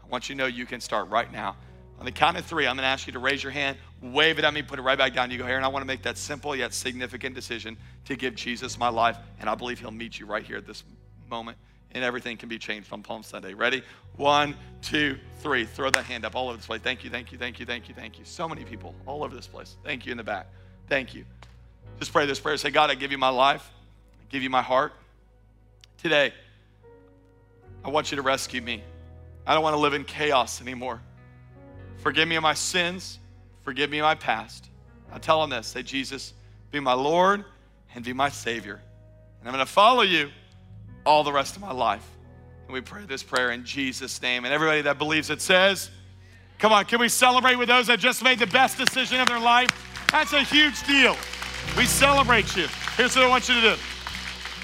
I 0.04 0.08
want 0.08 0.30
you 0.30 0.36
to 0.36 0.40
know 0.40 0.48
you 0.48 0.66
can 0.66 0.82
start 0.82 1.10
right 1.10 1.32
now. 1.32 1.56
On 2.00 2.06
the 2.06 2.12
count 2.12 2.38
of 2.38 2.46
three, 2.46 2.66
I'm 2.66 2.78
going 2.78 2.84
to 2.84 2.88
ask 2.88 3.08
you 3.08 3.14
to 3.14 3.20
raise 3.20 3.44
your 3.44 3.52
hand, 3.52 3.78
wave 4.02 4.40
it 4.40 4.46
at 4.46 4.54
me, 4.54 4.62
put 4.62 4.80
it 4.80 4.84
right 4.84 4.98
back 4.98 5.14
down. 5.14 5.32
You 5.32 5.38
go, 5.38 5.46
Aaron, 5.46 5.66
I 5.66 5.68
want 5.68 5.84
to 5.84 5.88
make 5.88 6.04
that 6.04 6.18
simple 6.18 6.56
yet 6.56 6.74
significant 6.74 7.36
decision 7.36 7.78
to 8.06 8.16
give 8.16 8.36
Jesus 8.36 8.78
my 8.78 8.88
life, 8.88 9.18
and 9.40 9.50
I 9.50 9.56
believe 9.56 9.80
He'll 9.80 9.92
meet 9.92 10.18
you 10.18 10.26
right 10.26 10.44
here 10.44 10.56
at 10.56 10.66
this 10.66 10.84
moment 11.30 11.58
and 11.92 12.04
everything 12.04 12.38
can 12.38 12.50
be 12.50 12.58
changed 12.58 12.92
on 12.94 13.02
Palm 13.02 13.24
Sunday. 13.24 13.54
Ready? 13.54 13.84
One, 14.18 14.56
two, 14.82 15.18
three. 15.40 15.66
Throw 15.66 15.90
that 15.90 16.06
hand 16.06 16.26
up 16.26 16.36
all 16.36 16.50
over 16.50 16.58
this 16.58 16.66
place. 16.66 16.82
Thank 16.82 17.04
you, 17.04 17.10
thank 17.10 17.32
you, 17.32 17.38
thank 17.38 17.60
you, 17.60 17.66
thank 17.66 17.90
you, 17.90 17.96
thank 17.96 18.20
you. 18.20 18.26
So 18.26 18.48
many 18.48 18.64
people 18.64 18.94
all 19.06 19.24
over 19.24 19.36
this 19.36 19.48
place. 19.48 19.78
Thank 19.84 20.06
you 20.06 20.12
in 20.12 20.18
the 20.18 20.24
back. 20.24 20.48
Thank 20.88 21.14
you. 21.14 21.26
Just 22.00 22.14
pray 22.14 22.26
this 22.26 22.40
prayer. 22.40 22.58
Say, 22.58 22.72
God, 22.72 22.90
I 22.90 22.96
give 22.96 23.12
you 23.12 23.18
my 23.18 23.30
life, 23.30 23.70
I 24.22 24.26
give 24.30 24.44
you 24.44 24.50
my 24.50 24.62
heart. 24.62 24.94
Today, 25.98 26.34
I 27.84 27.90
want 27.90 28.12
you 28.12 28.16
to 28.18 28.22
rescue 28.22 28.62
me. 28.62 28.84
I 29.46 29.54
don't 29.54 29.64
want 29.64 29.74
to 29.74 29.80
live 29.80 29.94
in 29.94 30.04
chaos 30.04 30.62
anymore. 30.62 31.02
Forgive 31.98 32.28
me 32.28 32.36
of 32.36 32.44
my 32.44 32.54
sins, 32.54 33.20
forgive 33.64 33.90
me 33.90 34.00
of 34.00 34.04
my 34.04 34.16
past. 34.16 34.70
I 35.12 35.18
tell 35.18 35.42
them 35.42 35.50
this 35.50 35.68
say, 35.68 35.82
Jesus, 35.82 36.34
be 36.72 36.80
my 36.80 36.94
Lord 36.94 37.44
and 37.96 38.06
be 38.06 38.14
my 38.14 38.30
Savior. 38.30 38.82
And 39.40 39.50
I'm 39.50 39.54
going 39.54 39.66
to 39.66 39.72
follow 39.72 40.04
you 40.04 40.30
all 41.06 41.24
the 41.24 41.32
rest 41.32 41.56
of 41.56 41.62
my 41.62 41.72
life. 41.72 42.08
And 42.66 42.74
we 42.74 42.82
pray 42.82 43.06
this 43.06 43.24
prayer 43.24 43.52
in 43.52 43.66
Jesus' 43.66 44.22
name. 44.22 44.46
And 44.46 44.54
everybody 44.54 44.82
that 44.82 44.98
believes 44.98 45.30
it 45.30 45.42
says, 45.42 45.90
Come 46.60 46.74
on, 46.74 46.86
can 46.86 47.00
we 47.00 47.08
celebrate 47.08 47.56
with 47.56 47.70
those 47.70 47.88
that 47.88 48.00
just 48.00 48.22
made 48.22 48.38
the 48.38 48.48
best 48.48 48.78
decision 48.78 49.20
of 49.22 49.28
their 49.28 49.40
life? 49.40 49.70
That's 50.12 50.34
a 50.34 50.44
huge 50.44 50.86
deal. 50.86 51.16
We 51.78 51.86
celebrate 51.86 52.56
you. 52.56 52.68
Here's 52.98 53.16
what 53.16 53.26
I 53.26 53.30
want 53.30 53.48
you 53.48 53.56
to 53.56 53.62
do 53.62 53.76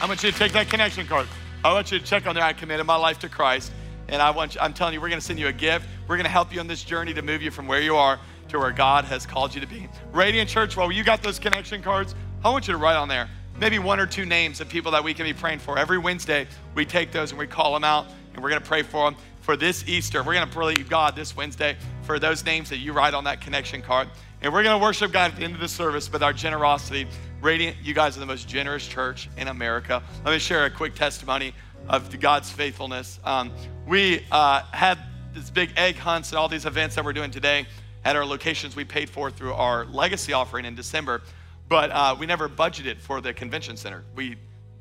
I 0.01 0.07
want 0.07 0.21
you 0.21 0.31
to 0.31 0.37
take 0.37 0.51
that 0.51 0.69
connection 0.69 1.07
card. 1.07 1.27
I 1.63 1.71
want 1.71 1.91
you 1.91 1.99
to 1.99 2.05
check 2.05 2.27
on 2.27 2.35
there. 2.35 2.43
I 2.43 2.53
committed 2.53 2.85
my 2.85 2.97
life 2.97 3.19
to 3.19 3.29
Christ. 3.29 3.71
And 4.07 4.21
I 4.21 4.29
want 4.29 4.55
you, 4.55 4.61
I'm 4.61 4.73
telling 4.73 4.93
you, 4.93 5.01
we're 5.01 5.09
going 5.09 5.21
to 5.21 5.25
send 5.25 5.39
you 5.39 5.47
a 5.47 5.53
gift. 5.53 5.87
We're 6.07 6.17
going 6.17 6.25
to 6.25 6.31
help 6.31 6.53
you 6.53 6.59
on 6.59 6.67
this 6.67 6.83
journey 6.83 7.13
to 7.13 7.21
move 7.21 7.41
you 7.41 7.49
from 7.49 7.65
where 7.65 7.81
you 7.81 7.95
are 7.95 8.19
to 8.49 8.59
where 8.59 8.71
God 8.71 9.05
has 9.05 9.25
called 9.25 9.55
you 9.55 9.61
to 9.61 9.67
be. 9.67 9.87
Radiant 10.11 10.49
Church, 10.49 10.77
well, 10.77 10.91
you 10.91 11.03
got 11.03 11.23
those 11.23 11.39
connection 11.39 11.81
cards. 11.81 12.13
I 12.43 12.49
want 12.49 12.67
you 12.67 12.73
to 12.73 12.77
write 12.77 12.95
on 12.95 13.07
there 13.07 13.29
maybe 13.59 13.79
one 13.79 13.99
or 13.99 14.05
two 14.05 14.25
names 14.25 14.61
of 14.61 14.69
people 14.69 14.91
that 14.91 15.03
we 15.03 15.13
can 15.13 15.25
be 15.25 15.33
praying 15.33 15.59
for. 15.59 15.77
Every 15.77 15.97
Wednesday, 15.97 16.47
we 16.73 16.85
take 16.85 17.11
those 17.11 17.31
and 17.31 17.39
we 17.39 17.47
call 17.47 17.73
them 17.73 17.83
out 17.83 18.07
and 18.33 18.43
we're 18.43 18.49
going 18.49 18.61
to 18.61 18.67
pray 18.67 18.83
for 18.83 19.09
them. 19.09 19.19
For 19.41 19.55
this 19.55 19.87
Easter, 19.87 20.23
we're 20.23 20.33
going 20.33 20.49
to 20.49 20.53
believe 20.53 20.89
God 20.89 21.15
this 21.15 21.35
Wednesday 21.35 21.77
for 22.01 22.17
those 22.17 22.43
names 22.43 22.69
that 22.69 22.77
you 22.77 22.93
write 22.93 23.13
on 23.13 23.23
that 23.25 23.41
connection 23.41 23.81
card. 23.81 24.09
And 24.41 24.51
we're 24.51 24.63
going 24.63 24.77
to 24.77 24.83
worship 24.83 25.11
God 25.11 25.31
at 25.31 25.37
the 25.37 25.43
end 25.43 25.53
of 25.53 25.61
the 25.61 25.67
service 25.67 26.11
with 26.11 26.23
our 26.23 26.33
generosity. 26.33 27.07
Radiant, 27.41 27.77
you 27.83 27.93
guys 27.93 28.17
are 28.17 28.19
the 28.19 28.25
most 28.25 28.47
generous 28.47 28.87
church 28.87 29.29
in 29.37 29.47
America. 29.47 30.01
Let 30.23 30.31
me 30.31 30.39
share 30.39 30.65
a 30.65 30.69
quick 30.69 30.95
testimony 30.95 31.53
of 31.87 32.19
God's 32.19 32.49
faithfulness. 32.49 33.19
Um, 33.23 33.51
we 33.87 34.25
uh, 34.31 34.63
had 34.71 34.97
this 35.33 35.49
big 35.49 35.71
egg 35.77 35.97
hunts 35.97 36.31
and 36.31 36.39
all 36.39 36.47
these 36.49 36.65
events 36.65 36.95
that 36.95 37.05
we're 37.05 37.13
doing 37.13 37.31
today 37.31 37.67
at 38.03 38.15
our 38.15 38.25
locations 38.25 38.75
we 38.75 38.83
paid 38.83 39.09
for 39.09 39.29
through 39.29 39.53
our 39.53 39.85
legacy 39.85 40.33
offering 40.33 40.65
in 40.65 40.75
December. 40.75 41.21
But 41.67 41.91
uh, 41.91 42.15
we 42.19 42.25
never 42.25 42.47
budgeted 42.47 42.99
for 42.99 43.21
the 43.21 43.33
convention 43.33 43.77
center. 43.77 44.03
We 44.15 44.35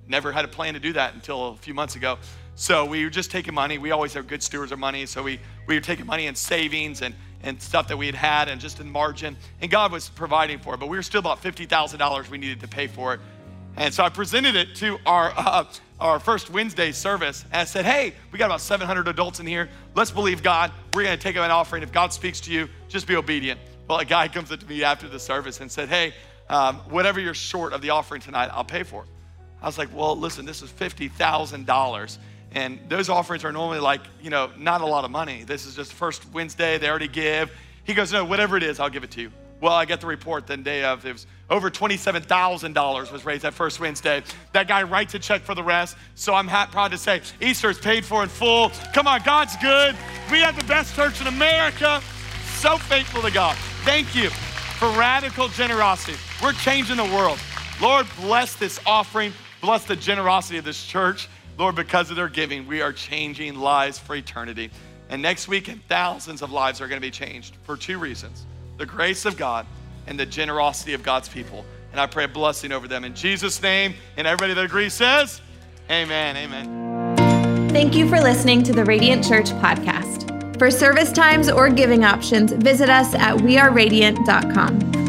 never 0.07 0.33
had 0.33 0.45
a 0.45 0.49
plan 0.49 0.75
to 0.75 0.81
do 0.81 0.93
that 0.93 1.15
until 1.15 1.49
a 1.49 1.57
few 1.57 1.75
months 1.75 1.97
ago. 1.97 2.19
So 2.57 2.85
we 2.85 3.05
were 3.05 3.11
just 3.11 3.31
taking 3.31 3.55
money. 3.55 3.79
We 3.79 3.91
always 3.91 4.15
are 4.17 4.23
good 4.23 4.43
stewards 4.43 4.71
of 4.71 4.79
money. 4.79 5.07
So 5.07 5.23
we, 5.23 5.41
we 5.67 5.75
were 5.75 5.81
taking 5.81 6.07
money 6.07 6.27
in 6.27 6.35
savings 6.35 7.03
and, 7.03 7.15
and 7.43 7.61
stuff 7.61 7.89
that 7.89 7.97
we 7.97 8.07
had 8.07 8.15
had 8.15 8.49
and 8.49 8.61
just 8.61 8.81
in 8.81 8.91
margin. 8.91 9.37
And 9.61 9.71
God 9.71 9.91
was 9.91 10.09
providing 10.09 10.59
for 10.59 10.75
it. 10.75 10.81
But 10.81 10.89
we 10.89 10.97
were 10.97 11.03
still 11.03 11.21
about 11.21 11.43
$50,000 11.43 12.31
we 12.31 12.39
needed 12.39 12.61
to 12.61 12.69
pay 12.69 12.87
for 12.87 13.15
it. 13.15 13.21
And 13.77 13.93
so 13.93 14.05
I 14.05 14.09
presented 14.09 14.55
it 14.55 14.77
to 14.77 14.99
our, 15.05 15.33
uh, 15.37 15.65
our 15.99 16.21
first 16.21 16.49
Wednesday 16.51 16.93
service. 16.93 17.45
And 17.51 17.61
I 17.61 17.65
said, 17.65 17.85
hey, 17.85 18.15
we 18.31 18.39
got 18.39 18.47
about 18.47 18.61
700 18.61 19.09
adults 19.09 19.41
in 19.41 19.47
here. 19.47 19.69
Let's 19.97 20.13
believe 20.13 20.43
God. 20.43 20.71
We're 20.93 21.03
going 21.03 21.17
to 21.17 21.23
take 21.23 21.37
an 21.37 21.51
offering. 21.51 21.83
If 21.83 21.91
God 21.91 22.13
speaks 22.13 22.41
to 22.43 22.53
you, 22.53 22.69
just 22.89 23.09
be 23.09 23.17
obedient. 23.17 23.59
Well, 23.89 23.99
a 23.99 24.05
guy 24.05 24.29
comes 24.29 24.53
up 24.53 24.61
to 24.61 24.67
me 24.67 24.85
after 24.85 25.09
the 25.09 25.19
service 25.19 25.61
and 25.61 25.71
said, 25.71 25.89
hey, 25.89 26.15
um, 26.49 26.77
whatever 26.91 27.21
you're 27.21 27.35
short 27.35 27.73
of 27.73 27.83
the 27.83 27.91
offering 27.91 28.21
tonight, 28.21 28.51
I'll 28.53 28.65
pay 28.65 28.83
for 28.83 29.03
it. 29.03 29.09
I 29.63 29.67
was 29.67 29.79
like, 29.79 29.89
well, 29.95 30.17
listen, 30.17 30.45
this 30.45 30.63
is 30.63 30.71
$50,000. 30.71 32.19
And 32.53 32.79
those 32.89 33.09
offerings 33.09 33.45
are 33.45 33.53
normally 33.53 33.81
like, 33.81 34.03
you 34.23 34.31
know, 34.31 34.51
not 34.57 34.81
a 34.81 34.87
lot 34.87 35.05
of 35.05 35.11
money. 35.11 35.45
This 35.45 35.67
is 35.67 35.75
just 35.75 35.93
first 35.93 36.31
Wednesday, 36.33 36.79
they 36.79 36.89
already 36.89 37.09
give. 37.09 37.51
He 37.85 37.95
goes, 37.95 38.13
no, 38.13 38.25
whatever 38.25 38.57
it 38.57 38.63
is, 38.63 38.79
I'll 38.79 38.91
give 38.91 39.05
it 39.05 39.11
to 39.13 39.23
you. 39.23 39.33
Well, 39.61 39.73
I 39.73 39.87
get 39.87 40.01
the 40.01 40.07
report 40.07 40.47
the 40.47 40.57
day 40.57 40.85
of. 40.85 41.05
It 41.07 41.13
was 41.13 41.27
over 41.49 41.71
$27,000 41.71 43.13
was 43.13 43.25
raised 43.25 43.43
that 43.43 43.55
first 43.55 43.81
Wednesday. 43.81 44.23
That 44.53 44.69
guy 44.69 44.83
writes 44.83 45.15
a 45.15 45.19
check 45.19 45.43
for 45.43 45.55
the 45.55 45.63
rest. 45.63 45.97
So 46.15 46.35
I'm 46.35 46.49
proud 46.49 46.91
to 46.91 46.99
say 46.99 47.23
Easter 47.41 47.71
is 47.71 47.79
paid 47.79 48.05
for 48.05 48.23
in 48.23 48.29
full. 48.29 48.71
Come 48.93 49.07
on, 49.07 49.23
God's 49.25 49.57
good. 49.57 49.97
We 50.31 50.41
have 50.41 50.59
the 50.59 50.65
best 50.65 50.95
church 50.95 51.21
in 51.21 51.27
America. 51.27 52.03
So 52.57 52.77
faithful 52.77 53.23
to 53.23 53.31
God. 53.31 53.57
Thank 53.85 54.15
you 54.15 54.31
for 54.79 54.89
radical 54.99 55.49
generosity. 55.49 56.19
We're 56.45 56.53
changing 56.53 56.99
the 56.99 57.05
world. 57.05 57.39
Lord, 57.81 58.07
bless 58.21 58.55
this 58.55 58.79
offering. 58.85 59.33
Bless 59.63 59.85
the 59.85 59.97
generosity 59.97 60.59
of 60.59 60.65
this 60.67 60.85
church. 60.85 61.27
Lord, 61.57 61.75
because 61.75 62.11
of 62.11 62.17
their 62.17 62.29
giving, 62.29 62.67
we 62.67 62.83
are 62.83 62.93
changing 62.93 63.55
lives 63.55 63.99
for 63.99 64.15
eternity. 64.15 64.71
And 65.09 65.23
next 65.23 65.49
week, 65.49 65.71
thousands 65.89 66.43
of 66.43 66.53
lives 66.53 66.83
are 66.83 66.87
going 66.87 67.01
to 67.01 67.07
be 67.07 67.11
changed 67.11 67.57
for 67.63 67.79
two 67.79 67.99
reasons 67.99 68.45
the 68.77 68.85
grace 68.85 69.25
of 69.25 69.39
God 69.39 69.65
and 70.07 70.21
the 70.21 70.27
generosity 70.27 70.93
of 70.93 71.03
God's 71.03 71.31
people. 71.31 71.65
And 71.93 72.01
I 72.01 72.07
pray 72.07 72.25
a 72.25 72.29
blessing 72.29 72.73
over 72.73 72.87
them 72.89 73.05
in 73.05 73.15
Jesus' 73.15 73.63
name. 73.63 73.95
And 74.19 74.27
everybody 74.27 74.53
that 74.53 74.67
agrees 74.67 74.93
says, 74.93 75.41
Amen. 75.91 76.37
Amen. 76.37 77.71
Thank 77.71 77.95
you 77.95 78.07
for 78.07 78.21
listening 78.21 78.63
to 78.65 78.75
the 78.75 78.85
Radiant 78.85 79.27
Church 79.27 79.47
podcast. 79.47 80.59
For 80.59 80.71
service 80.71 81.11
times 81.11 81.51
or 81.51 81.71
giving 81.71 82.05
options, 82.05 82.53
visit 82.53 82.91
us 82.91 83.15
at 83.15 83.39
weareradiant.com. 83.39 85.04